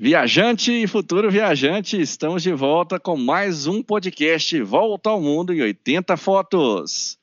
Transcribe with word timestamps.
Viajante 0.00 0.70
e 0.70 0.86
futuro 0.86 1.28
viajante, 1.28 2.00
estamos 2.00 2.40
de 2.44 2.52
volta 2.52 3.00
com 3.00 3.16
mais 3.16 3.66
um 3.66 3.82
podcast 3.82 4.62
Volta 4.62 5.10
ao 5.10 5.20
Mundo 5.20 5.52
em 5.52 5.60
80 5.60 6.16
Fotos. 6.16 7.18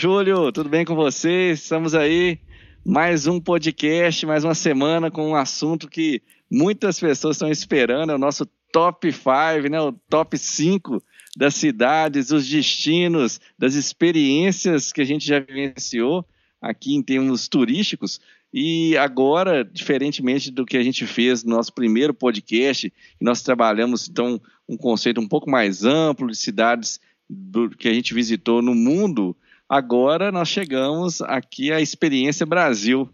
Júlio, 0.00 0.50
tudo 0.50 0.70
bem 0.70 0.82
com 0.82 0.94
você? 0.94 1.50
Estamos 1.50 1.94
aí, 1.94 2.38
mais 2.82 3.26
um 3.26 3.38
podcast, 3.38 4.24
mais 4.24 4.44
uma 4.44 4.54
semana 4.54 5.10
com 5.10 5.28
um 5.28 5.34
assunto 5.34 5.90
que 5.90 6.22
muitas 6.50 6.98
pessoas 6.98 7.36
estão 7.36 7.50
esperando, 7.50 8.10
é 8.10 8.14
o 8.14 8.18
nosso 8.18 8.46
top 8.72 9.12
5, 9.12 9.68
né? 9.68 9.78
o 9.78 9.92
top 10.08 10.38
5 10.38 11.02
das 11.36 11.54
cidades, 11.54 12.28
dos 12.28 12.48
destinos, 12.48 13.42
das 13.58 13.74
experiências 13.74 14.90
que 14.90 15.02
a 15.02 15.04
gente 15.04 15.26
já 15.26 15.38
vivenciou 15.38 16.26
aqui 16.62 16.94
em 16.94 17.02
termos 17.02 17.46
turísticos. 17.46 18.22
E 18.54 18.96
agora, 18.96 19.62
diferentemente 19.62 20.50
do 20.50 20.64
que 20.64 20.78
a 20.78 20.82
gente 20.82 21.06
fez 21.06 21.44
no 21.44 21.54
nosso 21.54 21.74
primeiro 21.74 22.14
podcast, 22.14 22.90
nós 23.20 23.42
trabalhamos 23.42 24.08
então 24.08 24.40
um 24.66 24.78
conceito 24.78 25.20
um 25.20 25.28
pouco 25.28 25.50
mais 25.50 25.84
amplo 25.84 26.26
de 26.28 26.36
cidades 26.38 26.98
do, 27.28 27.68
que 27.68 27.86
a 27.86 27.92
gente 27.92 28.14
visitou 28.14 28.62
no 28.62 28.74
mundo, 28.74 29.36
Agora 29.70 30.32
nós 30.32 30.48
chegamos 30.48 31.22
aqui 31.22 31.70
à 31.70 31.80
Experiência 31.80 32.44
Brasil. 32.44 33.08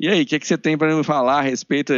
E 0.00 0.08
aí, 0.08 0.22
o 0.22 0.26
que, 0.26 0.40
que 0.40 0.46
você 0.48 0.58
tem 0.58 0.76
para 0.76 0.96
me 0.96 1.04
falar 1.04 1.38
a 1.38 1.42
respeito 1.42 1.92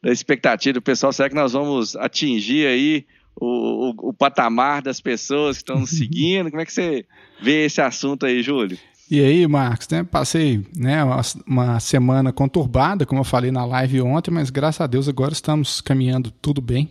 da 0.00 0.12
expectativa 0.12 0.74
do 0.74 0.80
pessoal? 0.80 1.12
Será 1.12 1.28
que 1.28 1.34
nós 1.34 1.54
vamos 1.54 1.96
atingir 1.96 2.68
aí 2.68 3.04
o, 3.34 3.90
o, 3.90 4.10
o 4.10 4.14
patamar 4.14 4.80
das 4.80 5.00
pessoas 5.00 5.56
que 5.56 5.64
estão 5.64 5.80
nos 5.80 5.90
seguindo? 5.98 6.50
Como 6.50 6.62
é 6.62 6.64
que 6.64 6.72
você 6.72 7.04
vê 7.42 7.64
esse 7.64 7.80
assunto 7.80 8.26
aí, 8.26 8.44
Júlio? 8.44 8.78
E 9.10 9.20
aí, 9.20 9.44
Marcos, 9.48 9.88
né, 9.88 10.04
passei 10.04 10.64
né, 10.76 11.02
uma, 11.02 11.20
uma, 11.44 11.80
semana 11.80 12.32
conturbada, 12.32 13.04
como 13.04 13.22
eu 13.22 13.24
falei 13.24 13.50
na 13.50 13.64
live 13.64 14.02
ontem, 14.02 14.30
mas 14.30 14.50
graças 14.50 14.80
a 14.80 14.86
Deus 14.86 15.08
agora 15.08 15.32
estamos 15.32 15.80
caminhando 15.80 16.30
tudo 16.30 16.60
bem. 16.60 16.88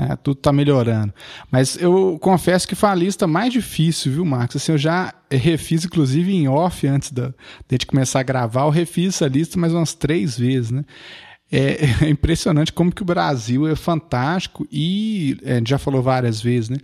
Né? 0.00 0.16
Tudo 0.22 0.38
está 0.38 0.50
melhorando. 0.50 1.12
Mas 1.50 1.76
eu 1.76 2.18
confesso 2.20 2.66
que 2.66 2.74
foi 2.74 2.88
a 2.88 2.94
lista 2.94 3.26
mais 3.26 3.52
difícil, 3.52 4.12
viu, 4.12 4.24
Marcos? 4.24 4.56
Assim, 4.56 4.72
eu 4.72 4.78
já 4.78 5.12
refiz, 5.30 5.84
inclusive, 5.84 6.34
em 6.34 6.48
off, 6.48 6.86
antes 6.86 7.12
da, 7.12 7.28
de 7.28 7.34
gente 7.72 7.86
começar 7.86 8.20
a 8.20 8.22
gravar, 8.22 8.62
eu 8.62 8.70
refiz 8.70 9.16
essa 9.16 9.28
lista 9.28 9.58
mais 9.58 9.74
umas 9.74 9.92
três 9.92 10.38
vezes, 10.38 10.70
né? 10.70 10.84
É, 11.52 11.84
é 12.06 12.08
impressionante 12.08 12.72
como 12.72 12.90
que 12.90 13.02
o 13.02 13.04
Brasil 13.04 13.68
é 13.68 13.76
fantástico 13.76 14.66
e 14.72 15.36
é, 15.42 15.52
a 15.52 15.56
gente 15.56 15.68
já 15.68 15.78
falou 15.78 16.02
várias 16.02 16.40
vezes, 16.40 16.70
né? 16.70 16.78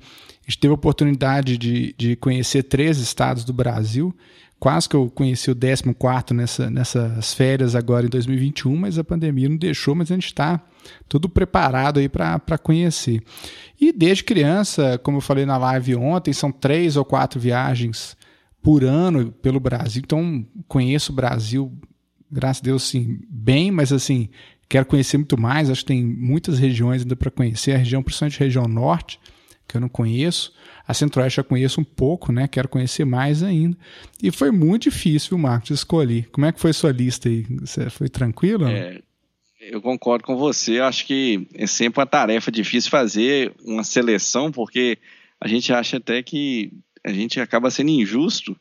A 0.47 0.51
gente 0.51 0.59
teve 0.59 0.73
a 0.73 0.75
oportunidade 0.75 1.57
de, 1.57 1.95
de 1.97 2.17
conhecer 2.17 2.65
três 2.65 2.99
estados 2.99 3.45
do 3.45 3.53
Brasil 3.53 4.15
quase 4.59 4.89
que 4.89 4.97
eu 4.97 5.11
conheci 5.11 5.51
o 5.51 5.55
14 5.55 6.35
nessa, 6.35 6.71
nessas 6.71 7.35
férias 7.35 7.75
agora 7.75 8.07
em 8.07 8.09
2021, 8.09 8.77
mas 8.77 8.99
a 8.99 9.05
pandemia 9.05 9.49
não 9.49 9.57
deixou, 9.57 9.95
mas 9.95 10.11
a 10.11 10.15
gente 10.15 10.27
está 10.27 10.61
tudo 11.09 11.29
preparado 11.29 11.99
aí 11.99 12.09
para 12.09 12.59
conhecer. 12.63 13.23
E 13.81 13.93
desde 13.93 14.25
criança, 14.25 14.99
como 14.99 15.19
eu 15.19 15.23
falei 15.23 15.45
na 15.45 15.59
live 15.59 15.97
ontem, 15.97 16.33
são 16.33 16.51
três 16.51 16.97
ou 16.97 17.05
quatro 17.05 17.39
viagens 17.39 18.17
por 18.63 18.83
ano 18.83 19.31
pelo 19.31 19.61
Brasil, 19.61 20.03
então 20.05 20.45
conheço 20.67 21.13
o 21.13 21.15
Brasil, 21.15 21.73
graças 22.31 22.61
a 22.63 22.65
Deus, 22.65 22.83
sim, 22.83 23.21
bem, 23.29 23.71
mas 23.71 23.93
assim, 23.93 24.29
quero 24.69 24.87
conhecer 24.87 25.19
muito 25.19 25.41
mais, 25.41 25.71
acho 25.71 25.83
que 25.83 25.89
tem 25.89 26.05
muitas 26.05 26.59
regiões 26.59 27.03
ainda 27.03 27.15
para 27.15 27.31
conhecer, 27.31 27.73
a 27.73 27.79
região, 27.79 28.03
principalmente 28.03 28.43
a 28.43 28.45
região 28.45 28.67
norte, 28.67 29.21
que 29.69 29.77
eu 29.77 29.81
não 29.81 29.89
conheço. 29.89 30.53
A 30.87 30.95
Centro-Oeste 30.95 31.39
eu 31.39 31.45
conheço 31.45 31.81
um 31.81 31.85
pouco, 31.85 32.33
né? 32.33 32.47
Quero 32.47 32.69
conhecer 32.69 33.05
mais 33.05 33.43
ainda. 33.43 33.77
E 34.23 34.31
foi 34.31 34.51
muito 34.51 34.85
difícil, 34.85 35.37
Marcos, 35.37 35.71
escolher. 35.71 36.29
Como 36.31 36.47
é 36.47 36.53
que 36.53 36.61
foi 36.61 36.73
sua 36.73 36.93
lista 36.93 37.29
aí? 37.29 37.45
Você 37.61 37.91
foi 37.91 38.09
tranquilo? 38.09 38.67
É, 38.69 39.01
eu 39.61 39.83
concordo 39.83 40.25
com 40.25 40.37
você. 40.37 40.79
Acho 40.81 41.07
que 41.07 41.49
é 41.55 41.67
sempre 41.67 42.01
uma 42.01 42.07
tarefa 42.07 42.53
difícil 42.53 42.91
fazer 42.91 43.53
uma 43.65 43.83
seleção, 43.83 44.53
porque 44.53 44.99
a 45.41 45.49
gente 45.49 45.73
acha 45.73 45.97
até 45.97 46.23
que 46.23 46.73
a 47.05 47.13
gente 47.13 47.41
acaba 47.41 47.71
sendo 47.71 47.91
injusto, 47.91 48.57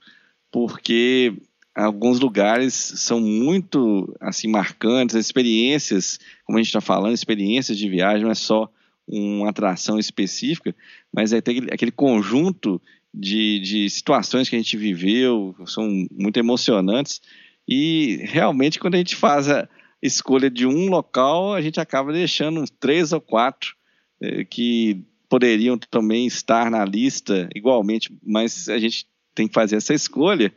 porque 0.51 1.33
alguns 1.75 2.19
lugares 2.19 2.73
são 2.73 3.19
muito 3.19 4.15
assim 4.19 4.47
marcantes, 4.47 5.15
as 5.15 5.25
experiências, 5.25 6.19
como 6.45 6.57
a 6.57 6.61
gente 6.61 6.69
está 6.69 6.81
falando, 6.81 7.13
experiências 7.13 7.77
de 7.77 7.89
viagem 7.89 8.23
não 8.23 8.31
é 8.31 8.35
só 8.35 8.69
uma 9.07 9.49
atração 9.49 9.99
específica, 9.99 10.75
mas 11.13 11.33
é 11.33 11.37
aquele, 11.37 11.67
aquele 11.71 11.91
conjunto 11.91 12.81
de, 13.13 13.59
de 13.59 13.89
situações 13.89 14.49
que 14.49 14.55
a 14.55 14.59
gente 14.59 14.75
viveu, 14.77 15.55
são 15.65 15.87
muito 16.11 16.37
emocionantes, 16.37 17.21
e 17.67 18.19
realmente 18.23 18.79
quando 18.79 18.95
a 18.95 18.97
gente 18.97 19.15
faz 19.15 19.49
a 19.49 19.67
escolha 20.01 20.49
de 20.49 20.67
um 20.67 20.89
local, 20.89 21.53
a 21.53 21.61
gente 21.61 21.79
acaba 21.79 22.11
deixando 22.11 22.59
uns 22.59 22.69
três 22.69 23.11
ou 23.11 23.21
quatro 23.21 23.75
é, 24.21 24.43
que 24.43 25.03
poderiam 25.29 25.77
também 25.77 26.27
estar 26.27 26.69
na 26.69 26.85
lista 26.85 27.49
igualmente, 27.55 28.15
mas 28.23 28.69
a 28.69 28.77
gente 28.77 29.07
tem 29.33 29.47
que 29.47 29.53
fazer 29.53 29.77
essa 29.77 29.93
escolha. 29.93 30.53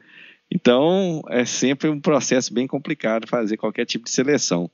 Então, 0.51 1.23
é 1.29 1.45
sempre 1.45 1.89
um 1.89 2.01
processo 2.01 2.53
bem 2.53 2.67
complicado 2.67 3.27
fazer 3.27 3.57
qualquer 3.57 3.85
tipo 3.85 4.05
de 4.05 4.11
seleção. 4.11 4.71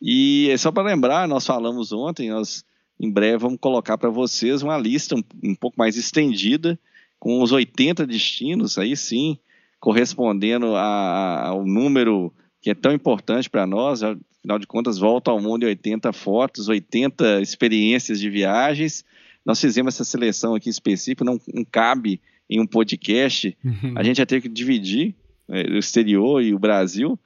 E 0.00 0.48
é 0.50 0.56
só 0.56 0.72
para 0.72 0.82
lembrar, 0.82 1.28
nós 1.28 1.46
falamos 1.46 1.92
ontem, 1.92 2.30
nós 2.30 2.64
em 3.02 3.10
breve 3.10 3.38
vamos 3.38 3.58
colocar 3.60 3.98
para 3.98 4.08
vocês 4.08 4.62
uma 4.62 4.78
lista 4.78 5.16
um, 5.16 5.22
um, 5.42 5.54
pouco 5.56 5.76
mais 5.76 5.96
estendida, 5.96 6.78
com 7.18 7.42
os 7.42 7.50
80 7.50 8.06
destinos, 8.06 8.78
aí 8.78 8.96
sim, 8.96 9.36
correspondendo 9.80 10.76
a, 10.76 11.48
ao 11.48 11.66
número 11.66 12.32
que 12.60 12.70
é 12.70 12.74
tão 12.74 12.92
importante 12.92 13.50
para 13.50 13.66
nós, 13.66 14.04
afinal 14.04 14.56
de 14.56 14.68
contas, 14.68 14.98
volta 14.98 15.32
ao 15.32 15.40
mundo 15.40 15.64
em 15.64 15.66
80 15.66 16.12
fotos, 16.12 16.68
80 16.68 17.40
experiências 17.40 18.20
de 18.20 18.30
viagens. 18.30 19.04
Nós 19.44 19.60
fizemos 19.60 19.94
essa 19.94 20.04
seleção 20.04 20.54
aqui 20.54 20.70
específica, 20.70 21.24
não, 21.24 21.40
não 21.52 21.64
cabe 21.64 22.20
em 22.48 22.60
um 22.60 22.66
podcast, 22.66 23.56
uhum. 23.64 23.94
a 23.96 24.02
gente 24.04 24.18
vai 24.18 24.26
ter 24.26 24.40
que 24.40 24.48
dividir 24.48 25.16
é, 25.48 25.62
o 25.62 25.78
exterior 25.78 26.40
e 26.40 26.54
o 26.54 26.58
Brasil, 26.58 27.18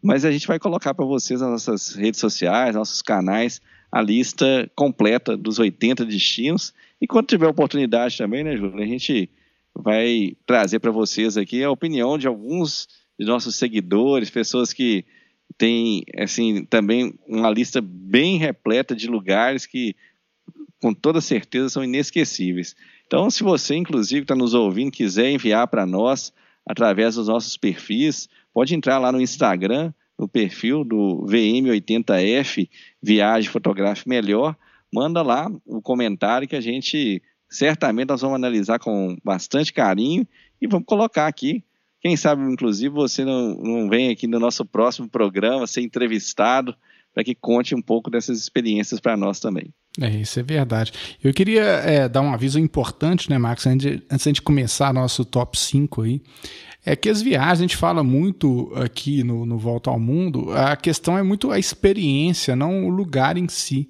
mas 0.00 0.24
a 0.24 0.30
gente 0.30 0.46
vai 0.46 0.60
colocar 0.60 0.94
para 0.94 1.04
vocês 1.04 1.40
nas 1.40 1.50
nossas 1.50 1.94
redes 1.94 2.20
sociais, 2.20 2.76
nossos 2.76 3.02
canais, 3.02 3.60
a 3.94 4.02
lista 4.02 4.68
completa 4.74 5.36
dos 5.36 5.60
80 5.60 6.04
destinos. 6.04 6.74
E 7.00 7.06
quando 7.06 7.28
tiver 7.28 7.46
oportunidade 7.46 8.18
também, 8.18 8.42
né, 8.42 8.56
Júlio, 8.56 8.82
a 8.82 8.86
gente 8.86 9.30
vai 9.72 10.36
trazer 10.44 10.80
para 10.80 10.90
vocês 10.90 11.36
aqui 11.36 11.62
a 11.62 11.70
opinião 11.70 12.18
de 12.18 12.26
alguns 12.26 12.88
de 13.16 13.24
nossos 13.24 13.54
seguidores, 13.54 14.30
pessoas 14.30 14.72
que 14.72 15.04
têm, 15.56 16.02
assim, 16.18 16.64
também 16.64 17.14
uma 17.24 17.48
lista 17.48 17.80
bem 17.80 18.36
repleta 18.36 18.96
de 18.96 19.06
lugares 19.06 19.64
que, 19.64 19.94
com 20.82 20.92
toda 20.92 21.20
certeza, 21.20 21.68
são 21.68 21.84
inesquecíveis. 21.84 22.74
Então, 23.06 23.30
se 23.30 23.44
você, 23.44 23.76
inclusive, 23.76 24.22
está 24.22 24.34
nos 24.34 24.54
ouvindo, 24.54 24.90
quiser 24.90 25.30
enviar 25.30 25.68
para 25.68 25.86
nós 25.86 26.32
através 26.66 27.14
dos 27.14 27.28
nossos 27.28 27.56
perfis, 27.56 28.28
pode 28.52 28.74
entrar 28.74 28.98
lá 28.98 29.12
no 29.12 29.20
Instagram, 29.20 29.92
no 30.18 30.28
perfil 30.28 30.84
do 30.84 31.26
VM80F 31.28 32.68
Viagem 33.02 33.50
Fotográfica 33.50 34.08
Melhor, 34.08 34.56
manda 34.92 35.22
lá 35.22 35.50
o 35.66 35.82
comentário 35.82 36.48
que 36.48 36.56
a 36.56 36.60
gente 36.60 37.22
certamente 37.48 38.08
nós 38.08 38.20
vamos 38.20 38.36
analisar 38.36 38.78
com 38.78 39.16
bastante 39.22 39.72
carinho 39.72 40.26
e 40.60 40.66
vamos 40.66 40.86
colocar 40.86 41.26
aqui. 41.26 41.64
Quem 42.00 42.16
sabe, 42.16 42.42
inclusive, 42.42 42.94
você 42.94 43.24
não, 43.24 43.54
não 43.54 43.88
vem 43.88 44.10
aqui 44.10 44.26
no 44.26 44.38
nosso 44.38 44.64
próximo 44.64 45.08
programa 45.08 45.66
ser 45.66 45.80
entrevistado 45.80 46.76
para 47.14 47.24
que 47.24 47.34
conte 47.34 47.74
um 47.74 47.80
pouco 47.80 48.10
dessas 48.10 48.38
experiências 48.38 49.00
para 49.00 49.16
nós 49.16 49.40
também. 49.40 49.72
É, 50.00 50.08
isso 50.10 50.40
é 50.40 50.42
verdade. 50.42 50.92
Eu 51.22 51.32
queria 51.32 51.62
é, 51.62 52.08
dar 52.08 52.20
um 52.20 52.32
aviso 52.32 52.58
importante, 52.58 53.30
né, 53.30 53.38
Marcos, 53.38 53.66
antes 53.66 53.86
de, 53.86 54.02
antes 54.10 54.32
de 54.32 54.42
começar 54.42 54.92
nosso 54.92 55.24
top 55.24 55.58
5 55.58 56.02
aí. 56.02 56.20
É 56.84 56.94
que 56.94 57.08
as 57.08 57.22
viagens, 57.22 57.60
a 57.60 57.62
gente 57.62 57.76
fala 57.76 58.02
muito 58.02 58.70
aqui 58.74 59.22
no, 59.22 59.46
no 59.46 59.56
Volta 59.56 59.88
ao 59.88 59.98
Mundo, 59.98 60.52
a 60.52 60.76
questão 60.76 61.16
é 61.16 61.22
muito 61.22 61.50
a 61.50 61.58
experiência, 61.58 62.54
não 62.54 62.86
o 62.86 62.90
lugar 62.90 63.38
em 63.38 63.48
si. 63.48 63.88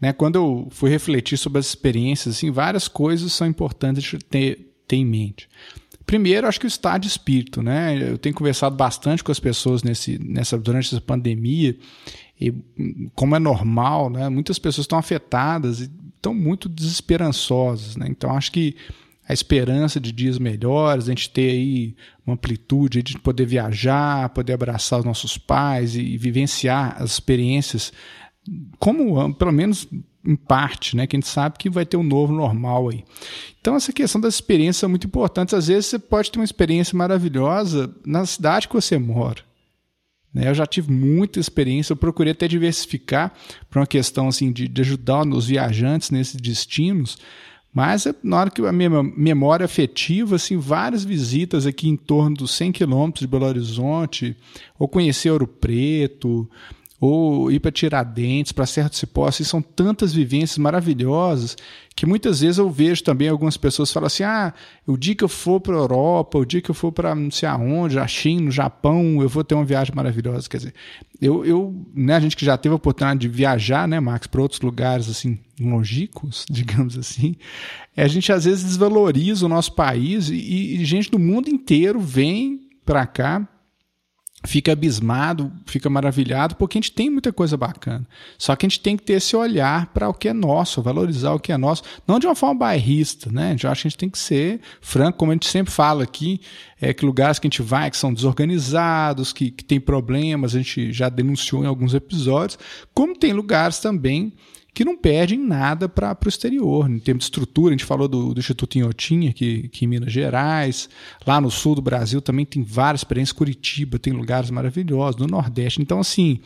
Né? 0.00 0.12
Quando 0.12 0.36
eu 0.36 0.68
fui 0.70 0.90
refletir 0.90 1.38
sobre 1.38 1.60
as 1.60 1.66
experiências, 1.66 2.36
assim, 2.36 2.50
várias 2.50 2.86
coisas 2.86 3.32
são 3.32 3.46
importantes 3.46 4.18
ter, 4.28 4.74
ter 4.86 4.96
em 4.96 5.06
mente. 5.06 5.48
Primeiro, 6.04 6.46
acho 6.46 6.60
que 6.60 6.66
o 6.66 6.68
estado 6.68 7.02
de 7.02 7.08
espírito, 7.08 7.62
né? 7.62 8.10
Eu 8.10 8.18
tenho 8.18 8.34
conversado 8.34 8.76
bastante 8.76 9.24
com 9.24 9.32
as 9.32 9.40
pessoas 9.40 9.82
nesse, 9.82 10.18
nessa, 10.18 10.58
durante 10.58 10.88
essa 10.88 11.00
pandemia 11.00 11.74
e 12.40 12.52
como 13.14 13.36
é 13.36 13.38
normal, 13.38 14.10
né, 14.10 14.28
muitas 14.28 14.58
pessoas 14.58 14.84
estão 14.84 14.98
afetadas 14.98 15.80
e 15.80 15.90
estão 16.16 16.34
muito 16.34 16.68
desesperançosas. 16.68 17.96
Né? 17.96 18.06
Então, 18.08 18.34
acho 18.36 18.50
que 18.50 18.76
a 19.26 19.32
esperança 19.32 19.98
de 19.98 20.12
dias 20.12 20.38
melhores, 20.38 21.06
a 21.06 21.10
gente 21.10 21.30
ter 21.30 21.50
aí 21.50 21.94
uma 22.26 22.34
amplitude 22.34 23.02
de 23.02 23.18
poder 23.18 23.46
viajar, 23.46 24.28
poder 24.30 24.52
abraçar 24.52 24.98
os 24.98 25.04
nossos 25.04 25.38
pais 25.38 25.96
e, 25.96 26.16
vivenciar 26.18 26.96
as 27.00 27.12
experiências, 27.12 27.92
como 28.78 29.32
pelo 29.34 29.52
menos 29.52 29.88
em 30.26 30.36
parte, 30.36 30.96
né? 30.96 31.06
Que 31.06 31.16
a 31.16 31.18
gente 31.18 31.28
sabe 31.28 31.56
que 31.58 31.70
vai 31.70 31.86
ter 31.86 31.96
um 31.96 32.02
novo 32.02 32.32
normal 32.32 32.90
aí. 32.90 33.04
Então, 33.60 33.76
essa 33.76 33.92
questão 33.92 34.20
das 34.20 34.34
experiências 34.34 34.82
é 34.82 34.86
muito 34.86 35.06
importante. 35.06 35.54
Às 35.54 35.68
vezes 35.68 35.86
você 35.86 35.98
pode 35.98 36.30
ter 36.30 36.38
uma 36.38 36.44
experiência 36.44 36.96
maravilhosa 36.96 37.94
na 38.04 38.26
cidade 38.26 38.68
que 38.68 38.74
você 38.74 38.98
mora. 38.98 39.42
Né? 40.34 40.48
Eu 40.48 40.54
já 40.54 40.66
tive 40.66 40.92
muita 40.92 41.38
experiência, 41.38 41.92
eu 41.92 41.96
procurei 41.96 42.32
até 42.32 42.48
diversificar 42.48 43.32
para 43.70 43.80
uma 43.80 43.86
questão 43.86 44.28
assim 44.28 44.50
de, 44.50 44.66
de 44.66 44.80
ajudar 44.82 45.24
os 45.26 45.46
viajantes 45.46 46.10
nesses 46.10 46.34
destinos. 46.34 47.16
Mas 47.72 48.06
na 48.22 48.38
hora 48.38 48.50
que 48.50 48.64
a 48.64 48.72
minha 48.72 49.02
memória 49.02 49.64
afetiva, 49.64 50.36
assim, 50.36 50.56
várias 50.56 51.04
visitas 51.04 51.66
aqui 51.66 51.88
em 51.88 51.96
torno 51.96 52.36
dos 52.36 52.52
100 52.52 52.70
quilômetros 52.70 53.20
de 53.20 53.26
Belo 53.26 53.46
Horizonte, 53.46 54.36
ou 54.78 54.86
conhecer 54.86 55.30
Ouro 55.30 55.48
Preto, 55.48 56.48
ou 57.00 57.50
ir 57.50 57.60
para 57.60 57.72
Tiradentes, 57.72 58.52
para 58.52 58.66
Serra 58.66 58.88
do 58.88 58.94
Cipó, 58.94 59.26
assim, 59.26 59.44
são 59.44 59.60
tantas 59.60 60.12
vivências 60.12 60.58
maravilhosas 60.58 61.56
que 61.96 62.06
muitas 62.06 62.40
vezes 62.40 62.58
eu 62.58 62.68
vejo 62.68 63.04
também 63.04 63.28
algumas 63.28 63.56
pessoas 63.56 63.92
falam 63.92 64.06
assim: 64.06 64.24
ah, 64.24 64.52
o 64.86 64.96
dia 64.96 65.14
que 65.14 65.22
eu 65.22 65.28
for 65.28 65.60
para 65.60 65.74
a 65.74 65.78
Europa, 65.78 66.38
o 66.38 66.44
dia 66.44 66.60
que 66.60 66.70
eu 66.70 66.74
for 66.74 66.90
para 66.90 67.14
não 67.14 67.30
sei 67.30 67.48
aonde, 67.48 67.98
a 67.98 68.06
China, 68.06 68.42
no 68.42 68.50
Japão, 68.50 69.20
eu 69.20 69.28
vou 69.28 69.44
ter 69.44 69.54
uma 69.54 69.64
viagem 69.64 69.94
maravilhosa. 69.94 70.48
Quer 70.48 70.56
dizer, 70.58 70.74
eu, 71.20 71.44
eu 71.44 71.86
né, 71.94 72.14
a 72.14 72.20
gente 72.20 72.36
que 72.36 72.44
já 72.44 72.56
teve 72.56 72.72
a 72.72 72.76
oportunidade 72.76 73.20
de 73.20 73.28
viajar, 73.28 73.86
né, 73.86 74.00
Max, 74.00 74.26
para 74.26 74.42
outros 74.42 74.60
lugares 74.60 75.08
assim, 75.08 75.38
longínquos, 75.60 76.44
digamos 76.50 76.98
assim, 76.98 77.36
a 77.96 78.08
gente 78.08 78.32
às 78.32 78.44
vezes 78.44 78.64
desvaloriza 78.64 79.46
o 79.46 79.48
nosso 79.48 79.72
país 79.74 80.28
e, 80.30 80.34
e 80.80 80.84
gente 80.84 81.10
do 81.10 81.18
mundo 81.18 81.48
inteiro 81.48 82.00
vem 82.00 82.60
para 82.84 83.06
cá 83.06 83.48
fica 84.46 84.72
abismado, 84.72 85.50
fica 85.66 85.88
maravilhado, 85.88 86.54
porque 86.56 86.78
a 86.78 86.80
gente 86.80 86.92
tem 86.92 87.08
muita 87.08 87.32
coisa 87.32 87.56
bacana. 87.56 88.06
Só 88.38 88.54
que 88.54 88.66
a 88.66 88.68
gente 88.68 88.80
tem 88.80 88.96
que 88.96 89.02
ter 89.02 89.14
esse 89.14 89.34
olhar 89.34 89.86
para 89.86 90.08
o 90.08 90.14
que 90.14 90.28
é 90.28 90.32
nosso, 90.32 90.82
valorizar 90.82 91.32
o 91.32 91.40
que 91.40 91.50
é 91.50 91.56
nosso, 91.56 91.82
não 92.06 92.18
de 92.18 92.26
uma 92.26 92.34
forma 92.34 92.54
bairrista, 92.54 93.30
né? 93.32 93.56
Eu 93.62 93.70
acho 93.70 93.82
que 93.82 93.88
a 93.88 93.90
gente 93.90 93.98
tem 93.98 94.10
que 94.10 94.18
ser 94.18 94.60
franco, 94.80 95.18
como 95.18 95.32
a 95.32 95.34
gente 95.34 95.48
sempre 95.48 95.72
fala 95.72 96.04
aqui, 96.04 96.40
é 96.80 96.92
que 96.92 97.06
lugares 97.06 97.38
que 97.38 97.46
a 97.46 97.50
gente 97.50 97.62
vai 97.62 97.90
que 97.90 97.96
são 97.96 98.12
desorganizados, 98.12 99.32
que, 99.32 99.50
que 99.50 99.64
tem 99.64 99.80
problemas, 99.80 100.54
a 100.54 100.58
gente 100.58 100.92
já 100.92 101.08
denunciou 101.08 101.64
em 101.64 101.66
alguns 101.66 101.94
episódios, 101.94 102.58
como 102.92 103.16
tem 103.16 103.32
lugares 103.32 103.78
também 103.78 104.32
que 104.74 104.84
não 104.84 104.96
perdem 104.96 105.38
nada 105.38 105.88
para 105.88 106.18
o 106.24 106.28
exterior, 106.28 106.90
em 106.90 106.98
termos 106.98 107.22
de 107.22 107.26
estrutura. 107.26 107.70
A 107.70 107.76
gente 107.76 107.84
falou 107.84 108.08
do, 108.08 108.34
do 108.34 108.40
Instituto 108.40 108.76
Inhotim, 108.76 109.28
aqui, 109.28 109.62
aqui 109.66 109.84
em 109.84 109.88
Minas 109.88 110.12
Gerais. 110.12 110.88
Lá 111.24 111.40
no 111.40 111.48
sul 111.48 111.76
do 111.76 111.80
Brasil 111.80 112.20
também 112.20 112.44
tem 112.44 112.64
várias 112.64 113.00
experiências. 113.00 113.32
Curitiba 113.32 114.00
tem 114.00 114.12
lugares 114.12 114.50
maravilhosos, 114.50 115.20
no 115.20 115.28
Nordeste. 115.28 115.80
Então, 115.80 116.00
assim, 116.00 116.40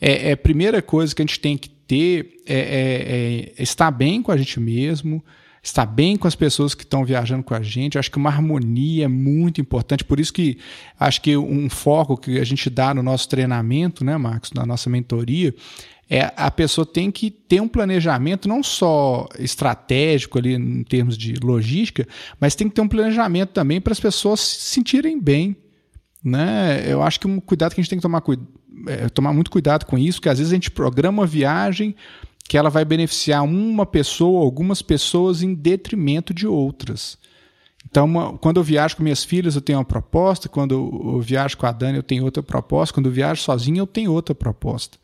é, 0.00 0.30
é 0.30 0.32
a 0.32 0.36
primeira 0.36 0.80
coisa 0.80 1.12
que 1.12 1.20
a 1.20 1.24
gente 1.24 1.40
tem 1.40 1.58
que 1.58 1.68
ter 1.68 2.40
é, 2.46 2.58
é, 2.58 3.52
é 3.58 3.62
estar 3.62 3.90
bem 3.90 4.22
com 4.22 4.30
a 4.30 4.36
gente 4.36 4.60
mesmo, 4.60 5.22
estar 5.60 5.84
bem 5.84 6.16
com 6.16 6.28
as 6.28 6.36
pessoas 6.36 6.74
que 6.74 6.84
estão 6.84 7.04
viajando 7.04 7.42
com 7.42 7.54
a 7.54 7.62
gente. 7.62 7.98
Acho 7.98 8.10
que 8.10 8.18
uma 8.18 8.30
harmonia 8.30 9.06
é 9.06 9.08
muito 9.08 9.60
importante. 9.60 10.04
Por 10.04 10.20
isso 10.20 10.32
que 10.32 10.58
acho 11.00 11.20
que 11.20 11.36
um 11.36 11.68
foco 11.68 12.16
que 12.16 12.38
a 12.38 12.44
gente 12.44 12.70
dá 12.70 12.94
no 12.94 13.02
nosso 13.02 13.28
treinamento, 13.28 14.04
né, 14.04 14.16
Marcos, 14.16 14.52
na 14.52 14.64
nossa 14.64 14.88
mentoria, 14.88 15.52
é 16.08 16.32
a 16.36 16.50
pessoa 16.50 16.86
tem 16.86 17.10
que 17.10 17.30
ter 17.30 17.60
um 17.60 17.68
planejamento 17.68 18.48
não 18.48 18.62
só 18.62 19.26
estratégico 19.38 20.38
ali 20.38 20.54
em 20.54 20.82
termos 20.82 21.16
de 21.16 21.34
logística, 21.34 22.06
mas 22.38 22.54
tem 22.54 22.68
que 22.68 22.74
ter 22.74 22.80
um 22.80 22.88
planejamento 22.88 23.50
também 23.50 23.80
para 23.80 23.92
as 23.92 24.00
pessoas 24.00 24.40
se 24.40 24.74
sentirem 24.74 25.20
bem. 25.20 25.56
Né? 26.22 26.84
Eu 26.86 27.02
acho 27.02 27.20
que 27.20 27.26
um 27.26 27.40
cuidado 27.40 27.74
que 27.74 27.80
a 27.80 27.82
gente 27.82 27.90
tem 27.90 27.98
que 27.98 28.02
tomar, 28.02 28.22
é, 28.88 29.08
tomar 29.08 29.32
muito 29.32 29.50
cuidado 29.50 29.86
com 29.86 29.98
isso, 29.98 30.20
que 30.20 30.28
às 30.28 30.38
vezes 30.38 30.52
a 30.52 30.56
gente 30.56 30.70
programa 30.70 31.22
uma 31.22 31.26
viagem 31.26 31.94
que 32.46 32.58
ela 32.58 32.68
vai 32.68 32.84
beneficiar 32.84 33.42
uma 33.42 33.86
pessoa, 33.86 34.44
algumas 34.44 34.82
pessoas 34.82 35.42
em 35.42 35.54
detrimento 35.54 36.34
de 36.34 36.46
outras. 36.46 37.18
Então, 37.88 38.04
uma, 38.06 38.36
quando 38.38 38.58
eu 38.58 38.64
viajo 38.64 38.96
com 38.96 39.02
minhas 39.02 39.24
filhas, 39.24 39.54
eu 39.54 39.60
tenho 39.60 39.78
uma 39.78 39.84
proposta, 39.84 40.48
quando 40.48 40.74
eu, 40.74 41.20
viajo 41.20 41.56
com 41.56 41.66
a 41.66 41.72
Dani, 41.72 41.96
eu 41.96 42.02
tenho 42.02 42.24
outra 42.24 42.42
proposta, 42.42 42.92
quando 42.92 43.06
eu 43.06 43.12
viajo 43.12 43.42
sozinho, 43.42 43.78
eu 43.78 43.86
tenho 43.86 44.12
outra 44.12 44.34
proposta. 44.34 44.98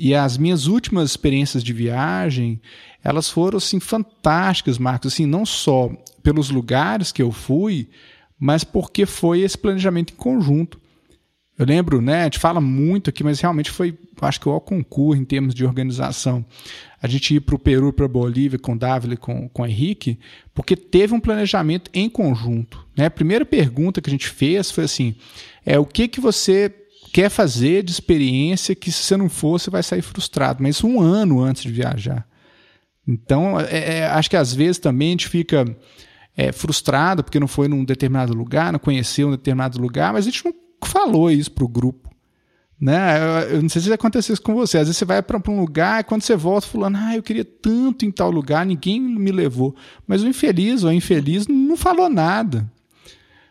E 0.00 0.14
as 0.14 0.38
minhas 0.38 0.68
últimas 0.68 1.10
experiências 1.10 1.64
de 1.64 1.72
viagem, 1.72 2.60
elas 3.02 3.28
foram 3.28 3.58
assim 3.58 3.80
fantásticas, 3.80 4.78
Marcos, 4.78 5.12
assim, 5.12 5.26
não 5.26 5.44
só 5.44 5.90
pelos 6.22 6.50
lugares 6.50 7.10
que 7.10 7.20
eu 7.20 7.32
fui, 7.32 7.88
mas 8.38 8.62
porque 8.62 9.04
foi 9.04 9.40
esse 9.40 9.58
planejamento 9.58 10.12
em 10.12 10.16
conjunto. 10.16 10.80
Eu 11.58 11.66
lembro, 11.66 12.00
né, 12.00 12.20
a 12.20 12.24
gente 12.24 12.38
fala 12.38 12.60
muito 12.60 13.10
aqui, 13.10 13.24
mas 13.24 13.40
realmente 13.40 13.72
foi, 13.72 13.98
acho 14.20 14.40
que 14.40 14.48
o 14.48 14.60
concurso 14.60 15.20
em 15.20 15.24
termos 15.24 15.52
de 15.52 15.66
organização. 15.66 16.46
A 17.02 17.08
gente 17.08 17.34
ir 17.34 17.40
para 17.40 17.56
o 17.56 17.58
Peru, 17.58 17.92
para 17.92 18.04
a 18.04 18.08
Bolívia 18.08 18.56
com 18.56 18.74
o 18.74 18.78
Dávila 18.78 19.16
com, 19.16 19.48
com 19.48 19.62
o 19.62 19.66
Henrique, 19.66 20.20
porque 20.54 20.76
teve 20.76 21.12
um 21.12 21.18
planejamento 21.18 21.90
em 21.92 22.08
conjunto. 22.08 22.86
Né? 22.96 23.06
A 23.06 23.10
primeira 23.10 23.44
pergunta 23.44 24.00
que 24.00 24.08
a 24.08 24.12
gente 24.12 24.28
fez 24.28 24.70
foi 24.70 24.84
assim, 24.84 25.16
é 25.66 25.76
o 25.76 25.84
que, 25.84 26.06
que 26.06 26.20
você 26.20 26.72
quer 27.08 27.28
fazer 27.28 27.82
de 27.82 27.90
experiência 27.90 28.74
que 28.74 28.92
se 28.92 29.02
você 29.02 29.16
não 29.16 29.28
for, 29.28 29.58
você 29.58 29.70
vai 29.70 29.82
sair 29.82 30.02
frustrado. 30.02 30.62
Mas 30.62 30.82
um 30.84 31.00
ano 31.00 31.40
antes 31.40 31.62
de 31.62 31.72
viajar. 31.72 32.26
Então, 33.06 33.58
é, 33.58 33.98
é, 33.98 34.06
acho 34.06 34.28
que 34.28 34.36
às 34.36 34.54
vezes 34.54 34.78
também 34.78 35.08
a 35.08 35.10
gente 35.12 35.28
fica 35.28 35.64
é, 36.36 36.52
frustrado 36.52 37.24
porque 37.24 37.40
não 37.40 37.48
foi 37.48 37.66
num 37.66 37.84
determinado 37.84 38.34
lugar, 38.34 38.72
não 38.72 38.78
conheceu 38.78 39.28
um 39.28 39.32
determinado 39.32 39.80
lugar, 39.80 40.12
mas 40.12 40.26
a 40.26 40.30
gente 40.30 40.44
não 40.44 40.54
falou 40.84 41.30
isso 41.30 41.50
para 41.50 41.64
o 41.64 41.68
grupo. 41.68 42.08
Né? 42.80 43.18
Eu 43.50 43.60
não 43.60 43.68
sei 43.68 43.82
se 43.82 43.92
aconteceu 43.92 44.34
isso 44.34 44.42
com 44.42 44.54
você. 44.54 44.78
Às 44.78 44.86
vezes 44.86 44.98
você 44.98 45.04
vai 45.04 45.20
para 45.20 45.40
um 45.50 45.60
lugar 45.60 46.00
e 46.00 46.04
quando 46.04 46.22
você 46.22 46.36
volta 46.36 46.68
falando, 46.68 46.96
ah, 46.96 47.16
eu 47.16 47.22
queria 47.22 47.44
tanto 47.44 48.04
em 48.04 48.10
tal 48.10 48.30
lugar, 48.30 48.64
ninguém 48.64 49.00
me 49.00 49.32
levou. 49.32 49.74
Mas 50.06 50.22
o 50.22 50.28
infeliz 50.28 50.84
ou 50.84 50.90
a 50.90 50.94
infeliz 50.94 51.48
não 51.48 51.76
falou 51.76 52.08
nada. 52.08 52.70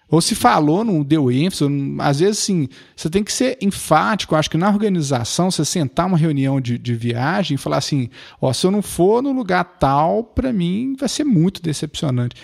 Ou 0.09 0.21
se 0.21 0.35
falou, 0.35 0.85
não 0.85 1.03
deu 1.03 1.29
ênfase. 1.29 1.65
Às 1.99 2.19
vezes, 2.19 2.39
assim, 2.39 2.69
você 2.95 3.09
tem 3.09 3.23
que 3.23 3.33
ser 3.33 3.57
enfático. 3.61 4.35
Acho 4.35 4.49
que 4.49 4.57
na 4.57 4.69
organização, 4.69 5.51
você 5.51 5.65
sentar 5.65 6.05
uma 6.05 6.17
reunião 6.17 6.61
de, 6.61 6.77
de 6.77 6.95
viagem 6.95 7.55
e 7.55 7.57
falar 7.57 7.77
assim: 7.77 8.09
ó, 8.41 8.53
se 8.53 8.65
eu 8.65 8.71
não 8.71 8.81
for 8.81 9.21
no 9.21 9.33
lugar 9.33 9.65
tal, 9.79 10.23
para 10.23 10.53
mim 10.53 10.95
vai 10.97 11.09
ser 11.09 11.25
muito 11.25 11.61
decepcionante. 11.61 12.37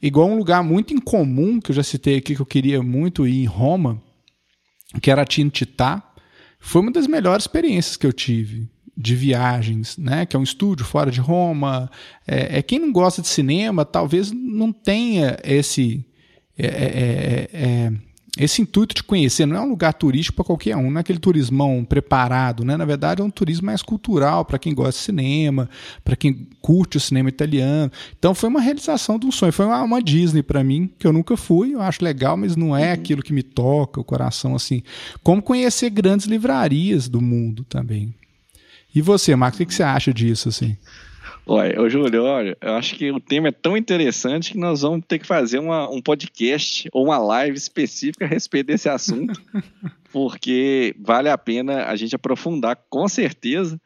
Igual 0.00 0.28
um 0.28 0.38
lugar 0.38 0.62
muito 0.62 0.94
incomum, 0.94 1.60
que 1.60 1.72
eu 1.72 1.74
já 1.74 1.82
citei 1.82 2.18
aqui, 2.18 2.36
que 2.36 2.42
eu 2.42 2.46
queria 2.46 2.80
muito 2.82 3.26
ir 3.26 3.42
em 3.42 3.46
Roma, 3.46 4.00
que 5.02 5.10
era 5.10 5.24
Tinitá. 5.24 6.04
Foi 6.60 6.82
uma 6.82 6.92
das 6.92 7.08
melhores 7.08 7.44
experiências 7.44 7.96
que 7.96 8.06
eu 8.06 8.12
tive 8.12 8.70
de 8.96 9.16
viagens, 9.16 9.96
né? 9.98 10.24
Que 10.24 10.36
é 10.36 10.38
um 10.38 10.44
estúdio 10.44 10.86
fora 10.86 11.10
de 11.10 11.20
Roma. 11.20 11.90
É, 12.26 12.58
é 12.58 12.62
quem 12.62 12.78
não 12.78 12.92
gosta 12.92 13.20
de 13.20 13.28
cinema, 13.28 13.84
talvez 13.84 14.30
não 14.30 14.72
tenha 14.72 15.36
esse 15.42 16.04
é 16.58 16.66
é, 16.66 16.68
é, 16.68 17.48
é, 17.52 17.92
esse 18.38 18.62
intuito 18.62 18.94
de 18.94 19.02
conhecer 19.02 19.46
não 19.46 19.56
é 19.56 19.60
um 19.60 19.68
lugar 19.68 19.92
turístico 19.94 20.36
para 20.36 20.44
qualquer 20.44 20.76
um, 20.76 20.90
não 20.90 20.98
é 20.98 21.00
aquele 21.00 21.18
turismão 21.18 21.84
preparado, 21.84 22.64
né? 22.64 22.76
Na 22.76 22.84
verdade, 22.84 23.20
é 23.20 23.24
um 23.24 23.30
turismo 23.30 23.66
mais 23.66 23.82
cultural 23.82 24.44
para 24.44 24.58
quem 24.58 24.72
gosta 24.72 24.92
de 24.92 24.98
cinema, 24.98 25.68
para 26.04 26.14
quem 26.14 26.46
curte 26.60 26.96
o 26.96 27.00
cinema 27.00 27.28
italiano. 27.28 27.90
Então, 28.16 28.34
foi 28.34 28.48
uma 28.48 28.60
realização 28.60 29.18
de 29.18 29.26
um 29.26 29.32
sonho. 29.32 29.52
Foi 29.52 29.66
uma, 29.66 29.82
uma 29.82 30.00
Disney 30.00 30.42
para 30.42 30.62
mim 30.62 30.88
que 30.98 31.06
eu 31.06 31.12
nunca 31.12 31.36
fui. 31.36 31.74
Eu 31.74 31.80
acho 31.80 32.04
legal, 32.04 32.36
mas 32.36 32.54
não 32.54 32.76
é 32.76 32.88
uhum. 32.88 32.92
aquilo 32.92 33.22
que 33.22 33.32
me 33.32 33.42
toca 33.42 34.00
o 34.00 34.04
coração 34.04 34.54
assim. 34.54 34.82
Como 35.22 35.42
conhecer 35.42 35.90
grandes 35.90 36.26
livrarias 36.26 37.08
do 37.08 37.20
mundo 37.20 37.64
também. 37.64 38.14
E 38.94 39.02
você, 39.02 39.34
Marcos, 39.34 39.56
o 39.56 39.58
que, 39.58 39.66
que 39.66 39.74
você 39.74 39.82
acha 39.82 40.14
disso 40.14 40.48
assim? 40.48 40.76
Olha, 41.50 41.80
ô 41.80 41.88
Júlio, 41.88 42.24
olha, 42.24 42.54
eu 42.60 42.74
acho 42.74 42.94
que 42.94 43.10
o 43.10 43.18
tema 43.18 43.48
é 43.48 43.52
tão 43.52 43.74
interessante 43.74 44.52
que 44.52 44.58
nós 44.58 44.82
vamos 44.82 45.02
ter 45.08 45.18
que 45.18 45.26
fazer 45.26 45.58
uma, 45.58 45.88
um 45.88 46.02
podcast 46.02 46.90
ou 46.92 47.06
uma 47.06 47.16
live 47.16 47.56
específica 47.56 48.26
a 48.26 48.28
respeito 48.28 48.66
desse 48.66 48.86
assunto, 48.86 49.40
porque 50.12 50.94
vale 51.00 51.30
a 51.30 51.38
pena 51.38 51.86
a 51.86 51.96
gente 51.96 52.14
aprofundar 52.14 52.76
com 52.90 53.08
certeza. 53.08 53.80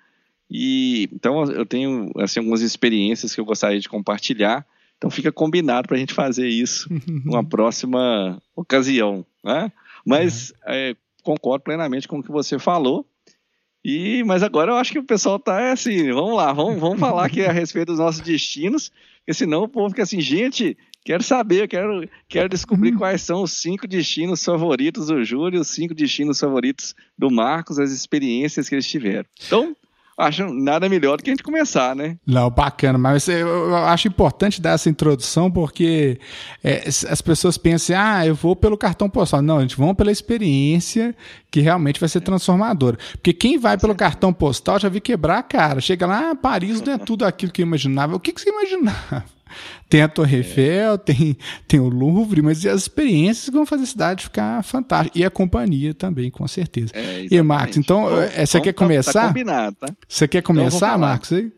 E 0.51 1.09
então 1.13 1.45
eu 1.45 1.65
tenho 1.65 2.11
assim, 2.17 2.41
algumas 2.41 2.63
experiências 2.63 3.33
que 3.33 3.41
eu 3.41 3.45
gostaria 3.45 3.79
de 3.79 3.89
compartilhar. 3.89 4.67
Então 4.99 5.09
fica 5.09 5.31
combinado 5.31 5.87
para 5.87 5.97
a 5.97 6.01
gente 6.01 6.13
fazer 6.13 6.49
isso 6.49 6.89
numa 7.25 7.45
próxima 7.45 8.43
ocasião, 8.57 9.25
né? 9.43 9.71
Mas 10.05 10.51
uhum. 10.51 10.57
é, 10.67 10.97
concordo 11.23 11.63
plenamente 11.63 12.09
com 12.09 12.19
o 12.19 12.23
que 12.25 12.33
você 12.33 12.59
falou. 12.59 13.07
E, 13.85 14.23
mas 14.25 14.43
agora 14.43 14.71
eu 14.71 14.77
acho 14.77 14.93
que 14.93 14.99
o 14.99 15.05
pessoal 15.05 15.39
tá 15.39 15.73
assim, 15.73 16.13
vamos 16.13 16.37
lá, 16.37 16.53
vamos, 16.53 16.79
vamos 16.81 17.01
falar 17.01 17.27
aqui 17.27 17.45
a 17.45 17.53
respeito 17.53 17.89
dos 17.89 17.99
nossos 17.99 18.21
destinos, 18.21 18.93
porque 19.19 19.35
senão 19.35 19.65
o 19.65 19.69
povo 19.69 19.91
fica 19.91 20.03
assim, 20.03 20.21
gente, 20.21 20.77
Quero 21.05 21.23
saber, 21.23 21.67
quero, 21.67 22.09
quero 22.29 22.49
descobrir 22.49 22.93
quais 22.93 23.23
são 23.23 23.43
os 23.43 23.53
cinco 23.55 23.89
destinos 23.89 24.45
favoritos 24.45 25.09
do 25.09 25.25
Júlio, 25.25 25.61
os 25.61 25.69
cinco 25.69 25.95
destinos 25.95 26.39
favoritos 26.39 26.95
do 27.19 27.29
Marcos, 27.29 27.81
as 27.81 27.91
experiências 27.91 28.69
que 28.69 28.75
eles 28.77 28.87
tiveram. 28.87 29.25
Então, 29.45 29.77
acho 30.19 30.53
nada 30.53 30.89
melhor 30.89 31.17
do 31.17 31.23
que 31.23 31.31
a 31.31 31.33
gente 31.33 31.43
começar, 31.43 31.97
né? 31.97 32.17
Não, 32.27 32.51
bacana, 32.51 32.99
mas 32.99 33.29
eu 33.29 33.75
acho 33.77 34.09
importante 34.09 34.61
dar 34.61 34.73
essa 34.73 34.89
introdução 34.89 35.51
porque 35.51 36.19
é, 36.63 36.85
as 36.87 37.21
pessoas 37.23 37.57
pensam, 37.57 37.97
ah, 37.99 38.27
eu 38.27 38.35
vou 38.35 38.55
pelo 38.55 38.77
cartão 38.77 39.09
postal. 39.09 39.43
Não, 39.43 39.59
a 39.59 39.63
gente 39.63 39.77
vão 39.77 39.95
pela 39.95 40.13
experiência 40.13 41.15
que 41.51 41.61
realmente 41.61 42.01
vai 42.01 42.09
ser 42.09 42.21
transformadora. 42.21 42.99
Porque 43.13 43.33
quem 43.33 43.59
vai 43.59 43.77
pelo 43.77 43.95
cartão 43.95 44.33
postal 44.33 44.79
já 44.79 44.89
vi 44.89 45.01
quebrar 45.01 45.39
a 45.39 45.43
cara. 45.43 45.81
Chega 45.81 46.07
lá, 46.07 46.31
ah, 46.31 46.35
Paris 46.35 46.81
não 46.81 46.95
é 46.95 46.99
tudo 46.99 47.25
aquilo 47.25 47.53
que 47.53 47.63
eu 47.63 47.67
imaginava. 47.67 48.17
O 48.17 48.21
que, 48.21 48.33
que 48.33 48.41
você 48.41 48.51
imaginava? 48.51 49.25
Tem 49.89 50.03
a 50.03 50.09
Torre 50.09 50.37
é. 50.37 50.39
Eiffel, 50.39 50.99
tem, 50.99 51.37
tem 51.69 51.81
o 51.81 51.89
Louvre, 51.89 52.43
mas 52.43 52.65
as 52.67 52.83
experiências 52.83 53.53
vão 53.53 53.67
fazer 53.67 53.85
a 53.85 53.87
cidade 53.87 54.25
ficar 54.25 54.63
fantástica. 54.63 55.19
E 55.19 55.25
a 55.25 55.31
companhia 55.31 55.95
também, 55.95 56.31
com 56.31 56.47
certeza. 56.49 56.93
É, 56.95 57.27
e, 57.31 57.43
Marcos, 57.43 57.77
então, 57.77 58.07
então 58.07 58.23
é, 58.23 58.47
você 58.47 58.61
quer 58.61 58.73
tá 58.73 58.79
começar? 58.79 59.13
Tá 59.13 59.29
combinado, 59.29 59.77
tá? 59.79 59.89
Você 60.09 60.27
quer 60.29 60.39
então, 60.39 60.55
começar, 60.55 60.89
então, 60.89 60.99
Marcos? 60.99 61.33
Aí? 61.33 61.53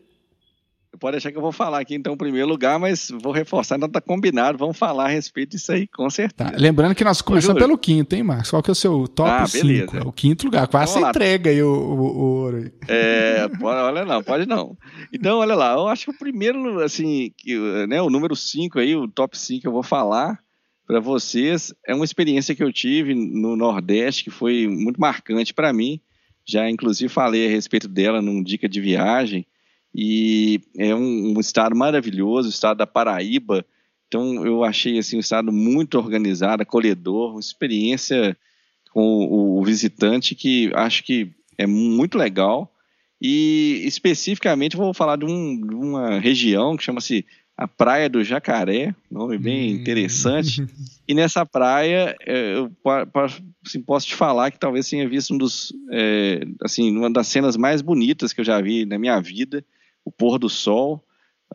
Pode 1.05 1.17
deixar 1.17 1.31
que 1.31 1.37
eu 1.37 1.41
vou 1.43 1.51
falar 1.51 1.81
aqui 1.81 1.93
então 1.93 2.15
em 2.15 2.17
primeiro 2.17 2.47
lugar, 2.47 2.79
mas 2.79 3.11
vou 3.21 3.31
reforçar, 3.31 3.77
não 3.77 3.85
está 3.85 4.01
combinado, 4.01 4.57
vamos 4.57 4.75
falar 4.75 5.05
a 5.05 5.09
respeito 5.09 5.51
disso 5.51 5.71
aí, 5.71 5.85
com 5.85 6.09
certeza. 6.09 6.49
Tá. 6.49 6.57
Lembrando 6.57 6.95
que 6.95 7.03
nós 7.03 7.21
começamos 7.21 7.61
pelo 7.61 7.77
quinto, 7.77 8.15
hein, 8.15 8.23
Marcos? 8.23 8.49
Qual 8.49 8.63
que 8.63 8.71
é 8.71 8.73
o 8.73 8.75
seu 8.75 9.07
top 9.07 9.47
5? 9.47 9.95
Ah, 9.95 9.99
é 9.99 10.01
o 10.01 10.11
quinto 10.11 10.45
lugar, 10.45 10.67
quase 10.67 10.93
então, 10.93 11.03
você 11.03 11.09
entrega 11.11 11.51
aí 11.51 11.61
o, 11.61 11.71
o, 11.71 11.99
o 11.99 12.21
ouro 12.41 12.57
aí. 12.57 12.71
É, 12.87 13.47
olha 13.61 14.03
não, 14.03 14.23
pode 14.23 14.47
não. 14.47 14.75
Então, 15.13 15.37
olha 15.37 15.53
lá, 15.53 15.73
eu 15.73 15.87
acho 15.87 16.05
que 16.05 16.09
o 16.09 16.17
primeiro, 16.17 16.79
assim, 16.79 17.31
que, 17.37 17.55
né, 17.87 18.01
o 18.01 18.09
número 18.09 18.35
5 18.35 18.79
aí, 18.79 18.95
o 18.95 19.07
top 19.07 19.37
5 19.37 19.61
que 19.61 19.67
eu 19.67 19.71
vou 19.71 19.83
falar 19.83 20.39
para 20.87 20.99
vocês, 20.99 21.71
é 21.85 21.93
uma 21.93 22.05
experiência 22.05 22.55
que 22.55 22.63
eu 22.63 22.73
tive 22.73 23.13
no 23.13 23.55
Nordeste 23.55 24.23
que 24.23 24.31
foi 24.31 24.67
muito 24.67 24.99
marcante 24.99 25.53
para 25.53 25.71
mim. 25.71 26.01
Já, 26.43 26.67
inclusive, 26.67 27.13
falei 27.13 27.45
a 27.45 27.51
respeito 27.51 27.87
dela 27.87 28.23
num 28.23 28.41
Dica 28.41 28.67
de 28.67 28.81
Viagem, 28.81 29.45
e 29.97 30.59
é 30.77 30.93
um, 30.93 31.37
um, 31.37 31.39
estado 31.39 31.73
maravilhoso, 31.73 32.49
o 32.49 32.51
estado 32.51 32.77
da 32.77 32.85
Paraíba. 32.85 33.65
Então 34.09 34.45
eu 34.45 34.61
achei 34.61 34.99
assim 34.99 35.15
um 35.15 35.21
estado 35.21 35.53
muito 35.53 35.97
organizado, 35.97 36.61
acolhedor, 36.61 37.31
uma 37.31 37.39
experiência 37.39 38.35
com 38.91 39.01
o, 39.01 39.59
o 39.61 39.63
visitante 39.63 40.35
que 40.35 40.69
acho 40.75 41.01
que 41.01 41.31
é 41.57 41.65
muito 41.65 42.17
legal. 42.17 42.69
E 43.21 43.83
especificamente 43.85 44.75
vou 44.75 44.93
falar 44.93 45.15
de, 45.15 45.23
um, 45.23 45.65
de 45.65 45.73
uma 45.73 46.19
região 46.19 46.75
que 46.75 46.83
chama-se 46.83 47.25
a 47.57 47.65
Praia 47.65 48.09
do 48.09 48.21
Jacaré, 48.21 48.93
nome 49.09 49.37
bem 49.37 49.71
hum. 49.71 49.75
interessante. 49.77 50.65
E 51.07 51.13
nessa 51.13 51.45
praia, 51.45 52.15
é, 52.25 52.55
eu 52.55 52.71
assim, 53.63 53.79
posso 53.79 54.07
te 54.07 54.15
falar 54.15 54.49
que 54.49 54.57
talvez 54.57 54.89
tenha 54.89 55.07
visto 55.07 55.35
um 55.35 55.37
dos, 55.37 55.71
é, 55.91 56.41
assim, 56.63 56.97
uma 56.97 57.11
das 57.11 57.27
cenas 57.27 57.55
mais 57.55 57.83
bonitas 57.83 58.33
que 58.33 58.41
eu 58.41 58.43
já 58.43 58.59
vi 58.59 58.87
na 58.87 58.97
minha 58.97 59.21
vida 59.21 59.63
o 60.05 60.11
pôr 60.11 60.39
do 60.39 60.47
sol 60.47 61.03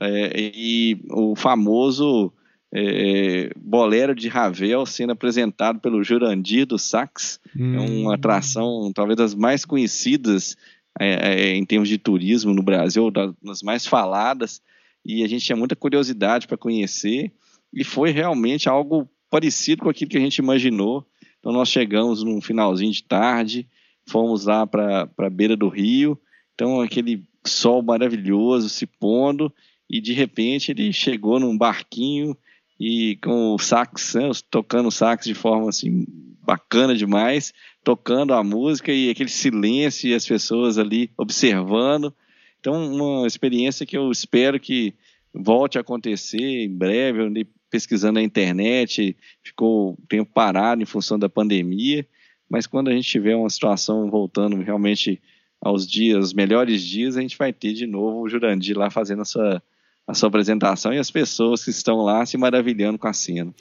é, 0.00 0.50
e 0.54 1.00
o 1.08 1.34
famoso 1.36 2.32
é, 2.72 3.50
bolero 3.56 4.14
de 4.14 4.28
Ravel 4.28 4.84
sendo 4.84 5.12
apresentado 5.12 5.80
pelo 5.80 6.04
Jurandir 6.04 6.66
do 6.66 6.78
Sax. 6.78 7.40
Hum. 7.56 7.74
É 7.74 7.80
uma 7.80 8.14
atração 8.16 8.92
talvez 8.92 9.16
das 9.16 9.34
mais 9.34 9.64
conhecidas 9.64 10.56
é, 10.98 11.32
é, 11.32 11.56
em 11.56 11.64
termos 11.64 11.88
de 11.88 11.98
turismo 11.98 12.52
no 12.52 12.62
Brasil, 12.62 13.10
das 13.10 13.62
mais 13.62 13.86
faladas, 13.86 14.60
e 15.04 15.22
a 15.22 15.28
gente 15.28 15.44
tinha 15.44 15.56
muita 15.56 15.76
curiosidade 15.76 16.46
para 16.46 16.56
conhecer, 16.56 17.32
e 17.72 17.84
foi 17.84 18.10
realmente 18.10 18.68
algo 18.68 19.08
parecido 19.30 19.82
com 19.82 19.88
aquilo 19.88 20.10
que 20.10 20.18
a 20.18 20.20
gente 20.20 20.38
imaginou. 20.38 21.06
Então 21.38 21.52
nós 21.52 21.68
chegamos 21.68 22.22
num 22.22 22.40
finalzinho 22.40 22.92
de 22.92 23.02
tarde, 23.04 23.68
fomos 24.06 24.46
lá 24.46 24.66
para 24.66 25.08
a 25.16 25.30
beira 25.30 25.56
do 25.56 25.68
rio, 25.68 26.20
então 26.54 26.80
aquele 26.80 27.24
sol 27.44 27.82
maravilhoso 27.82 28.68
se 28.68 28.86
pondo 28.86 29.52
e 29.88 30.00
de 30.00 30.12
repente 30.12 30.70
ele 30.70 30.92
chegou 30.92 31.40
num 31.40 31.56
barquinho 31.56 32.36
e 32.78 33.16
com 33.22 33.54
o 33.54 33.58
sax, 33.58 34.14
né, 34.14 34.30
tocando 34.50 34.90
sax 34.90 35.26
de 35.26 35.34
forma 35.34 35.68
assim 35.68 36.06
bacana 36.42 36.94
demais, 36.94 37.52
tocando 37.84 38.32
a 38.32 38.42
música 38.42 38.92
e 38.92 39.10
aquele 39.10 39.28
silêncio 39.28 40.08
e 40.08 40.14
as 40.14 40.26
pessoas 40.26 40.78
ali 40.78 41.10
observando. 41.16 42.14
Então, 42.58 42.94
uma 42.94 43.26
experiência 43.26 43.86
que 43.86 43.96
eu 43.96 44.10
espero 44.10 44.58
que 44.58 44.94
volte 45.32 45.78
a 45.78 45.80
acontecer 45.80 46.64
em 46.64 46.68
breve. 46.68 47.20
Eu 47.20 47.26
andei 47.26 47.46
pesquisando 47.70 48.14
na 48.14 48.22
internet, 48.22 49.16
ficou 49.42 49.92
o 49.92 49.98
tempo 50.08 50.30
parado 50.32 50.82
em 50.82 50.86
função 50.86 51.18
da 51.18 51.28
pandemia, 51.28 52.06
mas 52.48 52.66
quando 52.66 52.88
a 52.88 52.92
gente 52.92 53.08
tiver 53.08 53.36
uma 53.36 53.48
situação 53.48 54.10
voltando 54.10 54.56
realmente 54.60 55.20
aos 55.60 55.86
dias, 55.86 56.26
os 56.26 56.32
melhores 56.32 56.82
dias, 56.82 57.16
a 57.16 57.20
gente 57.20 57.36
vai 57.36 57.52
ter 57.52 57.72
de 57.72 57.86
novo 57.86 58.22
o 58.22 58.28
Jurandir 58.28 58.78
lá 58.78 58.90
fazendo 58.90 59.22
a 59.22 59.24
sua, 59.24 59.62
a 60.06 60.14
sua 60.14 60.28
apresentação 60.28 60.92
e 60.92 60.98
as 60.98 61.10
pessoas 61.10 61.64
que 61.64 61.70
estão 61.70 61.98
lá 61.98 62.24
se 62.24 62.38
maravilhando 62.38 62.98
com 62.98 63.08
a 63.08 63.12
cena. 63.12 63.52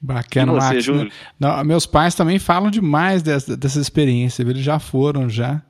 Bacana, 0.00 0.52
você, 0.52 0.74
Max, 0.74 0.86
né? 0.88 1.10
Não, 1.38 1.64
meus 1.64 1.84
pais 1.84 2.14
também 2.14 2.38
falam 2.38 2.70
demais 2.70 3.22
dessa, 3.22 3.56
dessa 3.56 3.80
experiência, 3.80 4.42
eles 4.42 4.62
já 4.62 4.78
foram 4.78 5.28
já. 5.28 5.62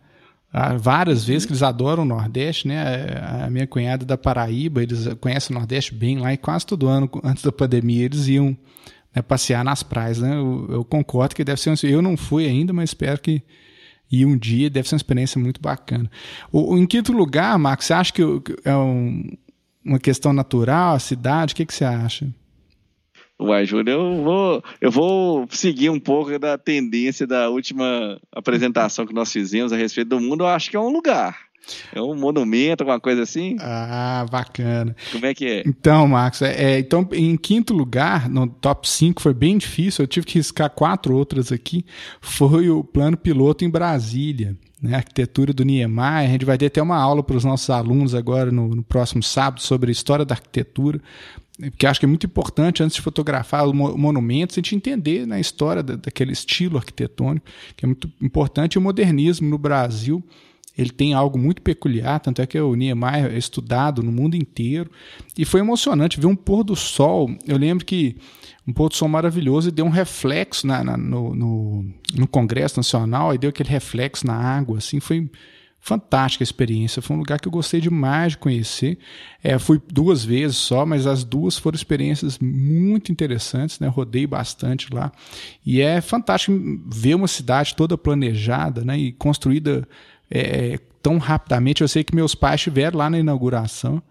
Ah, 0.52 0.76
várias 0.76 1.24
vezes 1.24 1.46
que 1.46 1.52
eles 1.52 1.62
adoram 1.62 2.02
o 2.02 2.06
Nordeste, 2.06 2.66
né? 2.66 2.82
A 3.44 3.48
minha 3.48 3.66
cunhada 3.66 4.04
da 4.04 4.18
Paraíba, 4.18 4.82
eles 4.82 5.06
conhecem 5.20 5.54
o 5.54 5.58
Nordeste 5.58 5.94
bem 5.94 6.18
lá 6.18 6.32
e 6.32 6.36
quase 6.36 6.66
todo 6.66 6.88
ano, 6.88 7.08
antes 7.22 7.44
da 7.44 7.52
pandemia, 7.52 8.04
eles 8.04 8.26
iam 8.26 8.56
né, 9.14 9.22
passear 9.22 9.64
nas 9.64 9.82
praias, 9.82 10.18
né? 10.18 10.34
Eu, 10.34 10.66
eu, 10.70 10.84
concordo 10.84 11.34
que 11.34 11.44
deve 11.44 11.60
ser. 11.60 11.76
Eu 11.84 12.02
não 12.02 12.16
fui 12.16 12.46
ainda, 12.46 12.72
mas 12.72 12.90
espero 12.90 13.20
que, 13.20 13.42
e 14.10 14.26
um 14.26 14.36
dia 14.36 14.68
deve 14.68 14.88
ser 14.88 14.94
uma 14.94 14.98
experiência 14.98 15.40
muito 15.40 15.60
bacana. 15.60 16.10
O, 16.50 16.76
em 16.76 16.86
quinto 16.86 17.12
lugar, 17.12 17.58
Marcos, 17.58 17.86
você 17.86 17.94
acha 17.94 18.12
que 18.12 18.22
é 18.64 18.74
um, 18.74 19.30
uma 19.84 19.98
questão 19.98 20.32
natural, 20.32 20.94
a 20.94 20.98
cidade? 20.98 21.52
O 21.52 21.56
que, 21.56 21.66
que 21.66 21.74
você 21.74 21.84
acha? 21.84 22.28
Uai, 23.40 23.64
Júlio, 23.64 23.92
eu 23.92 24.22
vou, 24.22 24.64
eu 24.82 24.90
vou 24.90 25.48
seguir 25.50 25.88
um 25.88 25.98
pouco 25.98 26.38
da 26.38 26.58
tendência 26.58 27.26
da 27.26 27.48
última 27.48 28.20
apresentação 28.30 29.06
que 29.06 29.14
nós 29.14 29.32
fizemos 29.32 29.72
a 29.72 29.76
respeito 29.76 30.08
do 30.08 30.20
mundo. 30.20 30.44
Eu 30.44 30.48
acho 30.48 30.70
que 30.70 30.76
é 30.76 30.80
um 30.80 30.90
lugar. 30.90 31.49
É 31.92 32.00
um 32.00 32.14
monumento, 32.14 32.82
alguma 32.82 33.00
coisa 33.00 33.22
assim? 33.22 33.56
Ah, 33.60 34.26
bacana. 34.30 34.96
Como 35.12 35.26
é 35.26 35.34
que 35.34 35.46
é? 35.46 35.62
Então, 35.66 36.06
Marcos, 36.08 36.42
é, 36.42 36.74
é, 36.74 36.78
então, 36.78 37.06
em 37.12 37.36
quinto 37.36 37.72
lugar, 37.72 38.28
no 38.28 38.46
top 38.46 38.88
5, 38.88 39.20
foi 39.20 39.34
bem 39.34 39.58
difícil, 39.58 40.02
eu 40.02 40.08
tive 40.08 40.26
que 40.26 40.38
riscar 40.38 40.70
quatro 40.70 41.16
outras 41.16 41.52
aqui, 41.52 41.84
foi 42.20 42.70
o 42.70 42.82
plano 42.82 43.16
piloto 43.16 43.64
em 43.64 43.70
Brasília. 43.70 44.56
Né, 44.82 44.96
arquitetura 44.96 45.52
do 45.52 45.62
Niemeyer. 45.62 46.26
A 46.26 46.32
gente 46.32 46.46
vai 46.46 46.56
ter 46.56 46.64
até 46.64 46.80
uma 46.80 46.96
aula 46.96 47.22
para 47.22 47.36
os 47.36 47.44
nossos 47.44 47.68
alunos 47.68 48.14
agora 48.14 48.50
no, 48.50 48.74
no, 48.74 48.82
próximo 48.82 49.22
sábado 49.22 49.60
sobre 49.60 49.90
a 49.90 49.92
história 49.92 50.24
da 50.24 50.34
arquitetura, 50.34 51.02
porque 51.58 51.86
acho 51.86 52.00
que 52.00 52.06
é 52.06 52.08
muito 52.08 52.24
importante, 52.24 52.82
antes 52.82 52.96
de 52.96 53.02
fotografar 53.02 53.66
os 53.66 53.74
monumentos, 53.74 54.56
a 54.56 54.60
gente 54.60 54.74
entender 54.74 55.26
né, 55.26 55.38
história 55.38 55.82
da, 55.82 55.96
daquele 55.96 56.32
estilo 56.32 56.78
arquitetônico, 56.78 57.44
que 57.76 57.84
é 57.84 57.86
muito 57.86 58.10
importante, 58.22 58.78
o 58.78 58.80
modernismo 58.80 59.50
no 59.50 59.58
Brasil 59.58 60.24
ele 60.80 60.90
tem 60.90 61.12
algo 61.12 61.38
muito 61.38 61.60
peculiar, 61.60 62.18
tanto 62.20 62.40
é 62.40 62.46
que 62.46 62.58
o 62.58 62.74
Niemeyer 62.74 63.32
é 63.32 63.38
estudado 63.38 64.02
no 64.02 64.10
mundo 64.10 64.34
inteiro. 64.34 64.90
E 65.36 65.44
foi 65.44 65.60
emocionante 65.60 66.18
ver 66.18 66.26
um 66.26 66.34
pôr 66.34 66.64
do 66.64 66.74
sol. 66.74 67.30
Eu 67.46 67.58
lembro 67.58 67.84
que 67.84 68.16
um 68.66 68.72
pôr 68.72 68.88
do 68.88 68.94
sol 68.94 69.08
maravilhoso 69.08 69.68
e 69.68 69.72
deu 69.72 69.84
um 69.84 69.90
reflexo 69.90 70.66
na, 70.66 70.82
na 70.82 70.96
no, 70.96 71.34
no, 71.34 71.84
no, 72.14 72.26
Congresso 72.26 72.78
Nacional, 72.78 73.34
e 73.34 73.38
deu 73.38 73.50
aquele 73.50 73.68
reflexo 73.68 74.26
na 74.26 74.34
água. 74.34 74.78
Assim, 74.78 75.00
foi 75.00 75.28
fantástica 75.78 76.42
a 76.42 76.46
experiência. 76.46 77.02
Foi 77.02 77.14
um 77.14 77.18
lugar 77.18 77.38
que 77.38 77.48
eu 77.48 77.52
gostei 77.52 77.80
demais 77.80 78.32
de 78.32 78.38
conhecer. 78.38 78.98
É, 79.42 79.58
fui 79.58 79.80
duas 79.92 80.24
vezes 80.24 80.56
só, 80.56 80.86
mas 80.86 81.06
as 81.06 81.24
duas 81.24 81.58
foram 81.58 81.76
experiências 81.76 82.38
muito 82.38 83.12
interessantes. 83.12 83.78
Né? 83.80 83.88
Rodei 83.88 84.26
bastante 84.26 84.92
lá. 84.92 85.12
E 85.64 85.80
é 85.82 86.00
fantástico 86.00 86.58
ver 86.86 87.14
uma 87.16 87.28
cidade 87.28 87.74
toda 87.74 87.98
planejada 87.98 88.82
né? 88.82 88.98
e 88.98 89.12
construída 89.12 89.86
é, 90.30 90.78
tão 91.02 91.18
rapidamente. 91.18 91.82
Eu 91.82 91.88
sei 91.88 92.04
que 92.04 92.14
meus 92.14 92.34
pais 92.34 92.60
estiveram 92.60 92.98
lá 92.98 93.10
na 93.10 93.18
inauguração. 93.18 94.02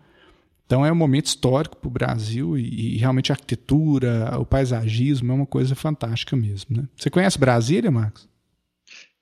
Então 0.65 0.85
é 0.85 0.91
um 0.91 0.95
momento 0.95 1.25
histórico 1.25 1.77
para 1.77 1.87
o 1.87 1.91
Brasil 1.91 2.55
e, 2.55 2.93
e, 2.93 2.97
realmente 2.97 3.31
a 3.31 3.35
arquitetura, 3.35 4.37
o 4.39 4.45
paisagismo 4.45 5.31
é 5.31 5.35
uma 5.35 5.45
coisa 5.45 5.73
fantástica 5.73 6.35
mesmo. 6.35 6.77
Né? 6.77 6.87
Você 6.95 7.09
conhece 7.09 7.39
Brasília, 7.39 7.89
Marcos? 7.89 8.29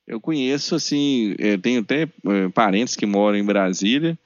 Eu 0.06 0.20
conheço, 0.20 0.76
assim, 0.76 1.36
é, 1.38 1.58
tenho 1.58 1.82
até 1.82 2.04
é, 2.04 2.50
parentes 2.54 2.96
que 2.96 3.06
moram 3.06 3.38
em 3.38 3.46
Brasília 3.46 4.18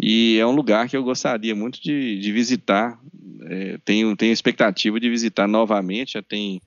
e 0.00 0.38
é 0.38 0.46
um 0.46 0.52
lugar 0.52 0.88
que 0.88 0.96
eu 0.96 1.02
gostaria 1.02 1.54
muito 1.54 1.82
de, 1.82 2.18
de 2.18 2.32
visitar. 2.32 2.98
É, 3.44 3.78
tenho, 3.84 4.16
tenho 4.16 4.32
expectativa 4.32 4.98
de 4.98 5.10
visitar 5.10 5.46
novamente, 5.46 6.14
já 6.14 6.22
tem 6.22 6.60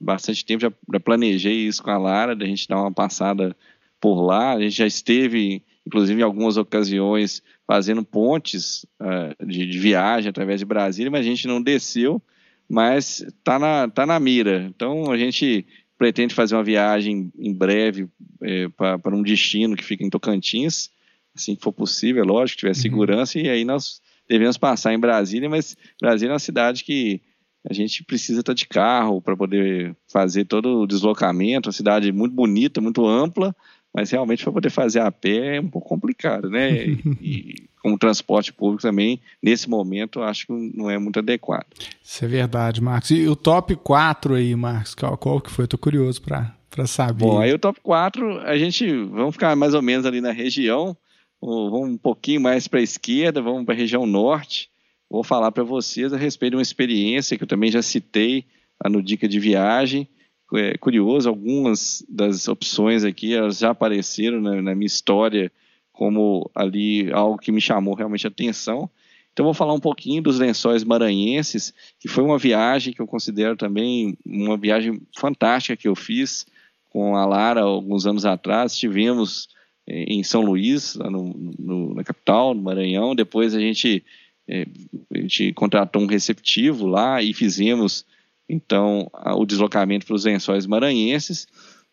bastante 0.00 0.44
tempo, 0.44 0.62
já, 0.62 0.72
já 0.92 1.00
planejei 1.00 1.66
isso 1.66 1.82
com 1.82 1.90
a 1.90 1.98
Lara, 1.98 2.36
da 2.36 2.46
gente 2.46 2.68
dar 2.68 2.80
uma 2.80 2.92
passada 2.92 3.56
por 4.00 4.20
lá. 4.22 4.52
A 4.52 4.60
gente 4.60 4.76
já 4.76 4.86
esteve, 4.86 5.62
inclusive, 5.86 6.20
em 6.20 6.24
algumas 6.24 6.56
ocasiões, 6.56 7.42
fazendo 7.66 8.04
pontes 8.04 8.84
uh, 9.00 9.46
de, 9.46 9.66
de, 9.66 9.78
viagem 9.78 10.28
através 10.28 10.60
de 10.60 10.66
Brasília, 10.66 11.10
mas 11.10 11.20
a 11.20 11.28
gente 11.28 11.46
não 11.46 11.62
desceu 11.62 12.22
mas 12.68 13.20
está 13.22 13.58
na, 13.58 13.88
tá 13.88 14.04
na 14.04 14.20
mira. 14.20 14.66
Então 14.68 15.10
a 15.10 15.16
gente 15.16 15.66
pretende 15.96 16.34
fazer 16.34 16.54
uma 16.54 16.62
viagem 16.62 17.32
em 17.36 17.52
breve 17.52 18.08
é, 18.42 18.68
para 18.68 19.16
um 19.16 19.22
destino 19.22 19.74
que 19.74 19.84
fica 19.84 20.04
em 20.04 20.10
Tocantins, 20.10 20.90
assim 21.34 21.56
que 21.56 21.62
for 21.62 21.72
possível, 21.72 22.22
é 22.22 22.26
lógico, 22.26 22.60
tiver 22.60 22.70
uhum. 22.70 22.74
segurança, 22.74 23.38
uhum. 23.38 23.44
e 23.44 23.48
aí 23.48 23.64
nós 23.64 24.00
devemos 24.28 24.58
passar 24.58 24.92
em 24.92 24.98
Brasília, 24.98 25.48
mas 25.48 25.76
Brasília 26.00 26.32
é 26.32 26.34
uma 26.34 26.38
cidade 26.38 26.84
que 26.84 27.20
a 27.68 27.72
gente 27.72 28.04
precisa 28.04 28.40
estar 28.40 28.52
de 28.52 28.66
carro 28.66 29.20
para 29.20 29.36
poder 29.36 29.96
fazer 30.06 30.44
todo 30.44 30.82
o 30.82 30.86
deslocamento, 30.86 31.68
uma 31.68 31.72
cidade 31.72 32.12
muito 32.12 32.34
bonita, 32.34 32.80
muito 32.80 33.04
ampla, 33.04 33.54
mas 33.94 34.10
realmente 34.10 34.44
para 34.44 34.52
poder 34.52 34.70
fazer 34.70 35.00
a 35.00 35.10
pé 35.10 35.56
é 35.56 35.60
um 35.60 35.68
pouco 35.68 35.88
complicado, 35.88 36.48
né? 36.50 36.86
E, 37.20 37.68
com 37.82 37.92
o 37.92 37.98
transporte 37.98 38.52
público 38.52 38.82
também, 38.82 39.20
nesse 39.42 39.70
momento, 39.70 40.20
acho 40.20 40.46
que 40.46 40.52
não 40.52 40.90
é 40.90 40.98
muito 40.98 41.20
adequado. 41.20 41.66
Isso 42.02 42.24
é 42.24 42.28
verdade, 42.28 42.80
Marcos. 42.80 43.10
E 43.10 43.26
o 43.28 43.36
top 43.36 43.76
4 43.76 44.34
aí, 44.34 44.54
Marcos, 44.56 44.94
qual, 44.94 45.16
qual 45.16 45.40
que 45.40 45.50
foi? 45.50 45.64
Estou 45.64 45.78
curioso 45.78 46.20
para 46.20 46.86
saber. 46.86 47.24
Bom, 47.24 47.38
aí 47.38 47.52
o 47.52 47.58
top 47.58 47.80
4, 47.80 48.40
a 48.40 48.58
gente, 48.58 48.90
vamos 49.04 49.34
ficar 49.34 49.54
mais 49.54 49.74
ou 49.74 49.82
menos 49.82 50.06
ali 50.06 50.20
na 50.20 50.32
região, 50.32 50.96
vamos 51.40 51.90
um 51.90 51.96
pouquinho 51.96 52.40
mais 52.40 52.66
para 52.66 52.80
a 52.80 52.82
esquerda, 52.82 53.40
vamos 53.40 53.64
para 53.64 53.74
a 53.74 53.78
região 53.78 54.04
norte, 54.06 54.68
vou 55.08 55.22
falar 55.22 55.52
para 55.52 55.62
vocês 55.62 56.12
a 56.12 56.16
respeito 56.16 56.52
de 56.52 56.56
uma 56.56 56.62
experiência 56.62 57.36
que 57.36 57.44
eu 57.44 57.48
também 57.48 57.70
já 57.70 57.80
citei 57.80 58.44
no 58.86 59.02
Dica 59.02 59.28
de 59.28 59.40
Viagem, 59.40 60.08
é 60.54 60.78
curioso, 60.78 61.28
algumas 61.28 62.04
das 62.08 62.48
opções 62.48 63.04
aqui 63.04 63.34
elas 63.34 63.58
já 63.58 63.70
apareceram 63.70 64.40
na, 64.40 64.62
na 64.62 64.74
minha 64.74 64.86
história 64.86 65.52
como 65.92 66.48
ali 66.54 67.12
algo 67.12 67.38
que 67.38 67.50
me 67.50 67.60
chamou 67.60 67.94
realmente 67.94 68.26
a 68.26 68.30
atenção. 68.30 68.88
Então 69.32 69.44
vou 69.44 69.54
falar 69.54 69.74
um 69.74 69.80
pouquinho 69.80 70.22
dos 70.22 70.38
lençóis 70.38 70.82
maranhenses, 70.82 71.74
que 71.98 72.08
foi 72.08 72.24
uma 72.24 72.38
viagem 72.38 72.92
que 72.92 73.00
eu 73.00 73.06
considero 73.06 73.56
também 73.56 74.16
uma 74.24 74.56
viagem 74.56 75.00
fantástica 75.16 75.76
que 75.76 75.86
eu 75.86 75.94
fiz 75.94 76.46
com 76.90 77.16
a 77.16 77.26
Lara 77.26 77.62
alguns 77.62 78.06
anos 78.06 78.24
atrás. 78.24 78.72
Estivemos 78.72 79.48
eh, 79.86 80.04
em 80.08 80.22
São 80.22 80.40
Luís, 80.40 80.96
no, 80.96 81.34
no, 81.58 81.94
na 81.94 82.02
capital, 82.02 82.54
no 82.54 82.62
Maranhão. 82.62 83.14
Depois 83.14 83.54
a 83.54 83.60
gente, 83.60 84.04
eh, 84.48 84.66
a 85.14 85.18
gente 85.18 85.52
contratou 85.52 86.02
um 86.02 86.06
receptivo 86.06 86.86
lá 86.86 87.22
e 87.22 87.32
fizemos 87.32 88.04
então 88.48 89.10
o 89.36 89.44
deslocamento 89.44 90.06
para 90.06 90.14
os 90.14 90.24
lençóis 90.24 90.66
maranhenses. 90.66 91.46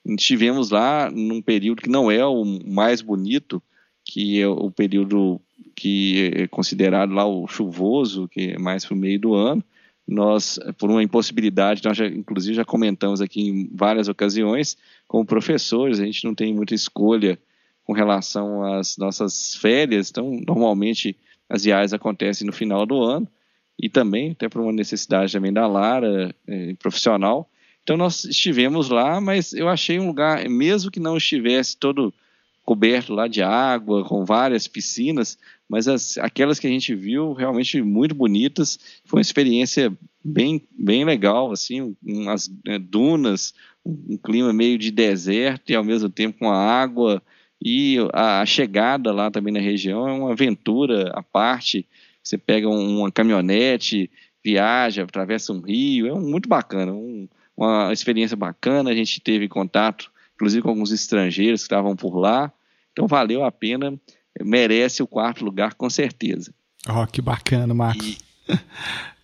Estivemos 0.05 0.69
lá 0.69 1.12
num 1.12 1.41
período 1.41 1.81
que 1.81 1.89
não 1.89 2.09
é 2.09 2.25
o 2.25 2.45
mais 2.45 3.01
bonito, 3.01 3.62
que 4.03 4.39
é 4.39 4.47
o 4.47 4.69
período 4.71 5.41
que 5.75 6.31
é 6.33 6.47
considerado 6.47 7.12
lá 7.12 7.25
o 7.25 7.47
chuvoso, 7.47 8.27
que 8.27 8.51
é 8.51 8.59
mais 8.59 8.85
para 8.85 8.93
o 8.93 8.97
meio 8.97 9.19
do 9.19 9.33
ano. 9.33 9.63
Nós, 10.07 10.59
por 10.77 10.89
uma 10.89 11.01
impossibilidade, 11.01 11.81
nós 11.83 11.97
já, 11.97 12.05
inclusive 12.05 12.53
já 12.53 12.63
comentamos 12.63 13.19
aqui 13.19 13.41
em 13.41 13.69
várias 13.74 14.07
ocasiões, 14.07 14.77
como 15.07 15.25
professores, 15.25 16.00
a 16.00 16.05
gente 16.05 16.24
não 16.24 16.35
tem 16.35 16.53
muita 16.53 16.75
escolha 16.75 17.39
com 17.83 17.91
relação 17.91 18.63
às 18.63 18.97
nossas 18.97 19.55
férias, 19.55 20.09
então 20.09 20.39
normalmente 20.47 21.17
as 21.50 21.63
viagens 21.63 21.93
acontecem 21.93 22.45
no 22.45 22.53
final 22.53 22.85
do 22.85 23.01
ano 23.01 23.27
e 23.79 23.89
também 23.89 24.32
até 24.32 24.48
por 24.48 24.62
uma 24.62 24.72
necessidade 24.72 25.34
também 25.34 25.51
da 25.51 25.67
Lara 25.67 26.34
eh, 26.48 26.75
profissional. 26.79 27.50
Então 27.84 27.98
nós 27.98 28.24
estivemos 28.25 28.89
lá, 28.89 29.22
mas 29.22 29.53
eu 29.53 29.70
achei 29.70 30.00
um 30.00 30.08
lugar, 30.08 30.48
mesmo 30.50 30.89
que 30.89 31.00
não 31.00 31.17
estivesse 31.17 31.77
todo 31.77 32.13
coberto 32.63 33.13
lá 33.13 33.27
de 33.27 33.44
água, 33.44 34.03
com 34.03 34.25
várias 34.25 34.67
piscinas, 34.67 35.38
mas 35.70 35.88
as, 35.88 36.17
aquelas 36.17 36.58
que 36.58 36.65
a 36.65 36.70
gente 36.70 36.96
viu 36.96 37.34
realmente 37.34 37.82
muito 37.82 38.15
bonitas. 38.15 38.79
Foi 39.05 39.20
uma 39.20 39.22
experiência 39.22 39.96
bem, 40.24 40.63
bem 40.72 41.05
legal, 41.05 41.51
assim, 41.51 41.96
umas 42.03 42.51
é, 42.65 42.79
dunas, 42.79 43.53
um, 43.86 44.13
um 44.13 44.17
clima 44.17 44.51
meio 44.51 44.79
de 44.79 44.89
deserto 44.89 45.72
e 45.72 45.75
ao 45.75 45.84
mesmo 45.84 46.10
tempo 46.10 46.39
com 46.39 46.50
a 46.50 46.58
água 46.58 47.22
e 47.63 47.98
a, 48.13 48.41
a 48.41 48.46
chegada 48.46 49.12
lá 49.12 49.29
também 49.32 49.53
na 49.53 49.60
região 49.60 50.08
é 50.08 50.12
uma 50.12 50.32
aventura 50.32 51.12
à 51.13 51.22
parte. 51.22 51.88
Você 52.25 52.39
pega 52.39 52.67
uma 52.67 53.12
caminhonete, 53.12 54.10
viaja, 54.44 55.03
atravessa 55.03 55.53
um 55.53 55.62
rio, 55.62 56.08
é 56.08 56.13
um, 56.13 56.20
muito 56.20 56.50
bacana, 56.50 56.91
um, 56.91 57.30
uma 57.56 57.93
experiência 57.93 58.36
bacana. 58.36 58.89
A 58.89 58.95
gente 58.95 59.21
teve 59.21 59.47
contato, 59.47 60.12
inclusive 60.34 60.63
com 60.63 60.69
alguns 60.69 60.91
estrangeiros 60.91 61.62
que 61.62 61.65
estavam 61.65 61.95
por 61.95 62.17
lá. 62.17 62.52
Então 62.91 63.08
valeu 63.08 63.43
a 63.43 63.52
pena, 63.52 63.93
merece 64.41 65.04
o 65.04 65.08
quarto 65.08 65.45
lugar 65.45 65.76
com 65.76 65.89
certeza. 65.89 66.52
Oh, 66.89 67.06
que 67.06 67.21
bacana, 67.21 67.76
Marcos. 67.76 68.17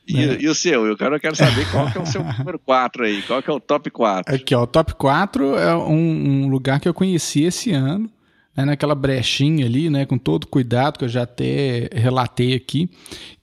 E, 0.07 0.13
e, 0.15 0.43
e, 0.43 0.47
o 0.47 0.53
seu? 0.53 0.85
Eu 0.85 0.95
quero, 0.95 1.15
eu 1.15 1.19
quero 1.19 1.35
saber 1.35 1.69
qual 1.71 1.91
que 1.91 1.97
é 1.97 2.01
o 2.01 2.05
seu 2.05 2.23
número 2.37 2.59
4 2.59 3.03
aí, 3.03 3.23
qual 3.23 3.41
que 3.41 3.49
é 3.49 3.53
o 3.53 3.59
top 3.59 3.89
4. 3.89 4.35
Aqui, 4.35 4.53
ó, 4.53 4.61
o 4.61 4.67
top 4.67 4.93
4 4.93 5.57
é 5.57 5.75
um, 5.75 6.43
um 6.43 6.47
lugar 6.49 6.79
que 6.79 6.87
eu 6.87 6.93
conheci 6.93 7.43
esse 7.43 7.71
ano 7.71 8.11
né, 8.55 8.65
naquela 8.65 8.95
brechinha 8.95 9.65
ali, 9.65 9.89
né, 9.89 10.05
com 10.05 10.17
todo 10.17 10.47
cuidado 10.47 10.97
que 10.99 11.05
eu 11.05 11.09
já 11.09 11.23
até 11.23 11.89
relatei 11.93 12.53
aqui, 12.53 12.89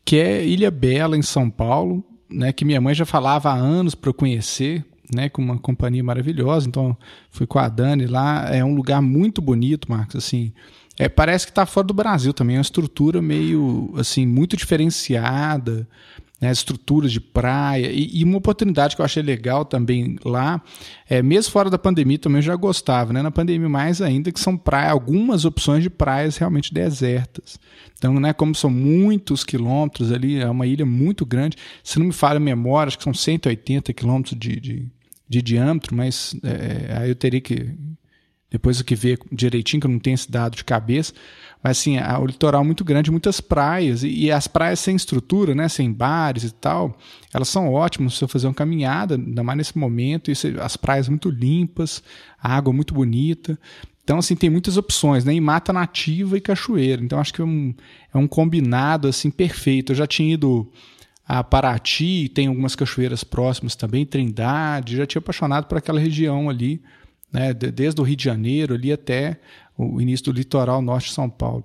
que 0.05 0.17
é 0.17 0.45
Ilha 0.45 0.71
Bela, 0.71 1.17
em 1.17 1.23
São 1.23 1.51
Paulo, 1.51 2.05
né, 2.31 2.53
que 2.53 2.65
minha 2.65 2.81
mãe 2.81 2.95
já 2.95 3.05
falava 3.05 3.51
há 3.51 3.55
anos 3.55 3.95
para 3.95 4.11
eu 4.11 4.15
conhecer, 4.15 4.85
né, 5.15 5.29
com 5.29 5.41
uma 5.41 5.59
companhia 5.59 6.05
maravilhosa. 6.05 6.69
Então, 6.69 6.97
fui 7.31 7.47
com 7.47 7.59
a 7.59 7.69
Dani 7.69 8.07
lá. 8.07 8.55
É 8.55 8.63
um 8.63 8.75
lugar 8.75 9.01
muito 9.01 9.41
bonito, 9.41 9.91
Marcos. 9.91 10.17
Assim, 10.17 10.53
é, 10.99 11.09
parece 11.09 11.47
que 11.47 11.51
está 11.51 11.65
fora 11.65 11.87
do 11.87 11.95
Brasil 11.95 12.33
também. 12.35 12.57
É 12.57 12.59
uma 12.59 12.63
estrutura 12.63 13.23
meio, 13.23 13.95
assim, 13.97 14.27
muito 14.27 14.57
diferenciada 14.57 15.89
né, 16.41 16.51
estruturas 16.51 17.11
de 17.11 17.21
praia. 17.21 17.91
E, 17.91 18.21
e, 18.21 18.25
uma 18.25 18.39
oportunidade 18.39 18.95
que 18.95 19.01
eu 19.01 19.05
achei 19.05 19.23
legal 19.23 19.65
também 19.65 20.17
lá, 20.25 20.63
é, 21.09 21.23
mesmo 21.23 21.53
fora 21.53 21.69
da 21.69 21.79
pandemia 21.79 22.19
também 22.19 22.39
eu 22.39 22.43
já 22.43 22.57
gostava, 22.57 23.13
né, 23.13 23.23
na 23.23 23.31
pandemia 23.31 23.69
mais 23.69 24.01
ainda 24.01 24.31
que 24.31 24.41
são 24.41 24.57
praia, 24.57 24.91
algumas 24.91 25.45
opções 25.45 25.83
de 25.83 25.91
praias 25.91 26.37
realmente 26.37 26.73
desertas. 26.73 27.59
Então, 27.97 28.19
né, 28.21 28.33
como 28.33 28.55
são 28.55 28.71
muitos 28.71 29.43
quilômetros 29.43 30.13
ali, 30.13 30.39
é 30.39 30.49
uma 30.49 30.67
ilha 30.67 30.87
muito 30.87 31.27
grande, 31.27 31.57
se 31.83 31.99
não 31.99 32.07
me 32.07 32.13
falha 32.13 32.37
a 32.37 32.41
memória, 32.41 32.89
acho 32.89 32.99
que 32.99 33.05
são 33.05 33.15
180 33.15 33.93
quilômetros 33.93 34.39
de, 34.39 34.61
de, 34.61 34.87
de 35.29 35.43
diâmetro, 35.43 35.97
mas 35.97 36.37
é, 36.45 36.97
aí 36.97 37.09
eu 37.09 37.17
teria 37.17 37.41
que 37.41 37.75
depois 38.51 38.81
o 38.81 38.85
que 38.85 38.95
ver 38.95 39.19
direitinho, 39.31 39.81
que 39.81 39.87
eu 39.87 39.91
não 39.91 39.99
tenho 39.99 40.15
esse 40.15 40.31
dado 40.31 40.57
de 40.57 40.65
cabeça, 40.65 41.13
mas 41.63 41.79
assim, 41.79 41.97
o 41.99 42.27
litoral 42.27 42.63
é 42.63 42.65
muito 42.65 42.85
grande, 42.85 43.11
muitas 43.11 43.41
praias, 43.41 44.03
e, 44.03 44.09
e, 44.09 44.31
as 44.31 44.47
praias 44.47 44.79
sem 44.81 44.95
estrutura, 44.95 45.55
né, 45.55 45.69
sem 45.69 45.93
bares 45.93 46.45
e 46.45 46.51
tal, 46.51 46.97
elas 47.35 47.49
são 47.49 47.73
ótimas 47.73 48.15
se 48.15 48.21
você 48.21 48.29
fazer 48.29 48.47
uma 48.47 48.55
caminhada, 48.55 49.17
ainda 49.17 49.43
mais 49.43 49.57
nesse 49.57 49.79
momento, 49.79 50.31
e 50.31 50.35
as 50.61 50.77
praias 50.77 51.09
muito 51.09 51.31
limpas, 51.31 52.03
a 52.41 52.57
água 52.57 52.73
muito 52.73 52.95
bonita. 52.95 53.59
Então, 54.05 54.19
assim, 54.19 54.35
tem 54.35 54.49
muitas 54.49 54.79
opções, 54.79 55.23
né? 55.23 55.35
E 55.35 55.41
mata 55.41 55.71
nativa 55.71 56.39
e 56.39 56.41
cachoeira. 56.41 57.03
Então, 57.03 57.19
acho 57.21 57.35
que 57.35 57.43
é 57.43 57.45
um, 57.45 57.75
é 58.15 58.17
um 58.17 58.27
combinado, 58.27 59.07
assim, 59.07 59.31
perfeito. 59.31 59.93
Eu 59.93 59.97
já 59.97 60.07
tinha 60.07 60.33
ido 60.33 60.67
a 61.27 61.45
Paraty, 61.45 62.31
tem 62.31 62.47
algumas 62.47 62.75
cachoeiras 62.75 63.23
próximas 63.23 63.77
também, 63.77 64.07
Trindade, 64.07 64.97
já 64.97 65.07
tinha 65.07 65.21
apaixonado 65.21 65.67
por 65.67 65.77
aquela 65.77 66.01
região 66.01 66.49
ali, 66.49 66.81
né? 67.31 67.53
Desde 67.53 68.01
o 68.01 68.05
Rio 68.05 68.17
de 68.17 68.25
Janeiro 68.25 68.75
ali 68.75 68.91
até 68.91 69.39
o 69.79 70.01
início 70.01 70.33
do 70.33 70.37
litoral 70.37 70.83
norte 70.83 71.09
de 71.09 71.15
São 71.15 71.31
Paulo. 71.31 71.65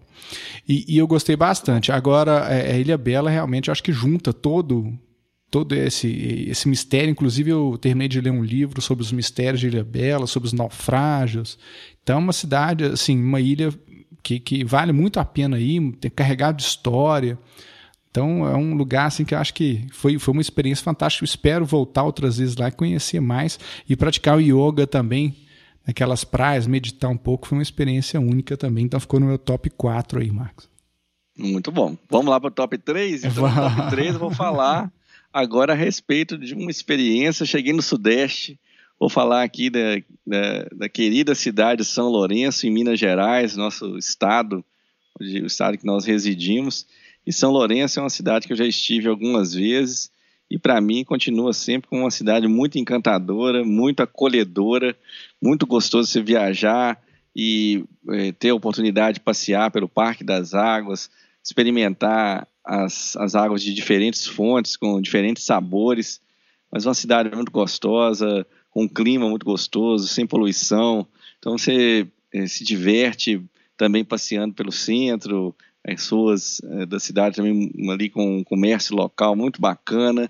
E, 0.70 0.86
e 0.88 0.98
eu 1.00 1.08
gostei 1.08 1.36
bastante. 1.36 1.92
Agora, 1.92 2.46
é, 2.48 2.72
a 2.72 2.76
é, 2.76 2.80
Ilha 2.80 2.98
Bela 2.98 3.30
realmente 3.30 3.72
acho 3.72 3.82
que 3.82 3.92
junta 3.92 4.32
todo 4.32 4.94
todo 5.50 5.74
esse, 5.74 6.48
esse 6.50 6.68
mistério. 6.68 7.12
Inclusive, 7.12 7.52
eu 7.52 7.78
terminei 7.80 8.08
de 8.08 8.20
ler 8.20 8.32
um 8.32 8.44
livro 8.44 8.82
sobre 8.82 9.04
os 9.04 9.12
mistérios 9.12 9.60
de 9.60 9.68
Ilha 9.68 9.84
Bela, 9.84 10.26
sobre 10.26 10.48
os 10.48 10.54
naufrágios. 10.54 11.60
Então, 12.02 12.16
é 12.16 12.20
uma 12.20 12.34
cidade, 12.34 12.86
assim, 12.86 13.22
uma 13.22 13.40
ilha 13.40 13.72
que, 14.24 14.40
que 14.40 14.64
vale 14.64 14.92
muito 14.92 15.20
a 15.20 15.26
pena 15.26 15.60
ir, 15.60 15.80
carregado 16.16 16.58
de 16.58 16.64
história. 16.64 17.38
Então, 18.10 18.48
é 18.48 18.56
um 18.56 18.74
lugar 18.74 19.06
assim 19.06 19.24
que 19.24 19.36
eu 19.36 19.40
acho 19.40 19.54
que 19.54 19.86
foi, 19.92 20.18
foi 20.18 20.32
uma 20.32 20.42
experiência 20.42 20.84
fantástica. 20.84 21.24
Eu 21.24 21.26
espero 21.26 21.66
voltar 21.66 22.04
outras 22.04 22.38
vezes 22.38 22.56
lá 22.56 22.70
e 22.70 22.72
conhecer 22.72 23.20
mais 23.20 23.60
e 23.88 23.96
praticar 23.96 24.38
o 24.38 24.42
yoga 24.42 24.88
também 24.88 25.36
naquelas 25.86 26.24
praias, 26.24 26.68
meditar 26.68 27.10
um 27.10 27.18
pouco, 27.18 27.48
foi 27.48 27.58
uma 27.58 27.64
experiência 27.64 28.20
única 28.20 28.56
também. 28.58 28.86
Então 28.86 29.00
ficou 29.00 29.20
no 29.20 29.26
meu 29.26 29.38
top 29.38 29.70
4 29.70 30.22
aí, 30.22 30.32
Marcos. 30.32 30.70
Muito 31.38 31.72
bom. 31.72 31.98
Vamos 32.10 32.30
lá 32.30 32.40
para 32.40 32.50
o 32.50 32.52
top 32.52 32.78
3? 32.78 33.24
Então, 33.24 33.48
no 33.48 33.54
top 33.54 33.90
3 33.90 34.14
eu 34.14 34.20
vou 34.20 34.32
falar 34.32 34.92
agora 35.32 35.74
a 35.74 35.76
respeito 35.76 36.38
de 36.38 36.54
uma 36.54 36.70
experiência. 36.70 37.46
Cheguei 37.46 37.74
no 37.74 37.82
Sudeste, 37.82 38.60
vou 39.00 39.10
falar 39.10 39.44
aqui 39.44 39.70
da, 39.70 39.98
da, 40.26 40.64
da 40.76 40.90
querida 40.90 41.34
cidade 41.34 41.82
de 41.82 41.88
São 41.88 42.08
Lourenço, 42.08 42.68
em 42.68 42.72
Minas 42.72 43.00
Gerais, 43.00 43.56
nosso 43.56 43.98
estado, 43.98 44.64
o 45.20 45.24
estado 45.24 45.78
que 45.78 45.86
nós 45.86 46.06
residimos. 46.06 46.86
E 47.26 47.34
São 47.34 47.52
Lourenço 47.52 48.00
é 48.00 48.04
uma 48.04 48.10
cidade 48.10 48.46
que 48.46 48.54
eu 48.54 48.58
já 48.58 48.66
estive 48.66 49.08
algumas 49.08 49.54
vezes 49.54 50.12
e 50.54 50.60
para 50.60 50.80
mim 50.80 51.04
continua 51.04 51.52
sempre 51.52 51.90
uma 51.92 52.12
cidade 52.12 52.48
muito 52.48 52.78
encantadora, 52.78 53.66
muito 53.66 54.04
acolhedora, 54.04 54.96
muito 55.42 55.66
gostoso 55.66 56.12
você 56.12 56.22
viajar 56.22 57.02
e 57.36 57.84
é, 58.12 58.32
ter 58.34 58.50
a 58.50 58.56
oportunidade 58.56 59.16
de 59.16 59.22
passear 59.22 59.72
pelo 59.72 59.90
Parque 59.90 60.24
das 60.24 60.54
Águas, 60.54 61.10
experimentar 61.44 62.48
as, 62.64 63.18
as 63.18 63.34
águas 63.34 63.64
de 63.64 63.74
diferentes 63.74 64.28
fontes, 64.28 64.78
com 64.78 65.02
diferentes 65.02 65.44
sabores. 65.44 66.22
mas 66.72 66.86
uma 66.86 66.94
cidade 66.94 67.34
muito 67.34 67.52
gostosa, 67.52 68.46
com 68.70 68.84
um 68.84 68.88
clima 68.88 69.28
muito 69.28 69.48
gostoso, 69.48 70.08
sem 70.08 70.28
poluição. 70.28 71.08
Então 71.40 71.58
você 71.58 72.06
é, 72.32 72.46
se 72.46 72.64
diverte 72.64 73.42
também 73.76 74.06
passeando 74.06 74.54
pelo 74.54 74.72
centro, 74.72 75.56
as 75.86 76.08
ruas 76.08 76.62
é, 76.64 76.86
da 76.86 77.00
cidade 77.00 77.36
também 77.36 77.72
ali 77.90 78.10
com 78.10 78.38
um 78.38 78.44
comércio 78.44 78.96
local 78.96 79.36
muito 79.36 79.60
bacana. 79.60 80.30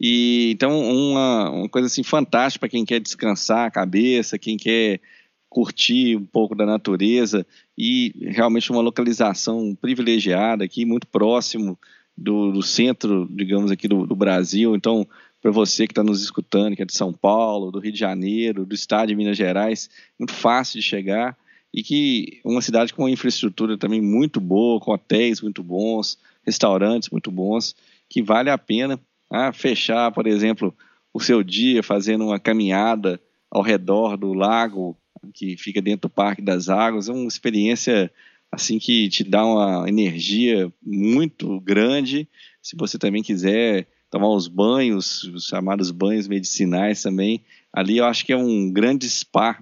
E 0.00 0.50
então 0.52 0.80
uma, 0.80 1.50
uma 1.50 1.68
coisa 1.68 1.86
assim 1.86 2.02
fantástica 2.02 2.60
para 2.60 2.70
quem 2.70 2.84
quer 2.84 3.00
descansar 3.00 3.66
a 3.66 3.70
cabeça, 3.70 4.38
quem 4.38 4.56
quer 4.56 5.00
curtir 5.48 6.16
um 6.16 6.24
pouco 6.24 6.54
da 6.54 6.66
natureza 6.66 7.46
e 7.78 8.12
realmente 8.20 8.72
uma 8.72 8.82
localização 8.82 9.76
privilegiada 9.80 10.64
aqui, 10.64 10.84
muito 10.84 11.06
próximo 11.06 11.78
do, 12.16 12.50
do 12.50 12.62
centro, 12.62 13.28
digamos 13.30 13.70
aqui 13.70 13.86
do, 13.86 14.06
do 14.06 14.16
Brasil. 14.16 14.74
Então, 14.74 15.06
para 15.40 15.52
você 15.52 15.86
que 15.86 15.92
está 15.92 16.02
nos 16.02 16.22
escutando, 16.22 16.74
que 16.74 16.82
é 16.82 16.86
de 16.86 16.94
São 16.94 17.12
Paulo, 17.12 17.70
do 17.70 17.78
Rio 17.78 17.92
de 17.92 17.98
Janeiro, 17.98 18.64
do 18.64 18.74
estado 18.74 19.08
de 19.08 19.16
Minas 19.16 19.36
Gerais, 19.36 19.88
muito 20.18 20.32
fácil 20.32 20.80
de 20.80 20.86
chegar 20.86 21.36
e 21.74 21.82
que 21.82 22.40
uma 22.44 22.62
cidade 22.62 22.94
com 22.94 23.02
uma 23.02 23.10
infraestrutura 23.10 23.76
também 23.76 24.00
muito 24.00 24.40
boa, 24.40 24.78
com 24.78 24.92
hotéis 24.92 25.40
muito 25.40 25.60
bons, 25.60 26.16
restaurantes 26.46 27.10
muito 27.10 27.32
bons, 27.32 27.74
que 28.08 28.22
vale 28.22 28.48
a 28.48 28.56
pena 28.56 29.00
ah, 29.28 29.52
fechar, 29.52 30.12
por 30.12 30.28
exemplo, 30.28 30.72
o 31.12 31.18
seu 31.18 31.42
dia 31.42 31.82
fazendo 31.82 32.26
uma 32.26 32.38
caminhada 32.38 33.20
ao 33.50 33.60
redor 33.60 34.16
do 34.16 34.32
lago 34.32 34.96
que 35.32 35.56
fica 35.56 35.82
dentro 35.82 36.08
do 36.08 36.14
Parque 36.14 36.40
das 36.40 36.68
Águas. 36.68 37.08
É 37.08 37.12
uma 37.12 37.26
experiência 37.26 38.08
assim 38.52 38.78
que 38.78 39.08
te 39.08 39.24
dá 39.24 39.44
uma 39.44 39.88
energia 39.88 40.72
muito 40.80 41.58
grande. 41.58 42.28
Se 42.62 42.76
você 42.76 42.98
também 42.98 43.22
quiser 43.22 43.88
tomar 44.08 44.28
os 44.28 44.46
banhos, 44.46 45.24
os 45.24 45.46
chamados 45.46 45.90
banhos 45.90 46.28
medicinais 46.28 47.02
também, 47.02 47.42
ali 47.72 47.96
eu 47.96 48.04
acho 48.04 48.24
que 48.24 48.32
é 48.32 48.36
um 48.36 48.70
grande 48.70 49.10
spa 49.10 49.58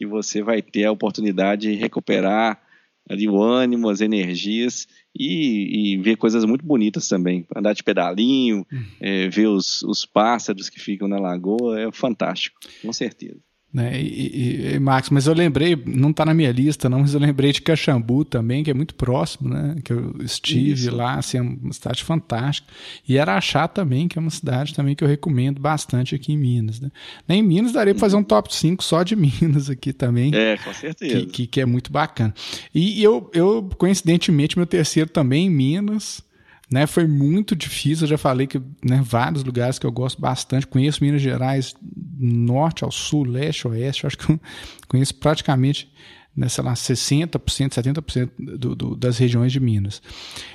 que 0.00 0.06
você 0.06 0.42
vai 0.42 0.62
ter 0.62 0.86
a 0.86 0.92
oportunidade 0.92 1.70
de 1.70 1.74
recuperar 1.74 2.58
ali 3.06 3.28
o 3.28 3.42
ânimo, 3.42 3.90
as 3.90 4.00
energias 4.00 4.88
e, 5.14 5.92
e 5.92 5.98
ver 5.98 6.16
coisas 6.16 6.42
muito 6.46 6.64
bonitas 6.64 7.06
também. 7.06 7.46
Andar 7.54 7.74
de 7.74 7.82
pedalinho, 7.82 8.66
uhum. 8.72 8.84
é, 8.98 9.28
ver 9.28 9.48
os, 9.48 9.82
os 9.82 10.06
pássaros 10.06 10.70
que 10.70 10.80
ficam 10.80 11.06
na 11.06 11.18
lagoa, 11.18 11.78
é 11.78 11.92
fantástico, 11.92 12.58
com 12.80 12.90
certeza. 12.94 13.36
Né? 13.72 14.00
E, 14.02 14.74
e, 14.74 14.78
Max, 14.80 15.10
mas 15.10 15.28
eu 15.28 15.34
lembrei, 15.34 15.80
não 15.86 16.10
está 16.10 16.24
na 16.24 16.34
minha 16.34 16.50
lista, 16.50 16.88
não, 16.88 17.00
mas 17.00 17.14
eu 17.14 17.20
lembrei 17.20 17.52
de 17.52 17.62
Caxambu 17.62 18.24
também, 18.24 18.64
que 18.64 18.70
é 18.70 18.74
muito 18.74 18.96
próximo, 18.96 19.48
né? 19.48 19.76
Que 19.84 19.92
eu 19.92 20.16
estive 20.22 20.72
Isso. 20.72 20.94
lá, 20.94 21.14
assim, 21.14 21.38
é 21.38 21.40
uma 21.40 21.72
cidade 21.72 22.02
fantástica. 22.02 22.66
E 23.08 23.16
Araxá 23.16 23.68
também, 23.68 24.08
que 24.08 24.18
é 24.18 24.20
uma 24.20 24.30
cidade 24.30 24.74
também 24.74 24.96
que 24.96 25.04
eu 25.04 25.08
recomendo 25.08 25.60
bastante 25.60 26.16
aqui 26.16 26.32
em 26.32 26.36
Minas. 26.36 26.80
Né? 26.80 26.90
Nem 27.28 27.38
em 27.38 27.42
Minas 27.44 27.72
daria 27.72 27.94
para 27.94 28.00
fazer 28.00 28.16
um 28.16 28.24
top 28.24 28.52
5 28.52 28.82
só 28.82 29.04
de 29.04 29.14
Minas 29.14 29.70
aqui 29.70 29.92
também. 29.92 30.34
É, 30.34 30.56
com 30.56 30.74
certeza. 30.74 31.20
Que, 31.20 31.26
que, 31.26 31.46
que 31.46 31.60
é 31.60 31.66
muito 31.66 31.92
bacana. 31.92 32.34
E 32.74 33.00
eu, 33.00 33.30
eu, 33.32 33.70
coincidentemente, 33.78 34.58
meu 34.58 34.66
terceiro 34.66 35.08
também 35.08 35.46
em 35.46 35.50
Minas. 35.50 36.28
Né, 36.72 36.86
foi 36.86 37.04
muito 37.04 37.56
difícil, 37.56 38.04
eu 38.04 38.10
já 38.10 38.16
falei 38.16 38.46
que 38.46 38.62
né, 38.84 39.02
vários 39.04 39.42
lugares 39.42 39.76
que 39.76 39.84
eu 39.84 39.90
gosto 39.90 40.20
bastante, 40.20 40.68
conheço 40.68 41.02
Minas 41.02 41.20
Gerais, 41.20 41.74
norte 42.20 42.84
ao 42.84 42.90
sul, 42.90 43.24
leste, 43.24 43.66
oeste, 43.66 44.06
acho 44.06 44.18
que 44.18 44.30
eu 44.30 44.40
conheço 44.88 45.14
praticamente, 45.14 45.90
né, 46.36 46.48
sei 46.48 46.62
lá, 46.62 46.74
60%, 46.74 47.38
70% 47.38 48.30
do, 48.38 48.74
do, 48.74 48.96
das 48.96 49.18
regiões 49.18 49.52
de 49.52 49.60
Minas. 49.60 50.02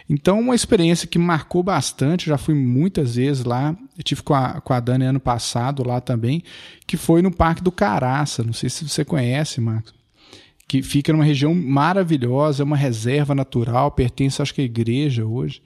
Então, 0.09 0.39
uma 0.39 0.55
experiência 0.55 1.07
que 1.07 1.17
marcou 1.17 1.63
bastante, 1.63 2.27
já 2.27 2.37
fui 2.37 2.53
muitas 2.53 3.15
vezes 3.15 3.43
lá, 3.43 3.75
tive 4.03 4.21
com 4.21 4.33
a, 4.33 4.61
com 4.61 4.73
a 4.73 4.79
Dani 4.79 5.05
ano 5.05 5.19
passado 5.19 5.85
lá 5.85 5.99
também, 5.99 6.43
que 6.85 6.97
foi 6.97 7.21
no 7.21 7.31
Parque 7.31 7.63
do 7.63 7.71
Caraça, 7.71 8.43
não 8.43 8.53
sei 8.53 8.69
se 8.69 8.87
você 8.87 9.03
conhece, 9.03 9.59
Marcos 9.59 9.95
que 10.67 10.81
fica 10.81 11.11
numa 11.13 11.23
região 11.23 11.53
maravilhosa, 11.53 12.63
é 12.63 12.65
uma 12.65 12.77
reserva 12.77 13.35
natural, 13.35 13.91
pertence 13.91 14.41
acho 14.41 14.53
que 14.53 14.61
à 14.61 14.65
igreja 14.65 15.25
hoje. 15.25 15.61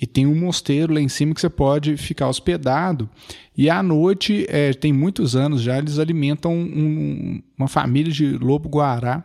E 0.00 0.06
tem 0.06 0.26
um 0.26 0.34
mosteiro 0.34 0.92
lá 0.92 1.00
em 1.00 1.08
cima 1.08 1.34
que 1.34 1.40
você 1.40 1.48
pode 1.48 1.96
ficar 1.96 2.28
hospedado. 2.28 3.08
E 3.56 3.70
à 3.70 3.82
noite, 3.82 4.46
é, 4.48 4.72
tem 4.74 4.92
muitos 4.92 5.34
anos 5.34 5.62
já, 5.62 5.78
eles 5.78 5.98
alimentam 5.98 6.52
um, 6.52 7.42
uma 7.56 7.66
família 7.66 8.12
de 8.12 8.36
lobo-guará, 8.36 9.24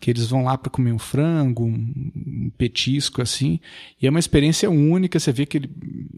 que 0.00 0.10
eles 0.10 0.26
vão 0.26 0.44
lá 0.44 0.58
para 0.58 0.70
comer 0.70 0.92
um 0.92 0.98
frango, 0.98 1.64
um, 1.64 2.50
petisco 2.58 3.22
assim. 3.22 3.60
E 4.02 4.06
é 4.06 4.10
uma 4.10 4.18
experiência 4.18 4.68
única, 4.68 5.18
você 5.18 5.32
vê 5.32 5.44
aquele 5.44 5.70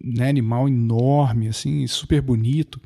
né, 0.03 0.29
animal 0.29 0.67
enorme, 0.67 1.49
assim, 1.49 1.87
super 1.87 2.23
bonito. 2.23 2.81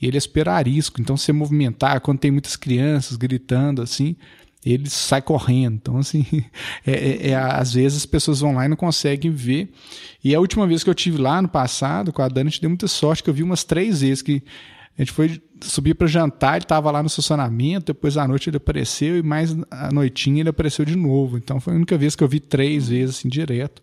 E 0.00 0.06
ele 0.06 0.16
é 0.16 0.20
super 0.20 0.48
arisco, 0.48 1.00
então 1.00 1.16
você 1.16 1.32
movimentar, 1.32 2.00
quando 2.00 2.18
tem 2.18 2.30
muitas 2.30 2.56
crianças 2.56 3.16
gritando 3.18 3.82
assim, 3.82 4.16
ele 4.64 4.88
sai 4.90 5.22
correndo. 5.22 5.74
Então, 5.76 5.96
assim, 5.98 6.24
é, 6.86 6.92
é, 6.92 7.30
é, 7.30 7.34
às 7.34 7.74
vezes 7.74 7.98
as 7.98 8.06
pessoas 8.06 8.40
vão 8.40 8.54
lá 8.54 8.66
e 8.66 8.68
não 8.68 8.76
conseguem 8.76 9.30
ver. 9.30 9.72
E 10.22 10.34
a 10.34 10.40
última 10.40 10.66
vez 10.66 10.84
que 10.84 10.90
eu 10.90 10.94
tive 10.94 11.18
lá 11.18 11.40
no 11.40 11.48
passado, 11.48 12.12
com 12.12 12.22
a 12.22 12.28
Dani, 12.28 12.48
a 12.48 12.50
gente 12.50 12.60
deu 12.60 12.70
muita 12.70 12.88
sorte, 12.88 13.22
que 13.22 13.30
eu 13.30 13.34
vi 13.34 13.42
umas 13.42 13.64
três 13.64 14.00
vezes 14.02 14.22
que 14.22 14.42
a 14.98 15.02
gente 15.02 15.12
foi 15.12 15.40
subir 15.62 15.94
para 15.94 16.06
jantar, 16.06 16.56
ele 16.56 16.64
estava 16.64 16.90
lá 16.90 17.02
no 17.02 17.06
estacionamento, 17.06 17.86
depois 17.86 18.16
à 18.16 18.26
noite 18.26 18.50
ele 18.50 18.58
apareceu 18.58 19.16
e 19.16 19.22
mais 19.22 19.56
à 19.70 19.90
noitinha 19.92 20.40
ele 20.40 20.48
apareceu 20.48 20.84
de 20.84 20.96
novo. 20.96 21.38
Então 21.38 21.58
foi 21.60 21.72
a 21.72 21.76
única 21.76 21.96
vez 21.96 22.14
que 22.14 22.22
eu 22.22 22.28
vi 22.28 22.40
três 22.40 22.88
vezes 22.88 23.16
assim 23.16 23.28
direto. 23.28 23.82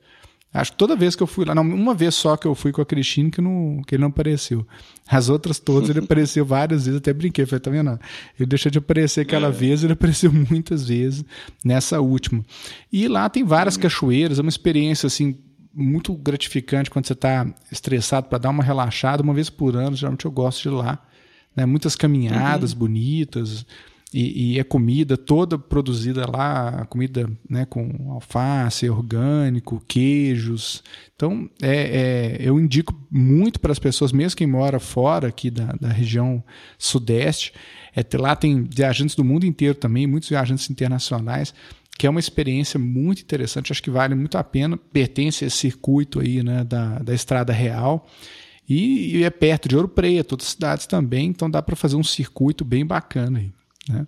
Acho 0.54 0.72
que 0.72 0.78
toda 0.78 0.96
vez 0.96 1.16
que 1.16 1.22
eu 1.22 1.28
fui 1.28 1.46
lá, 1.46 1.54
não, 1.54 1.62
uma 1.62 1.94
vez 1.94 2.16
só 2.16 2.38
que 2.38 2.48
eu 2.48 2.56
fui 2.56 2.72
com 2.72 2.82
a 2.82 2.86
Cristina 2.86 3.30
que, 3.30 3.42
não, 3.42 3.82
que 3.86 3.94
ele 3.94 4.02
não 4.02 4.08
apareceu. 4.08 4.66
As 5.08 5.30
outras 5.30 5.60
todas 5.60 5.90
ele 5.90 6.00
apareceu 6.04 6.46
várias 6.46 6.86
vezes, 6.86 7.00
até 7.00 7.14
brinquei, 7.14 7.46
falei, 7.46 7.60
tá 7.60 7.70
vendo? 7.70 8.00
Ele 8.40 8.48
deixou 8.48 8.72
de 8.72 8.78
aparecer 8.78 9.22
aquela 9.22 9.50
é. 9.50 9.52
vez, 9.52 9.84
ele 9.84 9.94
apareceu 9.94 10.32
muitas 10.50 10.88
vezes 10.88 11.24
nessa 11.64 12.00
última. 12.00 12.44
E 12.92 13.08
lá 13.08 13.30
tem 13.30 13.44
várias 13.44 13.76
uhum. 13.76 13.82
cachoeiras, 13.82 14.40
é 14.40 14.42
uma 14.42 14.50
experiência 14.50 15.08
assim 15.08 15.38
muito 15.74 16.12
gratificante 16.14 16.90
quando 16.90 17.06
você 17.06 17.14
está 17.14 17.46
estressado 17.72 18.28
para 18.28 18.40
dar 18.40 18.50
uma 18.50 18.64
relaxada, 18.64 19.22
uma 19.22 19.34
vez 19.34 19.50
por 19.50 19.76
ano, 19.76 19.96
geralmente 19.96 20.26
eu 20.26 20.32
gosto 20.32 20.64
de 20.64 20.70
ir 20.70 20.72
lá. 20.72 21.00
Né? 21.56 21.66
Muitas 21.66 21.96
caminhadas 21.96 22.74
uhum. 22.74 22.80
bonitas, 22.80 23.66
e, 24.14 24.54
e, 24.54 24.60
é 24.60 24.64
comida 24.64 25.18
toda 25.18 25.60
produzida 25.60 26.26
lá, 26.30 26.86
comida 26.86 27.30
né, 27.50 27.66
com 27.66 28.12
alface, 28.14 28.90
orgânico, 28.90 29.84
queijos. 29.86 30.82
Então, 31.14 31.50
é, 31.62 32.38
é 32.38 32.38
eu 32.40 32.58
indico 32.58 32.96
muito 33.12 33.60
para 33.60 33.74
as 33.74 33.80
pessoas, 33.80 34.14
mesmo 34.14 34.38
quem 34.38 34.48
mora 34.48 34.80
fora 34.80 35.28
aqui 35.28 35.52
da, 35.52 35.74
da 35.74 35.90
região 35.90 36.42
sudeste, 36.78 37.54
é, 37.94 38.18
lá 38.18 38.34
tem 38.34 38.64
viajantes 38.64 39.16
do 39.16 39.26
mundo 39.26 39.46
inteiro 39.46 39.76
também, 39.76 40.08
muitos 40.08 40.30
viajantes 40.30 40.70
internacionais, 40.70 41.54
que 41.98 42.08
é 42.08 42.10
uma 42.10 42.20
experiência 42.20 42.80
muito 42.80 43.22
interessante, 43.22 43.74
acho 43.74 43.84
que 43.84 43.90
vale 43.90 44.16
muito 44.16 44.38
a 44.38 44.44
pena, 44.44 44.78
pertence 44.78 45.44
a 45.44 45.48
esse 45.48 45.58
circuito 45.58 46.22
aí 46.22 46.42
né, 46.44 46.64
da, 46.64 47.00
da 47.00 47.14
Estrada 47.14 47.52
Real. 47.52 48.08
E, 48.70 49.18
e 49.18 49.24
é 49.24 49.30
perto 49.30 49.68
de 49.68 49.76
Ouro 49.76 49.88
Preto, 49.88 50.34
outras 50.34 50.52
cidades 50.52 50.86
também, 50.86 51.28
então 51.28 51.50
dá 51.50 51.62
para 51.62 51.76
fazer 51.76 51.96
um 51.96 52.04
circuito 52.04 52.64
bem 52.64 52.86
bacana 52.86 53.40
aí. 53.40 53.57
Né? 53.90 54.08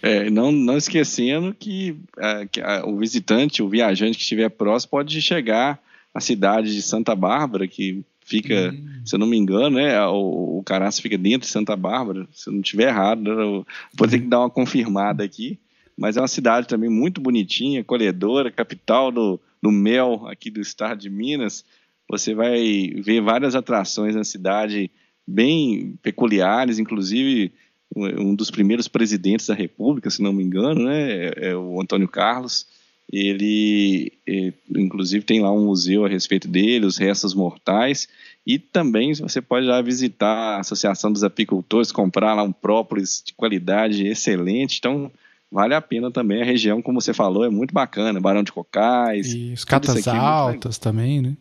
É, 0.00 0.30
não, 0.30 0.52
não 0.52 0.76
esquecendo 0.76 1.52
que, 1.52 1.96
é, 2.18 2.46
que 2.46 2.60
a, 2.60 2.84
o 2.86 2.96
visitante, 2.96 3.62
o 3.62 3.68
viajante 3.68 4.16
que 4.16 4.22
estiver 4.22 4.48
próximo 4.48 4.90
pode 4.90 5.20
chegar 5.20 5.80
à 6.14 6.20
cidade 6.20 6.72
de 6.72 6.82
Santa 6.82 7.14
Bárbara, 7.14 7.66
que 7.66 8.04
fica, 8.20 8.72
hum. 8.72 9.02
se 9.04 9.14
eu 9.14 9.18
não 9.18 9.26
me 9.26 9.36
engano, 9.36 9.76
né, 9.76 10.00
o, 10.06 10.58
o 10.58 10.62
Caraça 10.62 11.02
fica 11.02 11.18
dentro 11.18 11.46
de 11.46 11.52
Santa 11.52 11.74
Bárbara, 11.74 12.28
se 12.32 12.48
eu 12.48 12.52
não 12.52 12.60
estiver 12.60 12.88
errado, 12.88 13.66
vou 13.94 14.06
ter 14.08 14.20
que 14.20 14.26
dar 14.26 14.40
uma 14.40 14.50
confirmada 14.50 15.24
aqui, 15.24 15.58
mas 15.96 16.16
é 16.16 16.20
uma 16.20 16.28
cidade 16.28 16.68
também 16.68 16.88
muito 16.88 17.20
bonitinha, 17.20 17.80
acolhedora, 17.80 18.52
capital 18.52 19.10
do, 19.10 19.40
do 19.60 19.72
mel 19.72 20.28
aqui 20.28 20.50
do 20.50 20.60
estado 20.60 21.00
de 21.00 21.10
Minas, 21.10 21.64
você 22.08 22.34
vai 22.34 22.92
ver 23.02 23.20
várias 23.20 23.54
atrações 23.54 24.14
na 24.14 24.24
cidade 24.24 24.90
bem 25.26 25.98
peculiares, 26.02 26.78
inclusive 26.78 27.52
um 27.96 28.34
dos 28.34 28.50
primeiros 28.50 28.88
presidentes 28.88 29.46
da 29.46 29.54
República, 29.54 30.10
se 30.10 30.22
não 30.22 30.32
me 30.32 30.44
engano, 30.44 30.84
né, 30.84 31.10
é, 31.10 31.50
é 31.50 31.56
o 31.56 31.80
Antônio 31.80 32.08
Carlos. 32.08 32.66
Ele, 33.10 34.12
é, 34.26 34.52
inclusive, 34.76 35.24
tem 35.24 35.40
lá 35.40 35.50
um 35.50 35.64
museu 35.64 36.04
a 36.04 36.08
respeito 36.08 36.46
dele, 36.46 36.84
os 36.84 36.98
restos 36.98 37.32
mortais. 37.34 38.06
E 38.46 38.58
também 38.58 39.14
você 39.14 39.40
pode 39.40 39.66
lá 39.66 39.80
visitar 39.80 40.56
a 40.56 40.60
Associação 40.60 41.10
dos 41.10 41.24
Apicultores, 41.24 41.90
comprar 41.90 42.34
lá 42.34 42.42
um 42.42 42.52
própolis 42.52 43.22
de 43.26 43.32
qualidade 43.32 44.06
excelente. 44.06 44.76
Então, 44.78 45.10
vale 45.50 45.74
a 45.74 45.80
pena 45.80 46.10
também. 46.10 46.42
A 46.42 46.44
região, 46.44 46.82
como 46.82 47.00
você 47.00 47.14
falou, 47.14 47.46
é 47.46 47.48
muito 47.48 47.72
bacana. 47.72 48.20
Barão 48.20 48.42
de 48.42 48.52
Cocais. 48.52 49.32
E 49.32 49.54
os 49.54 49.64
Catas 49.64 50.06
é 50.06 50.10
Altas 50.10 50.76
também, 50.76 51.22
né? 51.22 51.36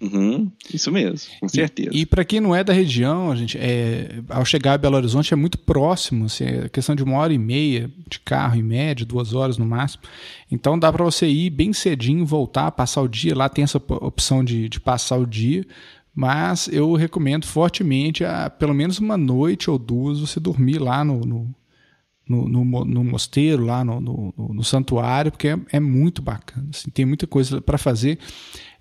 Uhum, 0.00 0.50
isso 0.72 0.90
mesmo, 0.90 1.30
com 1.40 1.48
certeza. 1.48 1.90
E, 1.92 2.00
e 2.00 2.06
para 2.06 2.24
quem 2.24 2.40
não 2.40 2.56
é 2.56 2.64
da 2.64 2.72
região, 2.72 3.30
a 3.30 3.36
gente, 3.36 3.58
é, 3.58 4.22
ao 4.30 4.46
chegar 4.46 4.72
a 4.72 4.78
Belo 4.78 4.96
Horizonte 4.96 5.34
é 5.34 5.36
muito 5.36 5.58
próximo, 5.58 6.24
assim, 6.24 6.44
é 6.44 6.68
questão 6.70 6.94
de 6.94 7.04
uma 7.04 7.18
hora 7.18 7.34
e 7.34 7.38
meia 7.38 7.90
de 8.08 8.18
carro 8.20 8.56
em 8.56 8.62
média, 8.62 9.04
duas 9.04 9.34
horas 9.34 9.58
no 9.58 9.66
máximo. 9.66 10.02
Então 10.50 10.78
dá 10.78 10.90
para 10.90 11.04
você 11.04 11.26
ir 11.26 11.50
bem 11.50 11.74
cedinho, 11.74 12.24
voltar, 12.24 12.72
passar 12.72 13.02
o 13.02 13.08
dia. 13.08 13.36
Lá 13.36 13.48
tem 13.48 13.62
essa 13.62 13.76
opção 13.76 14.42
de, 14.42 14.70
de 14.70 14.80
passar 14.80 15.18
o 15.18 15.26
dia. 15.26 15.66
mas 16.14 16.68
eu 16.72 16.94
recomendo 16.94 17.46
fortemente, 17.46 18.24
a, 18.24 18.50
pelo 18.50 18.74
menos 18.74 18.98
uma 18.98 19.16
noite 19.16 19.70
ou 19.70 19.78
duas, 19.78 20.18
você 20.20 20.40
dormir 20.40 20.78
lá 20.78 21.04
no, 21.04 21.20
no, 21.20 21.54
no, 22.30 22.48
no, 22.48 22.84
no 22.84 23.04
mosteiro, 23.04 23.64
lá 23.64 23.84
no, 23.84 24.00
no, 24.00 24.34
no 24.36 24.62
santuário, 24.62 25.32
porque 25.32 25.48
é, 25.48 25.58
é, 25.72 25.80
muito 25.80 26.22
bacana. 26.22 26.68
Assim, 26.72 26.88
tem 26.88 27.04
muita 27.04 27.26
coisa 27.26 27.60
para 27.60 27.76
fazer. 27.76 28.18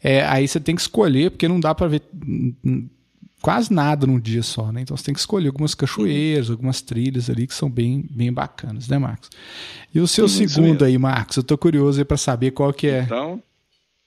É, 0.04 0.24
aí 0.26 0.48
você 0.48 0.60
tem 0.60 0.76
que 0.76 0.82
escolher, 0.82 1.32
porque 1.32 1.48
não 1.48 1.60
dá 1.60 1.74
para 1.74 1.88
ver 1.88 2.04
quase 3.42 3.74
nada 3.74 4.06
num 4.06 4.20
dia 4.20 4.44
só, 4.44 4.72
né? 4.72 4.82
Então 4.82 4.96
você 4.96 5.04
tem 5.04 5.14
que 5.16 5.20
escolher 5.20 5.48
algumas 5.48 5.74
cachoeiras, 5.74 6.52
algumas 6.52 6.80
trilhas 6.82 7.28
ali 7.28 7.48
que 7.48 7.56
são 7.56 7.70
bem, 7.70 8.06
bem 8.12 8.32
bacanas, 8.32 8.88
né, 8.88 9.00
Marcos? 9.00 9.32
E 9.94 10.00
o 10.00 10.08
seu 10.08 10.28
Sim, 10.28 10.48
segundo 10.48 10.86
aí, 10.86 10.98
Marcos, 10.98 11.38
eu 11.38 11.44
tô 11.44 11.58
curioso 11.58 12.00
aí 12.00 12.06
para 12.06 12.18
saber 12.18 12.52
qual 12.52 12.72
que 12.72 12.88
é. 12.88 13.02
Então, 13.02 13.42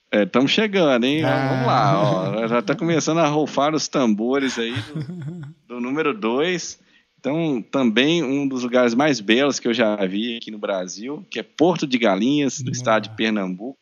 estamos 0.09 0.51
é, 0.51 0.55
chegando, 0.55 1.03
hein? 1.03 1.21
Ah. 1.25 1.49
Vamos 1.49 1.67
lá, 1.67 2.01
ó. 2.01 2.47
já 2.47 2.59
está 2.59 2.75
começando 2.75 3.17
a 3.17 3.27
rufar 3.27 3.75
os 3.75 3.89
tambores 3.89 4.57
aí 4.57 4.73
do, 4.73 5.75
do 5.75 5.81
número 5.81 6.17
2. 6.17 6.81
Então, 7.23 7.61
também 7.71 8.21
um 8.21 8.45
dos 8.45 8.63
lugares 8.63 8.93
mais 8.93 9.21
belos 9.21 9.57
que 9.57 9.65
eu 9.65 9.73
já 9.73 9.95
vi 10.05 10.35
aqui 10.35 10.51
no 10.51 10.57
Brasil, 10.57 11.25
que 11.29 11.39
é 11.39 11.43
Porto 11.43 11.87
de 11.87 11.97
Galinhas, 11.97 12.59
do 12.59 12.69
estado 12.69 13.03
de 13.03 13.15
Pernambuco. 13.15 13.79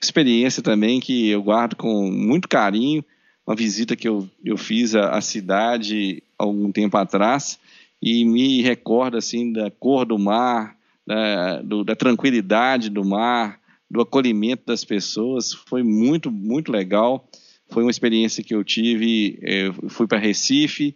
Experiência 0.00 0.62
também 0.62 1.00
que 1.00 1.28
eu 1.28 1.42
guardo 1.42 1.74
com 1.74 2.08
muito 2.08 2.48
carinho. 2.48 3.04
Uma 3.44 3.56
visita 3.56 3.96
que 3.96 4.06
eu, 4.06 4.30
eu 4.44 4.56
fiz 4.56 4.94
à, 4.94 5.20
cidade 5.20 6.22
algum 6.38 6.70
tempo 6.70 6.96
atrás 6.96 7.58
e 8.00 8.24
me 8.24 8.62
recorda 8.62 9.18
assim 9.18 9.52
da 9.52 9.72
cor 9.72 10.06
do 10.06 10.16
mar, 10.16 10.76
da, 11.04 11.60
do, 11.62 11.82
da 11.82 11.96
tranquilidade 11.96 12.90
do 12.90 13.04
mar, 13.04 13.58
do 13.90 14.00
acolhimento 14.00 14.62
das 14.64 14.84
pessoas. 14.84 15.52
Foi 15.52 15.82
muito, 15.82 16.30
muito 16.30 16.70
legal. 16.70 17.28
Foi 17.70 17.82
uma 17.82 17.90
experiência 17.90 18.44
que 18.44 18.54
eu 18.54 18.62
tive. 18.62 19.36
Eu 19.42 19.74
é, 19.84 19.88
fui 19.88 20.06
para 20.06 20.20
Recife, 20.20 20.94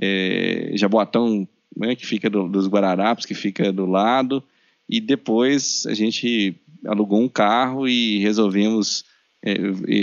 é, 0.00 0.72
Jaboatão, 0.74 1.46
né, 1.76 1.94
que 1.94 2.06
fica 2.06 2.28
do, 2.30 2.48
dos 2.48 2.66
Guararapes, 2.68 3.26
que 3.26 3.34
fica 3.34 3.72
do 3.72 3.86
lado, 3.86 4.42
e 4.88 5.00
depois 5.00 5.86
a 5.86 5.94
gente 5.94 6.56
alugou 6.86 7.20
um 7.20 7.28
carro 7.28 7.88
e 7.88 8.18
resolvemos 8.18 9.04
é, 9.42 9.54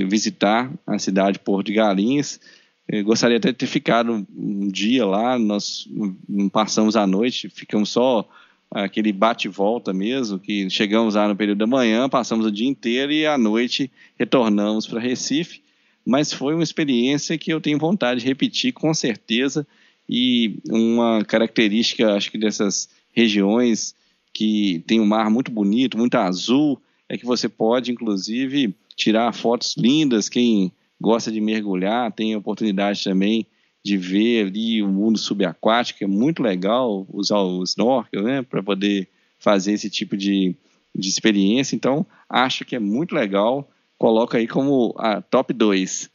visitar 0.05 0.71
a 0.85 0.97
cidade 0.99 1.33
de 1.33 1.39
Porto 1.39 1.67
de 1.67 1.73
Galinhas. 1.73 2.39
Eu 2.87 3.03
gostaria 3.05 3.37
até 3.37 3.51
de 3.51 3.57
ter 3.57 3.67
ficado 3.67 4.25
um 4.35 4.67
dia 4.67 5.05
lá, 5.05 5.37
nós 5.37 5.87
não 6.27 6.49
passamos 6.49 6.95
a 6.95 7.07
noite, 7.07 7.49
ficamos 7.49 7.89
só 7.89 8.27
aquele 8.69 9.11
bate-volta 9.11 9.93
mesmo, 9.93 10.39
que 10.39 10.69
chegamos 10.69 11.15
lá 11.15 11.27
no 11.27 11.35
período 11.35 11.59
da 11.59 11.67
manhã, 11.67 12.07
passamos 12.07 12.45
o 12.45 12.51
dia 12.51 12.67
inteiro 12.67 13.11
e 13.11 13.25
à 13.25 13.37
noite 13.37 13.91
retornamos 14.17 14.87
para 14.87 14.99
Recife. 14.99 15.61
Mas 16.05 16.33
foi 16.33 16.53
uma 16.55 16.63
experiência 16.63 17.37
que 17.37 17.53
eu 17.53 17.61
tenho 17.61 17.77
vontade 17.77 18.21
de 18.21 18.25
repetir 18.25 18.71
com 18.71 18.93
certeza 18.93 19.67
e 20.09 20.59
uma 20.69 21.23
característica, 21.23 22.13
acho 22.13 22.31
que 22.31 22.37
dessas 22.37 22.89
regiões 23.13 23.95
que 24.33 24.83
tem 24.87 24.99
um 24.99 25.05
mar 25.05 25.29
muito 25.29 25.51
bonito, 25.51 25.97
muito 25.97 26.15
azul, 26.15 26.81
é 27.07 27.17
que 27.17 27.25
você 27.25 27.49
pode, 27.49 27.91
inclusive, 27.91 28.73
tirar 28.95 29.33
fotos 29.33 29.75
lindas. 29.77 30.29
Quem 30.29 30.71
gosta 30.99 31.31
de 31.31 31.41
mergulhar 31.41 32.11
tem 32.11 32.33
a 32.33 32.37
oportunidade 32.37 33.03
também 33.03 33.45
de 33.83 33.97
ver 33.97 34.47
ali 34.47 34.83
o 34.83 34.87
mundo 34.87 35.17
subaquático, 35.17 36.03
é 36.03 36.07
muito 36.07 36.43
legal 36.43 37.05
usar 37.11 37.39
o 37.39 37.63
snorkel, 37.63 38.23
né, 38.23 38.41
para 38.43 38.61
poder 38.61 39.09
fazer 39.39 39.73
esse 39.73 39.89
tipo 39.89 40.15
de, 40.15 40.55
de 40.95 41.09
experiência. 41.09 41.75
Então, 41.75 42.05
acho 42.29 42.63
que 42.63 42.75
é 42.75 42.79
muito 42.79 43.15
legal. 43.15 43.69
Coloca 44.01 44.39
aí 44.39 44.47
como 44.47 44.95
a 44.97 45.21
top 45.21 45.53
2. 45.53 46.09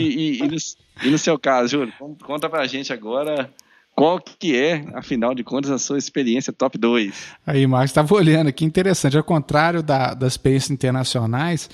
E, 0.00 0.04
e, 0.04 0.38
e, 0.38 0.48
no, 0.48 0.56
e, 1.04 1.10
no, 1.10 1.18
seu 1.18 1.38
caso, 1.38 1.68
Júlio, 1.68 1.92
conta 2.24 2.48
pra 2.48 2.66
gente 2.66 2.94
agora 2.94 3.52
qual 3.94 4.18
que 4.18 4.56
é, 4.56 4.86
afinal 4.94 5.34
de 5.34 5.44
contas, 5.44 5.70
a 5.70 5.78
sua 5.78 5.98
experiência 5.98 6.50
top 6.50 6.78
2. 6.78 7.36
Aí, 7.46 7.66
Marcos, 7.66 7.90
estava 7.90 8.14
olhando 8.14 8.50
que 8.50 8.64
interessante. 8.64 9.18
Ao 9.18 9.22
contrário 9.22 9.82
da, 9.82 10.14
das 10.14 10.32
experiências 10.32 10.70
internacionais, 10.70 11.68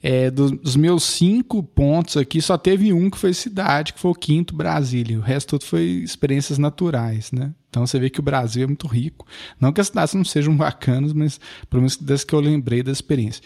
é, 0.00 0.30
dos, 0.30 0.52
dos, 0.52 0.76
meus 0.76 1.02
cinco 1.02 1.60
pontos 1.60 2.16
aqui, 2.16 2.40
só 2.40 2.56
teve 2.56 2.92
um 2.92 3.10
que 3.10 3.18
foi 3.18 3.34
cidade, 3.34 3.94
que 3.94 3.98
foi 3.98 4.12
o 4.12 4.14
quinto, 4.14 4.54
Brasília. 4.54 5.18
O 5.18 5.22
resto 5.22 5.58
tudo 5.58 5.64
foi 5.64 5.82
experiências 5.82 6.56
naturais, 6.56 7.32
né? 7.32 7.52
Então 7.68 7.84
você 7.84 7.98
vê 7.98 8.08
que 8.08 8.20
o 8.20 8.22
Brasil 8.22 8.62
é 8.62 8.66
muito 8.68 8.86
rico. 8.86 9.26
Não 9.58 9.72
que 9.72 9.80
as 9.80 9.88
cidades 9.88 10.14
não 10.14 10.24
sejam 10.24 10.56
bacanas, 10.56 11.12
mas 11.12 11.40
pelo 11.68 11.82
menos 11.82 11.96
das 11.96 12.22
que 12.22 12.32
eu 12.32 12.38
lembrei 12.38 12.80
da 12.80 12.92
experiência. 12.92 13.42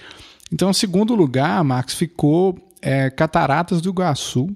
Então, 0.52 0.72
segundo 0.72 1.14
lugar, 1.14 1.62
Max, 1.62 1.94
ficou 1.94 2.58
é, 2.80 3.10
Cataratas 3.10 3.80
do 3.80 3.90
Iguaçu, 3.90 4.48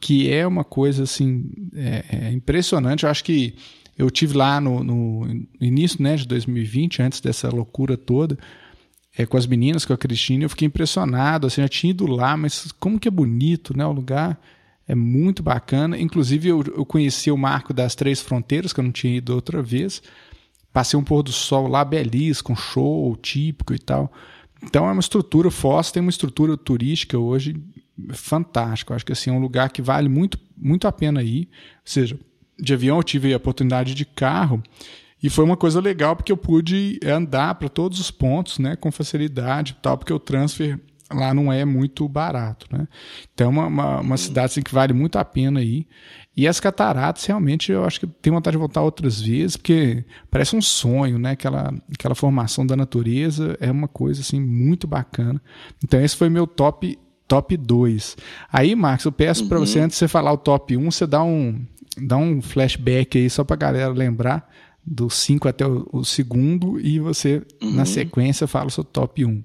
que 0.00 0.30
é 0.32 0.46
uma 0.46 0.64
coisa 0.64 1.02
assim 1.02 1.50
é, 1.74 2.04
é 2.08 2.32
impressionante. 2.32 3.04
Eu 3.04 3.10
acho 3.10 3.24
que 3.24 3.54
eu 3.96 4.10
tive 4.10 4.36
lá 4.36 4.60
no, 4.60 4.84
no 4.84 5.46
início 5.60 6.00
né, 6.02 6.14
de 6.16 6.26
2020, 6.26 7.02
antes 7.02 7.20
dessa 7.20 7.48
loucura 7.48 7.96
toda 7.96 8.38
é, 9.18 9.26
com 9.26 9.36
as 9.36 9.46
meninas, 9.46 9.84
com 9.84 9.92
a 9.92 9.98
Cristina, 9.98 10.44
eu 10.44 10.48
fiquei 10.48 10.66
impressionado, 10.66 11.48
assim, 11.48 11.60
já 11.60 11.68
tinha 11.68 11.90
ido 11.90 12.06
lá, 12.06 12.36
mas 12.36 12.70
como 12.78 13.00
que 13.00 13.08
é 13.08 13.10
bonito, 13.10 13.76
né, 13.76 13.84
o 13.84 13.90
lugar 13.90 14.40
é 14.86 14.94
muito 14.94 15.42
bacana, 15.42 15.98
inclusive 15.98 16.48
eu, 16.48 16.62
eu 16.62 16.86
conheci 16.86 17.28
o 17.28 17.36
marco 17.36 17.74
das 17.74 17.96
Três 17.96 18.20
Fronteiras, 18.20 18.72
que 18.72 18.78
eu 18.78 18.84
não 18.84 18.92
tinha 18.92 19.16
ido 19.16 19.34
outra 19.34 19.60
vez, 19.60 20.00
passei 20.72 20.98
um 20.98 21.02
pôr 21.02 21.24
do 21.24 21.32
sol 21.32 21.66
lá 21.66 21.84
belíssimo, 21.84 22.46
com 22.46 22.56
show 22.56 23.16
típico 23.16 23.74
e 23.74 23.78
tal, 23.78 24.12
então 24.62 24.88
é 24.88 24.92
uma 24.92 25.00
estrutura, 25.00 25.50
Foz 25.50 25.90
tem 25.90 26.00
uma 26.00 26.10
estrutura 26.10 26.56
turística 26.56 27.18
hoje 27.18 27.56
fantástica, 28.12 28.92
eu 28.92 28.96
acho 28.96 29.06
que 29.06 29.12
assim, 29.12 29.30
é 29.30 29.32
um 29.32 29.40
lugar 29.40 29.70
que 29.70 29.82
vale 29.82 30.08
muito, 30.08 30.38
muito 30.56 30.86
a 30.86 30.92
pena 30.92 31.22
ir, 31.22 31.48
ou 31.76 31.82
seja, 31.84 32.18
de 32.58 32.72
avião 32.72 32.96
eu 32.96 33.02
tive 33.02 33.32
a 33.32 33.36
oportunidade 33.36 33.94
de 33.94 34.04
carro, 34.04 34.62
e 35.22 35.28
foi 35.28 35.44
uma 35.44 35.56
coisa 35.56 35.80
legal 35.80 36.14
porque 36.14 36.30
eu 36.30 36.36
pude 36.36 37.00
andar 37.04 37.56
para 37.56 37.68
todos 37.68 37.98
os 37.98 38.10
pontos, 38.10 38.58
né, 38.58 38.76
com 38.76 38.92
facilidade, 38.92 39.76
tal, 39.82 39.98
porque 39.98 40.12
o 40.12 40.18
transfer 40.18 40.78
lá 41.12 41.32
não 41.32 41.52
é 41.52 41.64
muito 41.64 42.08
barato, 42.08 42.66
né? 42.70 42.86
Então 43.32 43.46
é 43.46 43.50
uma, 43.50 43.66
uma, 43.66 44.00
uma 44.00 44.16
cidade 44.16 44.46
assim, 44.46 44.62
que 44.62 44.72
vale 44.72 44.92
muito 44.92 45.16
a 45.18 45.24
pena 45.24 45.60
aí. 45.60 45.86
E 46.36 46.46
as 46.46 46.60
cataratas, 46.60 47.24
realmente, 47.24 47.72
eu 47.72 47.84
acho 47.84 47.98
que 47.98 48.06
tenho 48.06 48.36
vontade 48.36 48.54
de 48.54 48.58
voltar 48.58 48.82
outras 48.82 49.20
vezes, 49.20 49.56
porque 49.56 50.04
parece 50.30 50.54
um 50.54 50.62
sonho, 50.62 51.18
né? 51.18 51.32
Aquela, 51.32 51.74
aquela 51.92 52.14
formação 52.14 52.64
da 52.64 52.76
natureza 52.76 53.56
é 53.60 53.70
uma 53.70 53.88
coisa, 53.88 54.20
assim, 54.20 54.40
muito 54.40 54.86
bacana. 54.86 55.40
Então 55.82 56.00
esse 56.00 56.16
foi 56.16 56.28
meu 56.28 56.46
top 56.46 56.98
top 57.26 57.56
2. 57.56 58.16
Aí, 58.50 58.74
Marcos, 58.74 59.04
eu 59.04 59.12
peço 59.12 59.42
uhum. 59.42 59.48
para 59.48 59.58
você, 59.58 59.80
antes 59.80 59.96
de 59.96 59.98
você 59.98 60.08
falar 60.08 60.32
o 60.32 60.38
top 60.38 60.76
1, 60.76 60.90
você 60.90 61.06
dá 61.06 61.22
um, 61.22 61.62
dá 62.00 62.16
um 62.16 62.40
flashback 62.40 63.18
aí, 63.18 63.28
só 63.28 63.44
para 63.44 63.56
galera 63.56 63.92
lembrar 63.92 64.48
do 64.84 65.10
5 65.10 65.46
até 65.46 65.66
o, 65.66 65.86
o, 65.92 66.04
segundo 66.04 66.80
e 66.80 66.98
você, 66.98 67.42
uhum. 67.62 67.74
na 67.74 67.84
sequência, 67.84 68.46
fala 68.46 68.68
o 68.68 68.70
seu 68.70 68.82
top 68.82 69.24
1. 69.24 69.44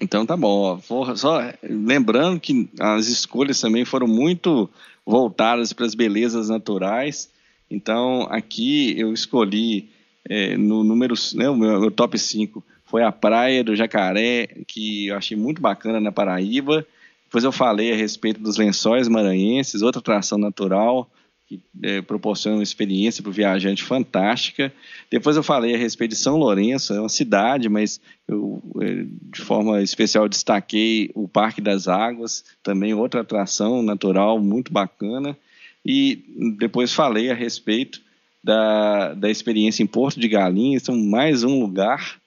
Então 0.00 0.26
tá 0.26 0.36
bom. 0.36 0.80
Só 1.14 1.40
lembrando 1.62 2.38
que 2.38 2.68
as 2.78 3.08
escolhas 3.08 3.60
também 3.60 3.84
foram 3.84 4.06
muito 4.06 4.68
voltadas 5.04 5.72
para 5.72 5.86
as 5.86 5.94
belezas 5.94 6.48
naturais. 6.48 7.30
Então 7.70 8.26
aqui 8.30 8.98
eu 8.98 9.12
escolhi 9.12 9.88
é, 10.28 10.56
no 10.56 10.84
número, 10.84 11.14
né, 11.34 11.48
o 11.48 11.56
meu, 11.56 11.80
meu 11.80 11.90
top 11.90 12.18
5 12.18 12.62
foi 12.84 13.02
a 13.02 13.10
Praia 13.10 13.64
do 13.64 13.74
Jacaré, 13.74 14.46
que 14.66 15.08
eu 15.08 15.16
achei 15.16 15.36
muito 15.36 15.60
bacana 15.60 16.00
na 16.00 16.12
Paraíba. 16.12 16.86
Depois 17.24 17.42
eu 17.42 17.50
falei 17.50 17.92
a 17.92 17.96
respeito 17.96 18.40
dos 18.40 18.56
lençóis 18.56 19.08
maranhenses, 19.08 19.82
outra 19.82 20.00
atração 20.00 20.38
natural 20.38 21.10
que 21.46 21.60
é, 21.82 22.02
proporciona 22.02 22.56
uma 22.56 22.62
experiência 22.62 23.22
para 23.22 23.30
o 23.30 23.32
viajante 23.32 23.82
fantástica. 23.82 24.72
Depois 25.10 25.36
eu 25.36 25.42
falei 25.42 25.74
a 25.74 25.78
respeito 25.78 26.10
de 26.10 26.16
São 26.16 26.36
Lourenço, 26.36 26.92
é 26.92 27.00
uma 27.00 27.08
cidade, 27.08 27.68
mas 27.68 28.00
eu 28.26 28.60
é, 28.80 29.04
de 29.32 29.40
forma 29.40 29.80
especial 29.82 30.28
destaquei 30.28 31.10
o 31.14 31.28
Parque 31.28 31.60
das 31.60 31.86
Águas, 31.86 32.44
também 32.62 32.94
outra 32.94 33.20
atração 33.20 33.82
natural 33.82 34.40
muito 34.40 34.72
bacana. 34.72 35.36
E 35.84 36.24
depois 36.58 36.92
falei 36.92 37.30
a 37.30 37.34
respeito 37.34 38.02
da, 38.42 39.14
da 39.14 39.30
experiência 39.30 39.82
em 39.82 39.86
Porto 39.86 40.18
de 40.18 40.28
Galinhas, 40.28 40.82
então 40.82 40.96
mais 40.96 41.44
um 41.44 41.60
lugar 41.60 42.20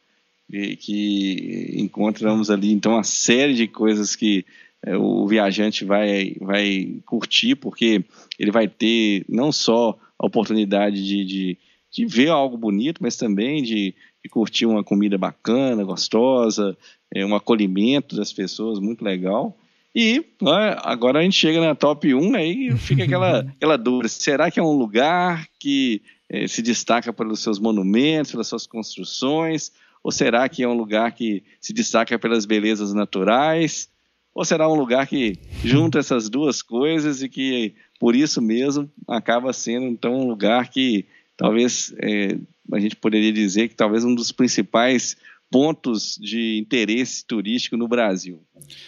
que, 0.50 1.76
encontramos 1.76 2.50
ali 2.50 2.72
então 2.72 2.94
uma 2.94 3.04
série 3.04 3.54
de 3.54 3.68
coisas 3.68 4.16
que 4.16 4.46
o 4.88 5.28
viajante 5.28 5.84
vai, 5.84 6.36
vai 6.40 7.02
curtir, 7.06 7.56
porque 7.56 8.04
ele 8.38 8.52
vai 8.52 8.68
ter 8.68 9.26
não 9.28 9.52
só 9.52 9.98
a 10.18 10.26
oportunidade 10.26 11.04
de, 11.06 11.26
de, 11.26 11.58
de 11.92 12.06
ver 12.06 12.30
algo 12.30 12.58
bonito, 12.58 13.00
mas 13.02 13.18
também 13.18 13.62
de, 13.62 13.94
de, 14.24 14.30
curtir 14.30 14.66
uma 14.66 14.84
comida 14.84 15.18
bacana, 15.18 15.84
gostosa, 15.84 16.78
é, 17.14 17.26
um 17.26 17.36
acolhimento 17.36 18.16
das 18.16 18.32
pessoas 18.32 18.80
muito 18.80 19.04
legal. 19.04 19.58
E 19.94 20.24
né, 20.42 20.78
agora 20.84 21.20
a 21.20 21.24
gente 21.24 21.36
chega 21.36 21.60
na 21.60 21.76
top 21.76 22.14
1, 22.14 22.36
aí 22.36 22.78
fica 22.78 23.04
aquela, 23.04 23.40
aquela 23.58 23.78
dúvida: 23.78 24.08
será 24.08 24.50
que 24.50 24.60
é 24.60 24.64
um 24.64 24.78
lugar 24.78 25.48
que 25.60 26.02
é, 26.30 26.48
se 26.48 26.62
destaca 26.62 27.12
pelos 27.12 27.42
seus 27.42 27.60
monumentos, 27.60 28.32
pelas 28.32 28.48
suas 28.48 28.68
construções? 28.68 29.72
Ou 30.02 30.12
será 30.12 30.48
que 30.48 30.64
é 30.64 30.68
um 30.68 30.78
lugar 30.78 31.12
que 31.12 31.44
se 31.60 31.74
destaca 31.74 32.18
pelas 32.18 32.46
belezas 32.46 32.94
naturais? 32.94 33.90
Ou 34.34 34.46
será 34.46 34.70
um 34.70 34.76
lugar 34.76 35.08
que 35.08 35.38
junta 35.64 36.00
essas 36.00 36.30
duas 36.30 36.62
coisas 36.62 37.22
e 37.22 37.30
que, 37.30 37.74
por 38.00 38.16
isso 38.16 38.42
mesmo, 38.42 38.90
acaba 39.08 39.52
sendo 39.54 39.86
então 39.86 40.14
um 40.14 40.28
lugar 40.28 40.70
que 40.70 41.06
talvez 41.36 41.94
é, 42.02 42.38
a 42.72 42.80
gente 42.80 42.96
poderia 42.96 43.32
dizer 43.32 43.70
que 43.70 43.76
talvez 43.76 44.04
um 44.04 44.14
dos 44.14 44.32
principais 44.32 45.18
pontos 45.52 46.18
de 46.22 46.60
interesse 46.60 47.26
turístico 47.26 47.76
no 47.76 47.88
Brasil. 47.88 48.42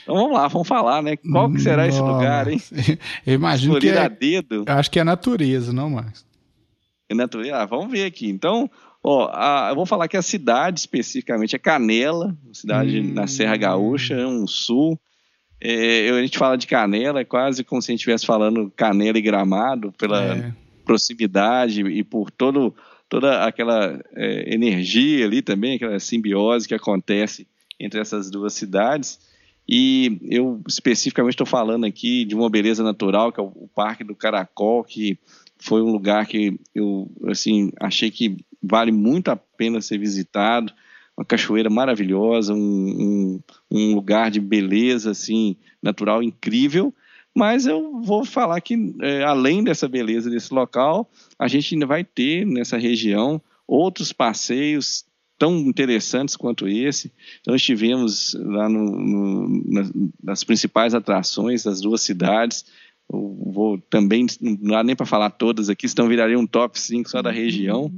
Então 0.04 0.16
vamos 0.16 0.34
lá, 0.34 0.48
vamos 0.48 0.68
falar, 0.68 1.02
né? 1.02 1.18
Qual 1.18 1.52
que 1.52 1.60
será 1.60 1.88
esse 1.88 2.00
lugar, 2.00 2.48
hein? 2.48 2.62
Eu 3.26 3.34
imagino 3.34 3.80
que 3.80 3.90
é, 3.90 4.10
dedo. 4.10 4.64
Eu 4.68 4.74
acho 4.74 4.92
que 4.92 5.00
é 5.00 5.04
natureza, 5.04 5.74
não, 5.74 5.90
Marcos? 5.90 6.26
É 7.10 7.16
natureza? 7.16 7.58
Ah, 7.58 7.66
vamos 7.66 7.92
ver 7.92 8.06
aqui. 8.06 8.30
Então, 8.30 8.70
ó, 9.04 9.30
a, 9.34 9.70
eu 9.72 9.76
vou 9.76 9.86
falar 9.86 10.08
que 10.08 10.16
a 10.16 10.22
cidade 10.22 10.80
especificamente 10.80 11.56
é 11.56 11.60
Canela, 11.60 12.38
cidade 12.54 13.00
hum. 13.00 13.14
na 13.14 13.28
Serra 13.28 13.58
Gaúcha, 13.58 14.14
é 14.14 14.26
um 14.26 14.48
sul. 14.48 15.00
É, 15.64 16.10
a 16.10 16.22
gente 16.22 16.40
fala 16.40 16.58
de 16.58 16.66
Canela, 16.66 17.20
é 17.20 17.24
quase 17.26 17.64
como 17.64 17.82
se 17.82 17.92
a 17.92 17.94
gente 17.94 18.00
estivesse 18.00 18.26
falando 18.26 18.74
Canela 18.76 19.20
e 19.20 19.22
Gramado, 19.22 19.92
pela 19.92 20.38
é. 20.38 20.54
proximidade 20.84 21.82
e 21.82 22.04
por 22.04 22.32
todo, 22.32 22.76
toda 23.08 23.46
aquela 23.46 24.02
é, 24.16 24.52
energia 24.52 25.24
ali 25.24 25.44
também, 25.44 25.76
aquela 25.76 26.00
simbiose 26.00 26.68
que 26.68 26.74
acontece 26.74 27.48
entre 27.80 28.00
essas 28.02 28.32
duas 28.32 28.54
cidades. 28.54 29.20
E 29.70 30.20
eu 30.24 30.60
especificamente 30.68 31.34
estou 31.34 31.46
falando 31.46 31.86
aqui 31.86 32.26
de 32.26 32.34
uma 32.34 32.50
beleza 32.50 32.84
natural, 32.84 33.32
que 33.32 33.40
é 33.40 33.44
o 33.44 33.70
Parque 33.74 34.04
do 34.04 34.16
Caracol, 34.16 34.84
que 34.84 35.18
foi 35.60 35.84
um 35.84 35.92
lugar 35.92 36.26
que 36.26 36.60
eu 36.74 37.10
assim 37.28 37.72
achei 37.80 38.10
que 38.10 38.38
vale 38.62 38.92
muito 38.92 39.30
a 39.30 39.36
pena 39.36 39.80
ser 39.80 40.00
visitado 40.00 40.74
uma 41.22 41.26
cachoeira 41.26 41.70
maravilhosa, 41.70 42.54
um, 42.54 42.58
um, 42.60 43.40
um 43.70 43.96
lugar 43.96 44.32
de 44.32 44.40
beleza 44.40 45.12
assim 45.12 45.56
natural 45.82 46.22
incrível. 46.24 46.94
Mas 47.34 47.66
eu 47.66 48.02
vou 48.02 48.26
falar 48.26 48.60
que, 48.60 48.94
é, 49.02 49.24
além 49.24 49.64
dessa 49.64 49.88
beleza 49.88 50.30
desse 50.30 50.54
local, 50.54 51.10
a 51.40 51.48
gente 51.48 51.74
ainda 51.74 51.86
vai 51.86 52.04
ter 52.04 52.46
nessa 52.46 52.78
região 52.78 53.42
outros 53.66 54.12
passeios 54.12 55.06
tão 55.38 55.58
interessantes 55.60 56.36
quanto 56.36 56.68
esse. 56.68 57.12
Então, 57.40 57.56
estivemos 57.56 58.36
lá 58.38 58.68
no, 58.68 58.84
no, 58.84 59.64
nas, 59.66 59.92
nas 60.22 60.44
principais 60.44 60.94
atrações 60.94 61.64
das 61.64 61.80
duas 61.80 62.02
cidades. 62.02 62.66
Eu 63.12 63.38
vou 63.46 63.78
também, 63.90 64.26
não 64.42 64.72
dá 64.72 64.84
nem 64.84 64.96
para 64.96 65.06
falar 65.06 65.30
todas 65.30 65.70
aqui, 65.70 65.88
senão 65.88 66.10
viraria 66.10 66.38
um 66.38 66.46
top 66.46 66.80
5 66.80 67.10
só 67.10 67.22
da 67.22 67.32
região. 67.32 67.92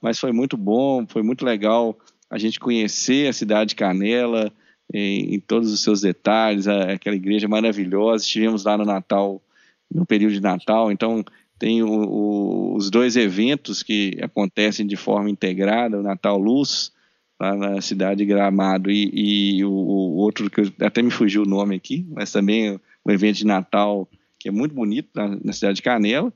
Mas 0.00 0.18
foi 0.18 0.32
muito 0.32 0.56
bom, 0.58 1.06
foi 1.06 1.22
muito 1.22 1.44
legal 1.44 1.98
a 2.34 2.38
gente 2.38 2.58
conhecer 2.58 3.28
a 3.28 3.32
cidade 3.32 3.70
de 3.70 3.76
Canela 3.76 4.52
em, 4.92 5.36
em 5.36 5.40
todos 5.40 5.72
os 5.72 5.80
seus 5.80 6.00
detalhes, 6.00 6.66
a, 6.66 6.94
aquela 6.94 7.14
igreja 7.14 7.46
maravilhosa. 7.46 8.24
Estivemos 8.24 8.64
lá 8.64 8.76
no 8.76 8.84
Natal, 8.84 9.40
no 9.88 10.04
período 10.04 10.32
de 10.32 10.40
Natal, 10.40 10.90
então 10.90 11.24
tem 11.60 11.84
o, 11.84 11.88
o, 11.88 12.74
os 12.74 12.90
dois 12.90 13.14
eventos 13.14 13.84
que 13.84 14.18
acontecem 14.20 14.84
de 14.84 14.96
forma 14.96 15.30
integrada, 15.30 16.00
o 16.00 16.02
Natal 16.02 16.36
Luz, 16.36 16.90
lá 17.40 17.54
na 17.54 17.80
cidade 17.80 18.18
de 18.18 18.24
Gramado, 18.24 18.90
e, 18.90 19.58
e 19.58 19.64
o, 19.64 19.70
o, 19.70 20.16
outro 20.16 20.50
que 20.50 20.62
eu, 20.62 20.72
até 20.80 21.02
me 21.02 21.12
fugiu 21.12 21.42
o 21.42 21.48
nome 21.48 21.76
aqui, 21.76 22.04
mas 22.10 22.32
também 22.32 22.80
o 23.04 23.12
evento 23.12 23.36
de 23.36 23.46
Natal, 23.46 24.08
que 24.40 24.48
é 24.48 24.52
muito 24.52 24.74
bonito 24.74 25.08
na, 25.14 25.38
na 25.40 25.52
cidade 25.52 25.76
de 25.76 25.82
Canela, 25.82 26.32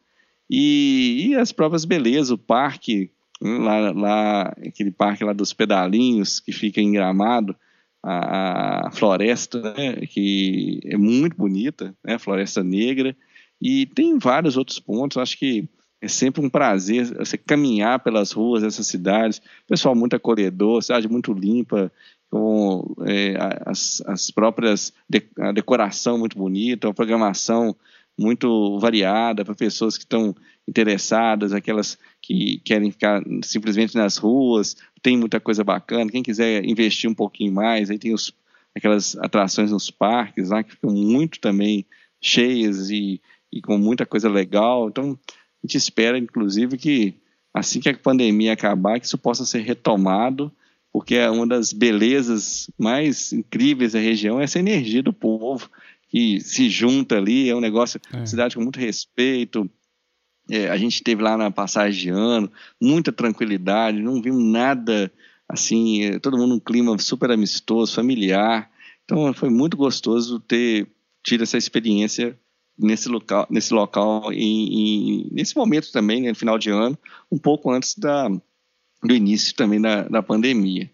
e, 0.48 1.26
e, 1.26 1.34
as 1.34 1.50
próprias 1.50 1.84
belezas, 1.84 2.30
o 2.30 2.38
parque 2.38 3.10
lá, 3.40 3.92
lá 3.92 4.42
aquele 4.66 4.90
parque 4.90 5.24
lá 5.24 5.32
dos 5.32 5.52
pedalinhos 5.52 6.40
que 6.40 6.52
fica 6.52 6.80
em 6.80 6.92
Gramado, 6.92 7.54
a, 8.02 8.88
a 8.88 8.90
floresta, 8.90 9.74
né, 9.74 10.06
que 10.06 10.80
é 10.84 10.96
muito 10.96 11.36
bonita, 11.36 11.94
né, 12.04 12.18
floresta 12.18 12.62
negra, 12.62 13.16
e 13.60 13.86
tem 13.86 14.18
vários 14.18 14.56
outros 14.56 14.78
pontos, 14.78 15.16
acho 15.16 15.38
que 15.38 15.68
é 16.00 16.06
sempre 16.06 16.44
um 16.44 16.48
prazer 16.48 17.06
você 17.16 17.36
caminhar 17.36 17.98
pelas 17.98 18.30
ruas 18.30 18.62
dessas 18.62 18.86
cidades, 18.86 19.42
pessoal 19.66 19.96
muito 19.96 20.14
acolhedor, 20.14 20.80
cidade 20.80 21.08
muito 21.08 21.32
limpa, 21.32 21.90
com 22.30 22.94
é, 23.06 23.36
as, 23.66 24.02
as 24.06 24.30
próprias, 24.30 24.92
de, 25.08 25.22
a 25.38 25.50
decoração 25.50 26.18
muito 26.18 26.36
bonita, 26.36 26.88
a 26.88 26.94
programação 26.94 27.74
muito 28.18 28.78
variada 28.78 29.44
para 29.44 29.54
pessoas 29.54 29.96
que 29.96 30.04
estão 30.04 30.34
interessadas, 30.66 31.52
aquelas 31.52 31.98
que 32.28 32.60
querem 32.62 32.90
ficar 32.90 33.22
simplesmente 33.42 33.96
nas 33.96 34.18
ruas, 34.18 34.76
tem 35.02 35.16
muita 35.16 35.40
coisa 35.40 35.64
bacana. 35.64 36.10
Quem 36.10 36.22
quiser 36.22 36.62
investir 36.62 37.08
um 37.08 37.14
pouquinho 37.14 37.50
mais, 37.50 37.88
aí 37.88 37.98
tem 37.98 38.12
os, 38.12 38.34
aquelas 38.76 39.16
atrações 39.16 39.70
nos 39.70 39.90
parques 39.90 40.50
lá 40.50 40.62
que 40.62 40.72
ficam 40.72 40.90
muito 40.90 41.40
também 41.40 41.86
cheias 42.20 42.90
e, 42.90 43.18
e 43.50 43.62
com 43.62 43.78
muita 43.78 44.04
coisa 44.04 44.28
legal. 44.28 44.90
Então, 44.90 45.18
a 45.32 45.66
gente 45.66 45.78
espera, 45.78 46.18
inclusive, 46.18 46.76
que 46.76 47.14
assim 47.54 47.80
que 47.80 47.88
a 47.88 47.96
pandemia 47.96 48.52
acabar, 48.52 49.00
que 49.00 49.06
isso 49.06 49.16
possa 49.16 49.46
ser 49.46 49.60
retomado, 49.60 50.52
porque 50.92 51.14
é 51.14 51.30
uma 51.30 51.46
das 51.46 51.72
belezas 51.72 52.68
mais 52.78 53.32
incríveis 53.32 53.94
da 53.94 54.00
região, 54.00 54.38
é 54.38 54.44
essa 54.44 54.58
energia 54.58 55.02
do 55.02 55.14
povo 55.14 55.70
que 56.10 56.40
se 56.40 56.68
junta 56.68 57.16
ali, 57.16 57.48
é 57.48 57.56
um 57.56 57.60
negócio, 57.60 57.98
é. 58.12 58.26
cidade 58.26 58.54
com 58.54 58.62
muito 58.62 58.78
respeito. 58.78 59.68
É, 60.50 60.68
a 60.68 60.76
gente 60.76 61.02
teve 61.02 61.22
lá 61.22 61.36
na 61.36 61.50
passagem 61.50 62.00
de 62.00 62.08
ano, 62.10 62.50
muita 62.80 63.12
tranquilidade, 63.12 64.00
não 64.00 64.22
vimos 64.22 64.42
nada 64.42 65.12
assim, 65.48 66.04
é, 66.04 66.18
todo 66.18 66.36
mundo 66.36 66.54
num 66.54 66.60
clima 66.60 66.96
super 66.98 67.30
amistoso, 67.30 67.94
familiar. 67.94 68.70
Então 69.04 69.32
foi 69.32 69.50
muito 69.50 69.76
gostoso 69.76 70.40
ter 70.40 70.88
tido 71.22 71.42
essa 71.42 71.56
experiência 71.56 72.38
nesse 72.78 73.08
local, 73.08 73.46
nesse 73.50 73.74
local 73.74 74.32
e, 74.32 75.24
e 75.24 75.28
nesse 75.32 75.56
momento 75.56 75.90
também, 75.90 76.22
né, 76.22 76.28
no 76.30 76.34
final 76.34 76.58
de 76.58 76.70
ano, 76.70 76.96
um 77.30 77.38
pouco 77.38 77.70
antes 77.70 77.94
da, 77.96 78.28
do 78.28 79.14
início 79.14 79.54
também 79.54 79.80
da, 79.80 80.02
da 80.08 80.22
pandemia. 80.22 80.90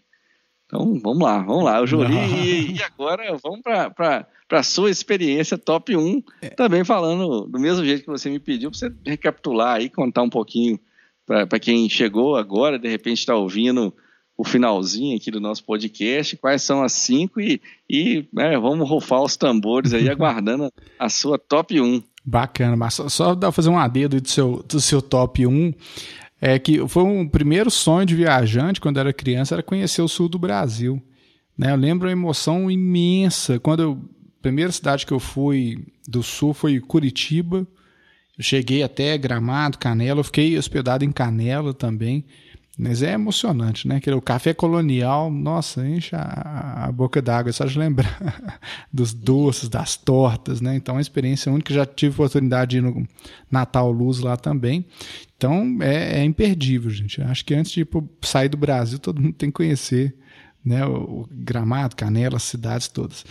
Então 0.65 0.99
vamos 0.99 1.23
lá, 1.23 1.39
vamos 1.39 1.63
lá. 1.63 1.77
Eu 1.77 1.87
jurei 1.87 2.17
e, 2.17 2.77
e 2.77 2.83
agora 2.83 3.37
vamos 3.41 3.61
para 3.61 4.27
a 4.51 4.63
sua 4.63 4.89
experiência 4.89 5.57
top 5.57 5.95
1, 5.95 6.23
é. 6.41 6.49
também 6.49 6.83
falando 6.83 7.47
do 7.47 7.59
mesmo 7.59 7.83
jeito 7.83 8.03
que 8.03 8.09
você 8.09 8.29
me 8.29 8.39
pediu, 8.39 8.69
para 8.69 8.79
você 8.79 8.93
recapitular 9.05 9.77
aí, 9.77 9.89
contar 9.89 10.21
um 10.21 10.29
pouquinho 10.29 10.79
para 11.25 11.59
quem 11.59 11.89
chegou 11.89 12.35
agora, 12.35 12.77
de 12.77 12.87
repente 12.87 13.19
está 13.19 13.35
ouvindo 13.35 13.91
o 14.37 14.43
finalzinho 14.43 15.15
aqui 15.15 15.31
do 15.31 15.39
nosso 15.39 15.63
podcast, 15.63 16.35
quais 16.37 16.61
são 16.61 16.83
as 16.83 16.91
cinco 16.91 17.39
e, 17.39 17.61
e 17.89 18.27
né, 18.33 18.57
vamos 18.59 18.87
rufar 18.87 19.21
os 19.21 19.35
tambores 19.35 19.93
aí, 19.93 20.07
aguardando 20.09 20.71
a 20.99 21.09
sua 21.09 21.39
top 21.39 21.79
1. 21.79 22.03
Bacana, 22.23 22.75
mas 22.75 22.95
só, 22.95 23.07
só 23.09 23.51
fazer 23.51 23.69
um 23.69 23.79
adendo 23.79 24.19
do 24.19 24.27
seu, 24.27 24.63
do 24.67 24.79
seu 24.79 25.01
top 25.01 25.47
1 25.47 25.73
é 26.41 26.59
que 26.59 26.85
foi 26.87 27.03
um 27.03 27.27
primeiro 27.27 27.71
sonho 27.71 28.05
de 28.05 28.15
viajante 28.15 28.81
quando 28.81 28.99
era 28.99 29.13
criança 29.13 29.55
era 29.55 29.63
conhecer 29.63 30.01
o 30.01 30.07
sul 30.07 30.27
do 30.27 30.37
Brasil. 30.37 31.01
Né? 31.57 31.71
Eu 31.71 31.77
lembro 31.77 32.09
a 32.09 32.11
emoção 32.11 32.69
imensa 32.69 33.59
quando 33.59 33.81
eu, 33.81 33.99
primeira 34.45 34.71
cidade 34.71 35.07
que 35.07 35.11
eu 35.11 35.19
fui 35.19 35.83
do 36.07 36.21
sul 36.21 36.53
foi 36.53 36.79
Curitiba. 36.79 37.65
Eu 38.37 38.43
cheguei 38.43 38.83
até 38.83 39.17
Gramado, 39.17 39.79
Canela, 39.79 40.19
eu 40.19 40.23
fiquei 40.23 40.55
hospedado 40.55 41.03
em 41.03 41.11
Canela 41.11 41.73
também. 41.73 42.23
Mas 42.77 43.01
é 43.01 43.13
emocionante, 43.13 43.87
né? 43.87 43.99
O 44.15 44.21
café 44.21 44.53
colonial, 44.53 45.31
nossa, 45.31 45.87
enche 45.87 46.15
a, 46.15 46.85
a 46.85 46.91
boca 46.91 47.23
d'água, 47.23 47.51
só 47.53 47.65
de 47.65 47.79
lembrar 47.79 48.61
dos 48.93 49.13
doces, 49.15 49.67
das 49.67 49.97
tortas, 49.97 50.61
né? 50.61 50.75
Então, 50.75 50.93
é 50.93 50.97
uma 50.97 51.01
experiência 51.01 51.51
única. 51.51 51.73
Já 51.73 51.83
tive 51.83 52.13
oportunidade 52.13 52.71
de 52.71 52.77
ir 52.77 52.81
no 52.81 53.07
Natal 53.49 53.91
Luz 53.91 54.19
lá 54.19 54.37
também. 54.37 54.85
Então, 55.35 55.79
é, 55.81 56.19
é 56.19 56.23
imperdível, 56.23 56.91
gente. 56.91 57.19
Acho 57.19 57.43
que 57.43 57.55
antes 57.55 57.71
de 57.71 57.87
sair 58.21 58.49
do 58.49 58.57
Brasil, 58.57 58.99
todo 58.99 59.19
mundo 59.19 59.33
tem 59.33 59.49
que 59.49 59.55
conhecer 59.55 60.13
né, 60.65 60.85
o, 60.85 61.21
o 61.21 61.29
Gramado, 61.29 61.95
Canela, 61.95 62.39
cidades 62.39 62.87
todas. 62.87 63.23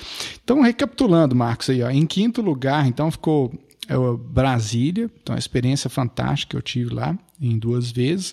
Então, 0.43 0.63
recapitulando, 0.63 1.35
Marcos, 1.35 1.69
aí, 1.69 1.83
ó, 1.83 1.91
em 1.91 2.07
quinto 2.07 2.41
lugar, 2.41 2.87
então, 2.87 3.11
ficou 3.11 3.53
é, 3.89 3.95
Brasília. 4.31 5.11
Então, 5.23 5.35
a 5.35 5.39
experiência 5.39 5.91
fantástica 5.91 6.51
que 6.51 6.57
eu 6.57 6.63
tive 6.63 6.95
lá 6.95 7.19
em 7.41 7.59
duas 7.59 7.91
vezes. 7.91 8.33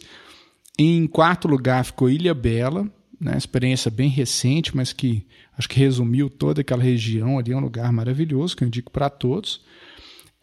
Em 0.78 1.06
quarto 1.08 1.48
lugar 1.48 1.84
ficou 1.84 2.10
Ilha 2.10 2.34
Bela, 2.34 2.90
né, 3.20 3.38
experiência 3.38 3.92
bem 3.92 4.10
recente, 4.10 4.76
mas 4.76 4.94
que 4.94 5.26
acho 5.58 5.70
que 5.70 5.80
resumiu 5.80 6.30
toda 6.30 6.62
aquela 6.62 6.82
região 6.82 7.38
ali, 7.38 7.52
é 7.52 7.56
um 7.56 7.62
lugar 7.62 7.92
maravilhoso 7.92 8.56
que 8.56 8.64
eu 8.64 8.68
indico 8.68 8.92
para 8.92 9.10
todos. 9.10 9.62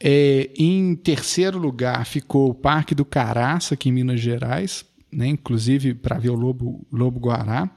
É, 0.00 0.50
em 0.56 0.94
terceiro 0.94 1.58
lugar 1.58 2.06
ficou 2.06 2.50
o 2.50 2.54
Parque 2.54 2.94
do 2.94 3.04
Caraça, 3.04 3.74
aqui 3.74 3.88
em 3.88 3.92
Minas 3.92 4.20
Gerais, 4.20 4.84
né, 5.10 5.26
inclusive 5.26 5.94
para 5.94 6.18
ver 6.18 6.30
o 6.30 6.36
lobo, 6.36 6.86
lobo 6.92 7.18
guará. 7.18 7.68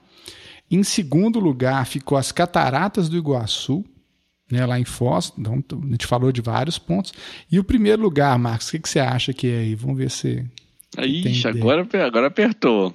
Em 0.72 0.84
segundo 0.84 1.40
lugar 1.40 1.86
ficou 1.86 2.18
as 2.18 2.32
Cataratas 2.32 3.10
do 3.10 3.18
Iguaçu, 3.18 3.84
né, 4.52 4.66
lá 4.66 4.80
em 4.80 4.86
Foz. 4.86 5.34
Então, 5.38 5.62
a 5.84 5.92
gente 5.92 6.08
falou 6.08 6.32
de 6.32 6.42
vários 6.42 6.80
pontos. 6.80 7.14
E 7.52 7.60
o 7.60 7.64
primeiro 7.64 8.02
lugar, 8.02 8.38
Marcos, 8.40 8.70
o 8.70 8.72
que, 8.72 8.80
que 8.80 8.90
você 8.90 9.00
acha 9.00 9.34
que 9.34 9.48
é 9.48 9.60
aí? 9.60 9.76
Vamos 9.76 9.98
ver 9.98 10.10
se 10.10 10.46
Ixi, 10.98 11.48
agora, 11.48 11.88
agora 12.06 12.28
apertou. 12.28 12.94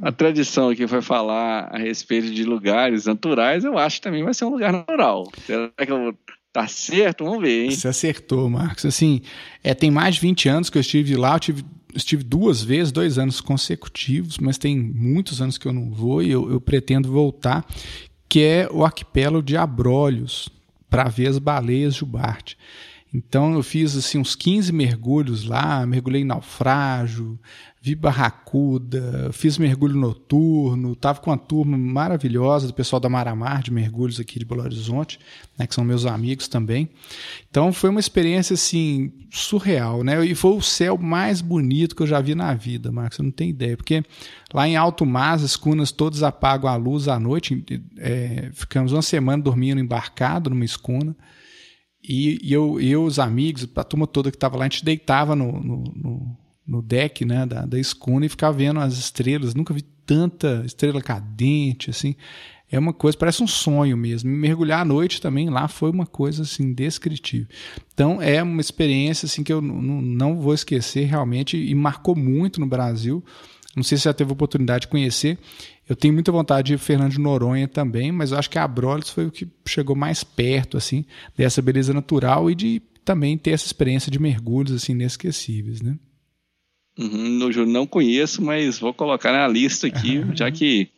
A 0.00 0.10
tradição 0.10 0.70
aqui 0.70 0.86
foi 0.86 1.02
falar 1.02 1.68
a 1.70 1.78
respeito 1.78 2.30
de 2.30 2.42
lugares 2.42 3.04
naturais, 3.04 3.64
eu 3.64 3.76
acho 3.76 3.96
que 3.96 4.02
também 4.02 4.24
vai 4.24 4.32
ser 4.32 4.46
um 4.46 4.50
lugar 4.50 4.72
natural. 4.72 5.30
Será 5.44 5.70
que 5.76 5.92
eu 5.92 6.16
Tá 6.50 6.66
certo? 6.66 7.24
Vamos 7.24 7.42
ver, 7.42 7.64
hein? 7.64 7.70
Você 7.70 7.86
acertou, 7.86 8.48
Marcos. 8.48 8.86
Assim, 8.86 9.20
é, 9.62 9.74
tem 9.74 9.90
mais 9.90 10.14
de 10.14 10.22
20 10.22 10.48
anos 10.48 10.70
que 10.70 10.78
eu 10.78 10.80
estive 10.80 11.14
lá, 11.14 11.34
eu 11.34 11.40
tive, 11.40 11.64
estive 11.94 12.22
duas 12.22 12.62
vezes, 12.62 12.92
dois 12.92 13.18
anos 13.18 13.40
consecutivos, 13.40 14.38
mas 14.38 14.58
tem 14.58 14.78
muitos 14.78 15.40
anos 15.40 15.58
que 15.58 15.66
eu 15.66 15.72
não 15.72 15.90
vou 15.90 16.22
e 16.22 16.30
eu, 16.30 16.50
eu 16.50 16.60
pretendo 16.60 17.10
voltar, 17.10 17.66
que 18.28 18.42
é 18.42 18.68
o 18.70 18.84
arquipélago 18.84 19.42
de 19.42 19.56
Abrolhos, 19.56 20.48
para 20.90 21.04
ver 21.04 21.28
as 21.28 21.38
baleias 21.38 21.94
jubarte. 21.94 22.56
Então 23.12 23.54
eu 23.54 23.62
fiz 23.62 23.96
assim 23.96 24.18
uns 24.18 24.34
15 24.34 24.72
mergulhos 24.72 25.44
lá, 25.44 25.86
mergulhei 25.86 26.22
em 26.22 26.26
naufrágio, 26.26 27.38
vi 27.80 27.94
barracuda, 27.94 29.30
fiz 29.32 29.56
mergulho 29.56 29.94
noturno, 29.94 30.92
estava 30.92 31.20
com 31.20 31.30
uma 31.30 31.38
turma 31.38 31.78
maravilhosa 31.78 32.66
do 32.66 32.74
pessoal 32.74 32.98
da 32.98 33.08
Maramar 33.08 33.62
de 33.62 33.70
mergulhos 33.70 34.18
aqui 34.18 34.38
de 34.38 34.44
Belo 34.44 34.62
Horizonte, 34.62 35.20
né, 35.56 35.66
que 35.66 35.74
são 35.74 35.84
meus 35.84 36.04
amigos 36.04 36.48
também. 36.48 36.88
Então 37.48 37.72
foi 37.72 37.90
uma 37.90 38.00
experiência 38.00 38.54
assim 38.54 39.12
surreal, 39.30 40.02
né? 40.02 40.24
E 40.26 40.34
foi 40.34 40.56
o 40.56 40.62
céu 40.62 40.98
mais 40.98 41.40
bonito 41.40 41.94
que 41.94 42.02
eu 42.02 42.06
já 42.06 42.20
vi 42.20 42.34
na 42.34 42.52
vida, 42.52 42.90
Marcos, 42.90 43.16
você 43.16 43.22
não 43.22 43.30
tem 43.30 43.50
ideia, 43.50 43.76
porque 43.76 44.02
lá 44.52 44.66
em 44.66 44.76
Alto 44.76 45.06
Mar 45.06 45.34
as 45.34 45.42
escunas 45.42 45.92
todas 45.92 46.22
apagam 46.22 46.68
a 46.68 46.76
luz 46.76 47.06
à 47.06 47.18
noite, 47.20 47.64
é, 47.96 48.50
ficamos 48.52 48.92
uma 48.92 49.02
semana 49.02 49.42
dormindo 49.42 49.80
embarcado 49.80 50.50
numa 50.50 50.64
escuna. 50.64 51.16
E, 52.02 52.38
e 52.42 52.52
eu, 52.52 52.80
eu, 52.80 53.04
os 53.04 53.18
amigos, 53.18 53.68
a 53.76 53.84
turma 53.84 54.06
toda 54.06 54.30
que 54.30 54.36
estava 54.36 54.56
lá, 54.56 54.64
a 54.64 54.68
gente 54.68 54.84
deitava 54.84 55.36
no, 55.36 55.52
no, 55.60 56.36
no 56.68 56.82
deck 56.82 57.24
né, 57.24 57.46
da, 57.46 57.64
da 57.64 57.78
escuna 57.80 58.26
e 58.26 58.28
ficava 58.28 58.56
vendo 58.56 58.78
as 58.78 58.98
estrelas. 58.98 59.54
Nunca 59.54 59.72
vi 59.72 59.82
tanta 60.04 60.62
estrela 60.66 61.00
cadente, 61.00 61.88
assim. 61.88 62.14
É 62.70 62.78
uma 62.78 62.92
coisa, 62.92 63.16
parece 63.16 63.42
um 63.42 63.46
sonho 63.46 63.96
mesmo. 63.96 64.30
Mergulhar 64.30 64.82
à 64.82 64.84
noite 64.84 65.22
também 65.22 65.48
lá 65.48 65.66
foi 65.66 65.90
uma 65.90 66.04
coisa 66.04 66.42
assim 66.42 66.64
indescritível. 66.64 67.46
Então 67.94 68.20
é 68.20 68.42
uma 68.42 68.60
experiência 68.60 69.24
assim 69.24 69.42
que 69.42 69.52
eu 69.52 69.62
não 69.62 70.38
vou 70.38 70.52
esquecer 70.52 71.06
realmente 71.06 71.56
e 71.56 71.74
marcou 71.74 72.14
muito 72.14 72.60
no 72.60 72.66
Brasil. 72.66 73.24
Não 73.74 73.82
sei 73.82 73.96
se 73.96 74.04
já 74.04 74.12
teve 74.12 74.30
oportunidade 74.30 74.82
de 74.82 74.88
conhecer. 74.88 75.38
Eu 75.88 75.96
tenho 75.96 76.12
muita 76.12 76.30
vontade 76.30 76.66
de 76.66 76.74
ir 76.74 76.78
Fernando 76.78 77.12
de 77.12 77.20
Noronha 77.20 77.66
também, 77.66 78.12
mas 78.12 78.32
eu 78.32 78.38
acho 78.38 78.50
que 78.50 78.58
a 78.58 78.64
Abrolhos 78.64 79.08
foi 79.08 79.26
o 79.26 79.30
que 79.30 79.48
chegou 79.66 79.96
mais 79.96 80.22
perto 80.22 80.76
assim 80.76 81.06
dessa 81.34 81.62
beleza 81.62 81.94
natural 81.94 82.50
e 82.50 82.54
de 82.54 82.82
também 83.02 83.38
ter 83.38 83.52
essa 83.52 83.64
experiência 83.64 84.10
de 84.10 84.18
mergulhos 84.18 84.72
assim 84.72 84.92
inesquecíveis, 84.92 85.80
né? 85.80 85.96
Uhum, 86.98 87.28
no 87.38 87.66
não 87.66 87.86
conheço, 87.86 88.42
mas 88.42 88.80
vou 88.80 88.92
colocar 88.92 89.30
na 89.30 89.46
lista 89.46 89.86
aqui, 89.86 90.24
já 90.34 90.50
que 90.50 90.88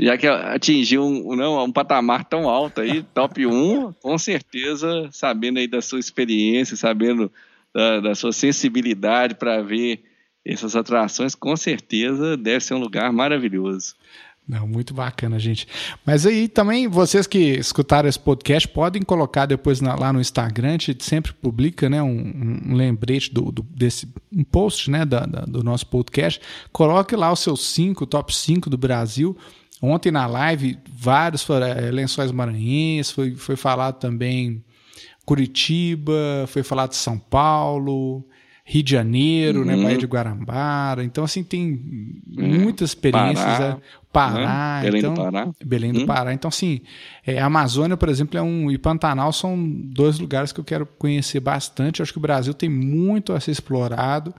já 0.00 0.16
que 0.16 0.28
atingiu 0.28 1.04
um, 1.04 1.34
não, 1.34 1.64
um 1.64 1.72
patamar 1.72 2.24
tão 2.24 2.48
alto 2.48 2.80
aí, 2.80 3.02
top 3.02 3.44
1, 3.44 3.92
com 4.00 4.16
certeza, 4.16 5.08
sabendo 5.10 5.58
aí 5.58 5.66
da 5.66 5.82
sua 5.82 5.98
experiência, 5.98 6.76
sabendo 6.76 7.32
da, 7.74 7.98
da 7.98 8.14
sua 8.14 8.32
sensibilidade 8.32 9.34
para 9.34 9.60
ver 9.60 10.04
essas 10.44 10.76
atrações, 10.76 11.34
com 11.34 11.56
certeza 11.56 12.36
deve 12.36 12.60
ser 12.60 12.74
um 12.74 12.78
lugar 12.78 13.12
maravilhoso. 13.12 13.96
Não, 14.48 14.66
muito 14.66 14.94
bacana, 14.94 15.38
gente. 15.38 15.68
Mas 16.06 16.24
aí 16.24 16.48
também, 16.48 16.88
vocês 16.88 17.26
que 17.26 17.38
escutaram 17.38 18.08
esse 18.08 18.18
podcast, 18.18 18.66
podem 18.66 19.02
colocar 19.02 19.44
depois 19.44 19.82
na, 19.82 19.94
lá 19.94 20.10
no 20.10 20.22
Instagram, 20.22 20.68
a 20.68 20.72
gente 20.72 21.04
sempre 21.04 21.34
publica 21.34 21.90
né, 21.90 22.02
um, 22.02 22.62
um 22.66 22.74
lembrete 22.74 23.32
do, 23.32 23.52
do, 23.52 23.62
desse 23.62 24.08
um 24.32 24.42
post 24.42 24.90
né, 24.90 25.04
da, 25.04 25.26
da, 25.26 25.42
do 25.42 25.62
nosso 25.62 25.86
podcast. 25.88 26.40
Coloque 26.72 27.14
lá 27.14 27.30
os 27.30 27.40
seus 27.40 27.66
cinco, 27.66 28.06
top 28.06 28.34
5 28.34 28.70
do 28.70 28.78
Brasil. 28.78 29.36
Ontem 29.82 30.10
na 30.10 30.26
live, 30.26 30.78
vários 30.90 31.42
foram, 31.42 31.66
é, 31.66 31.90
lençóis 31.90 32.32
maranhenses, 32.32 33.12
foi, 33.12 33.34
foi 33.34 33.54
falado 33.54 33.98
também 33.98 34.64
Curitiba, 35.26 36.46
foi 36.48 36.62
falado 36.62 36.94
São 36.94 37.18
Paulo, 37.18 38.24
Rio 38.70 38.82
de 38.82 38.92
Janeiro, 38.92 39.64
né, 39.64 39.72
uhum. 39.72 39.80
né, 39.80 39.84
Baía 39.86 39.96
de 39.96 40.04
Guarambara. 40.04 41.02
Então, 41.02 41.24
assim, 41.24 41.42
tem 41.42 42.20
é, 42.36 42.42
muitas 42.42 42.90
experiências. 42.90 43.42
Pará, 43.42 43.78
é, 43.78 44.08
Pará, 44.12 44.80
né? 44.82 44.82
Belém 44.82 44.98
então, 44.98 45.14
do 45.14 45.22
Pará. 45.22 45.50
Belém 45.64 45.92
do 45.94 46.00
hum. 46.00 46.06
Pará. 46.06 46.34
Então, 46.34 46.50
assim, 46.50 46.82
é, 47.26 47.38
a 47.38 47.46
Amazônia, 47.46 47.96
por 47.96 48.10
exemplo, 48.10 48.38
é 48.38 48.42
um, 48.42 48.70
e 48.70 48.76
Pantanal 48.76 49.32
são 49.32 49.58
dois 49.58 50.18
lugares 50.18 50.52
que 50.52 50.60
eu 50.60 50.64
quero 50.64 50.84
conhecer 50.84 51.40
bastante. 51.40 52.00
Eu 52.00 52.02
acho 52.02 52.12
que 52.12 52.18
o 52.18 52.20
Brasil 52.20 52.52
tem 52.52 52.68
muito 52.68 53.32
a 53.32 53.40
ser 53.40 53.52
explorado. 53.52 54.34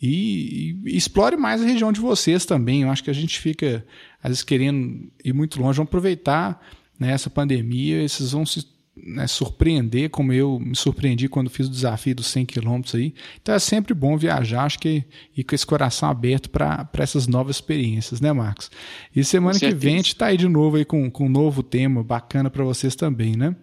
E, 0.00 0.76
e, 0.84 0.94
explore 0.98 1.34
mais 1.34 1.62
a 1.62 1.64
região 1.64 1.90
de 1.90 2.00
vocês 2.00 2.44
também. 2.44 2.82
Eu 2.82 2.90
acho 2.90 3.02
que 3.02 3.10
a 3.10 3.14
gente 3.14 3.40
fica, 3.40 3.82
às 4.22 4.28
vezes, 4.28 4.42
querendo 4.42 5.10
ir 5.24 5.32
muito 5.32 5.58
longe. 5.58 5.78
Vamos 5.78 5.88
aproveitar 5.88 6.62
né, 7.00 7.12
essa 7.12 7.30
pandemia. 7.30 8.02
Esses 8.02 8.32
vão 8.32 8.44
se 8.44 8.73
né, 8.96 9.26
surpreender, 9.26 10.08
como 10.10 10.32
eu 10.32 10.58
me 10.60 10.76
surpreendi 10.76 11.28
quando 11.28 11.50
fiz 11.50 11.66
o 11.66 11.70
desafio 11.70 12.14
dos 12.14 12.26
100 12.28 12.46
quilômetros 12.46 12.94
aí. 12.94 13.12
Então 13.42 13.54
é 13.54 13.58
sempre 13.58 13.92
bom 13.92 14.16
viajar, 14.16 14.64
acho 14.64 14.78
que 14.78 15.04
ir 15.36 15.44
com 15.44 15.54
esse 15.54 15.66
coração 15.66 16.08
aberto 16.08 16.48
para 16.48 16.88
essas 16.98 17.26
novas 17.26 17.56
experiências, 17.56 18.20
né, 18.20 18.32
Marcos? 18.32 18.70
E 19.14 19.24
semana 19.24 19.58
que 19.58 19.74
vem 19.74 19.94
a 19.94 19.96
gente 19.96 20.08
está 20.08 20.26
aí 20.26 20.36
de 20.36 20.48
novo 20.48 20.76
aí 20.76 20.84
com, 20.84 21.10
com 21.10 21.26
um 21.26 21.30
novo 21.30 21.62
tema 21.62 22.02
bacana 22.02 22.48
para 22.48 22.64
vocês 22.64 22.94
também, 22.94 23.36
né? 23.36 23.56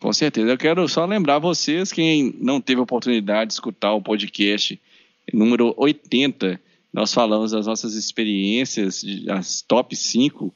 Com 0.00 0.12
certeza. 0.12 0.48
Eu 0.50 0.58
quero 0.58 0.88
só 0.88 1.04
lembrar 1.06 1.38
vocês, 1.38 1.92
quem 1.92 2.34
não 2.40 2.60
teve 2.60 2.80
a 2.80 2.84
oportunidade 2.84 3.48
de 3.48 3.54
escutar 3.54 3.92
o 3.92 4.02
podcast 4.02 4.80
número 5.32 5.72
80, 5.76 6.60
nós 6.92 7.14
falamos 7.14 7.52
das 7.52 7.66
nossas 7.66 7.94
experiências, 7.94 9.04
as 9.30 9.62
top 9.62 9.94
5, 9.94 10.52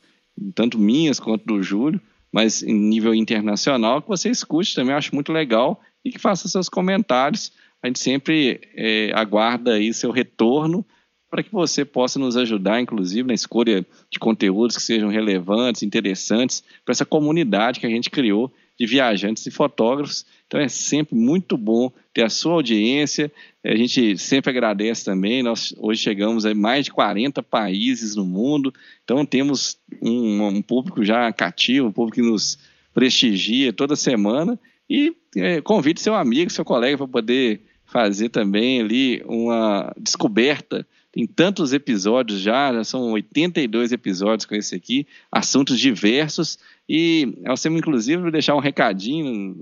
tanto 0.54 0.76
minhas 0.78 1.20
quanto 1.20 1.46
do 1.46 1.62
Júlio 1.62 2.00
mas 2.32 2.62
em 2.62 2.74
nível 2.74 3.14
internacional, 3.14 4.02
que 4.02 4.08
você 4.08 4.28
escute 4.30 4.74
também, 4.74 4.94
acho 4.94 5.14
muito 5.14 5.32
legal, 5.32 5.80
e 6.04 6.10
que 6.10 6.18
faça 6.18 6.48
seus 6.48 6.68
comentários. 6.68 7.52
A 7.82 7.86
gente 7.86 7.98
sempre 7.98 8.60
é, 8.74 9.10
aguarda 9.14 9.74
aí 9.74 9.92
seu 9.92 10.10
retorno 10.10 10.84
para 11.30 11.42
que 11.42 11.52
você 11.52 11.84
possa 11.84 12.18
nos 12.18 12.36
ajudar, 12.36 12.80
inclusive, 12.80 13.26
na 13.26 13.34
escolha 13.34 13.84
de 14.10 14.18
conteúdos 14.18 14.76
que 14.76 14.82
sejam 14.82 15.08
relevantes, 15.08 15.82
interessantes, 15.82 16.62
para 16.84 16.92
essa 16.92 17.04
comunidade 17.04 17.80
que 17.80 17.86
a 17.86 17.90
gente 17.90 18.10
criou 18.10 18.52
de 18.78 18.86
viajantes 18.86 19.46
e 19.46 19.50
fotógrafos. 19.50 20.24
Então 20.46 20.60
é 20.60 20.68
sempre 20.68 21.16
muito 21.16 21.56
bom 21.56 21.90
ter 22.12 22.24
a 22.24 22.28
sua 22.28 22.54
audiência. 22.54 23.32
A 23.64 23.74
gente 23.74 24.16
sempre 24.18 24.50
agradece 24.50 25.04
também. 25.04 25.42
Nós 25.42 25.74
hoje 25.78 26.02
chegamos 26.02 26.44
a 26.44 26.54
mais 26.54 26.84
de 26.84 26.92
40 26.92 27.42
países 27.42 28.14
no 28.14 28.24
mundo. 28.24 28.72
Então 29.04 29.24
temos 29.24 29.78
um, 30.00 30.46
um 30.46 30.62
público 30.62 31.04
já 31.04 31.32
cativo, 31.32 31.88
um 31.88 31.92
público 31.92 32.16
que 32.16 32.28
nos 32.28 32.58
prestigia 32.94 33.72
toda 33.72 33.96
semana. 33.96 34.58
E 34.88 35.16
é, 35.36 35.60
convide 35.60 36.00
seu 36.00 36.14
amigo, 36.14 36.50
seu 36.50 36.64
colega 36.64 36.96
para 36.96 37.08
poder 37.08 37.60
fazer 37.84 38.28
também 38.28 38.80
ali 38.80 39.22
uma 39.26 39.92
descoberta 39.96 40.86
tem 41.16 41.26
tantos 41.26 41.72
episódios 41.72 42.40
já, 42.40 42.74
já 42.74 42.84
são 42.84 43.12
82 43.12 43.90
episódios 43.90 44.44
com 44.44 44.54
esse 44.54 44.74
aqui, 44.74 45.06
assuntos 45.32 45.80
diversos. 45.80 46.58
E 46.86 47.38
você, 47.46 47.70
inclusive, 47.70 48.20
vou 48.20 48.30
deixar 48.30 48.54
um 48.54 48.60
recadinho. 48.60 49.58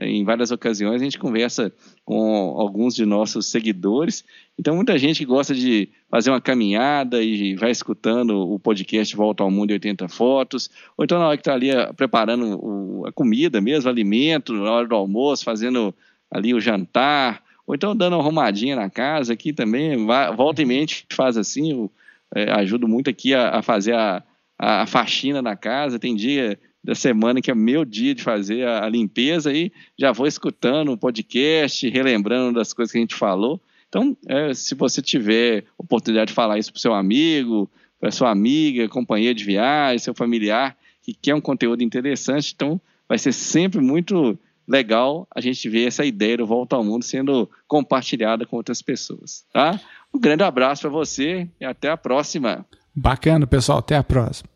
Em 0.00 0.22
várias 0.22 0.52
ocasiões 0.52 1.00
a 1.00 1.04
gente 1.04 1.18
conversa 1.18 1.72
com 2.04 2.54
alguns 2.56 2.94
de 2.94 3.04
nossos 3.04 3.46
seguidores. 3.46 4.24
Então, 4.56 4.76
muita 4.76 4.96
gente 4.96 5.18
que 5.18 5.24
gosta 5.24 5.52
de 5.52 5.88
fazer 6.08 6.30
uma 6.30 6.40
caminhada 6.40 7.20
e 7.20 7.56
vai 7.56 7.72
escutando 7.72 8.48
o 8.48 8.56
podcast 8.56 9.16
Volta 9.16 9.42
ao 9.42 9.50
Mundo 9.50 9.70
em 9.70 9.74
80 9.74 10.06
Fotos, 10.08 10.70
ou 10.96 11.04
então 11.04 11.18
na 11.18 11.26
hora 11.26 11.36
que 11.36 11.40
está 11.40 11.54
ali 11.54 11.72
ah, 11.72 11.92
preparando 11.92 13.02
a 13.04 13.10
comida 13.10 13.60
mesmo, 13.60 13.90
alimento, 13.90 14.52
na 14.52 14.70
hora 14.70 14.86
do 14.86 14.94
almoço, 14.94 15.42
fazendo 15.42 15.92
ali 16.30 16.54
o 16.54 16.60
jantar, 16.60 17.42
ou 17.66 17.74
então 17.74 17.96
dando 17.96 18.14
uma 18.14 18.22
arrumadinha 18.22 18.76
na 18.76 18.88
casa 18.88 19.32
aqui 19.32 19.52
também, 19.52 20.06
volta 20.36 20.62
e 20.62 20.64
mente 20.64 21.06
faz 21.10 21.36
assim, 21.36 21.72
eu 21.72 21.90
é, 22.34 22.50
ajudo 22.52 22.86
muito 22.86 23.10
aqui 23.10 23.34
a, 23.34 23.58
a 23.58 23.62
fazer 23.62 23.94
a, 23.94 24.22
a, 24.58 24.86
faxina 24.86 25.42
na 25.42 25.56
casa, 25.56 25.98
tem 25.98 26.14
dia 26.14 26.58
da 26.82 26.94
semana 26.94 27.40
que 27.40 27.50
é 27.50 27.54
meu 27.54 27.84
dia 27.84 28.14
de 28.14 28.22
fazer 28.22 28.66
a, 28.66 28.84
a 28.84 28.88
limpeza 28.88 29.52
e 29.52 29.72
já 29.98 30.12
vou 30.12 30.26
escutando 30.26 30.92
o 30.92 30.98
podcast, 30.98 31.88
relembrando 31.88 32.58
das 32.58 32.72
coisas 32.72 32.92
que 32.92 32.98
a 32.98 33.00
gente 33.00 33.14
falou. 33.14 33.60
Então, 33.88 34.16
é, 34.28 34.54
se 34.54 34.74
você 34.74 35.02
tiver 35.02 35.64
oportunidade 35.78 36.28
de 36.28 36.34
falar 36.34 36.58
isso 36.58 36.72
para 36.72 36.78
o 36.78 36.80
seu 36.80 36.94
amigo, 36.94 37.68
para 37.98 38.10
sua 38.10 38.30
amiga, 38.30 38.88
companheira 38.88 39.34
de 39.34 39.44
viagem, 39.44 39.98
seu 39.98 40.14
familiar, 40.14 40.76
que 41.02 41.14
quer 41.14 41.34
um 41.34 41.40
conteúdo 41.40 41.82
interessante, 41.82 42.52
então 42.54 42.80
vai 43.08 43.18
ser 43.18 43.32
sempre 43.32 43.80
muito 43.80 44.38
legal 44.66 45.26
a 45.34 45.40
gente 45.40 45.68
ver 45.68 45.86
essa 45.86 46.04
ideia 46.04 46.38
do 46.38 46.46
Volta 46.46 46.76
ao 46.76 46.84
Mundo 46.84 47.04
sendo 47.04 47.48
compartilhada 47.66 48.46
com 48.46 48.56
outras 48.56 48.82
pessoas, 48.82 49.44
tá? 49.52 49.80
Um 50.12 50.18
grande 50.18 50.42
abraço 50.42 50.82
para 50.82 50.90
você 50.90 51.48
e 51.60 51.64
até 51.64 51.90
a 51.90 51.96
próxima. 51.96 52.64
Bacana, 52.94 53.46
pessoal. 53.46 53.78
Até 53.78 53.96
a 53.96 54.02
próxima. 54.02 54.48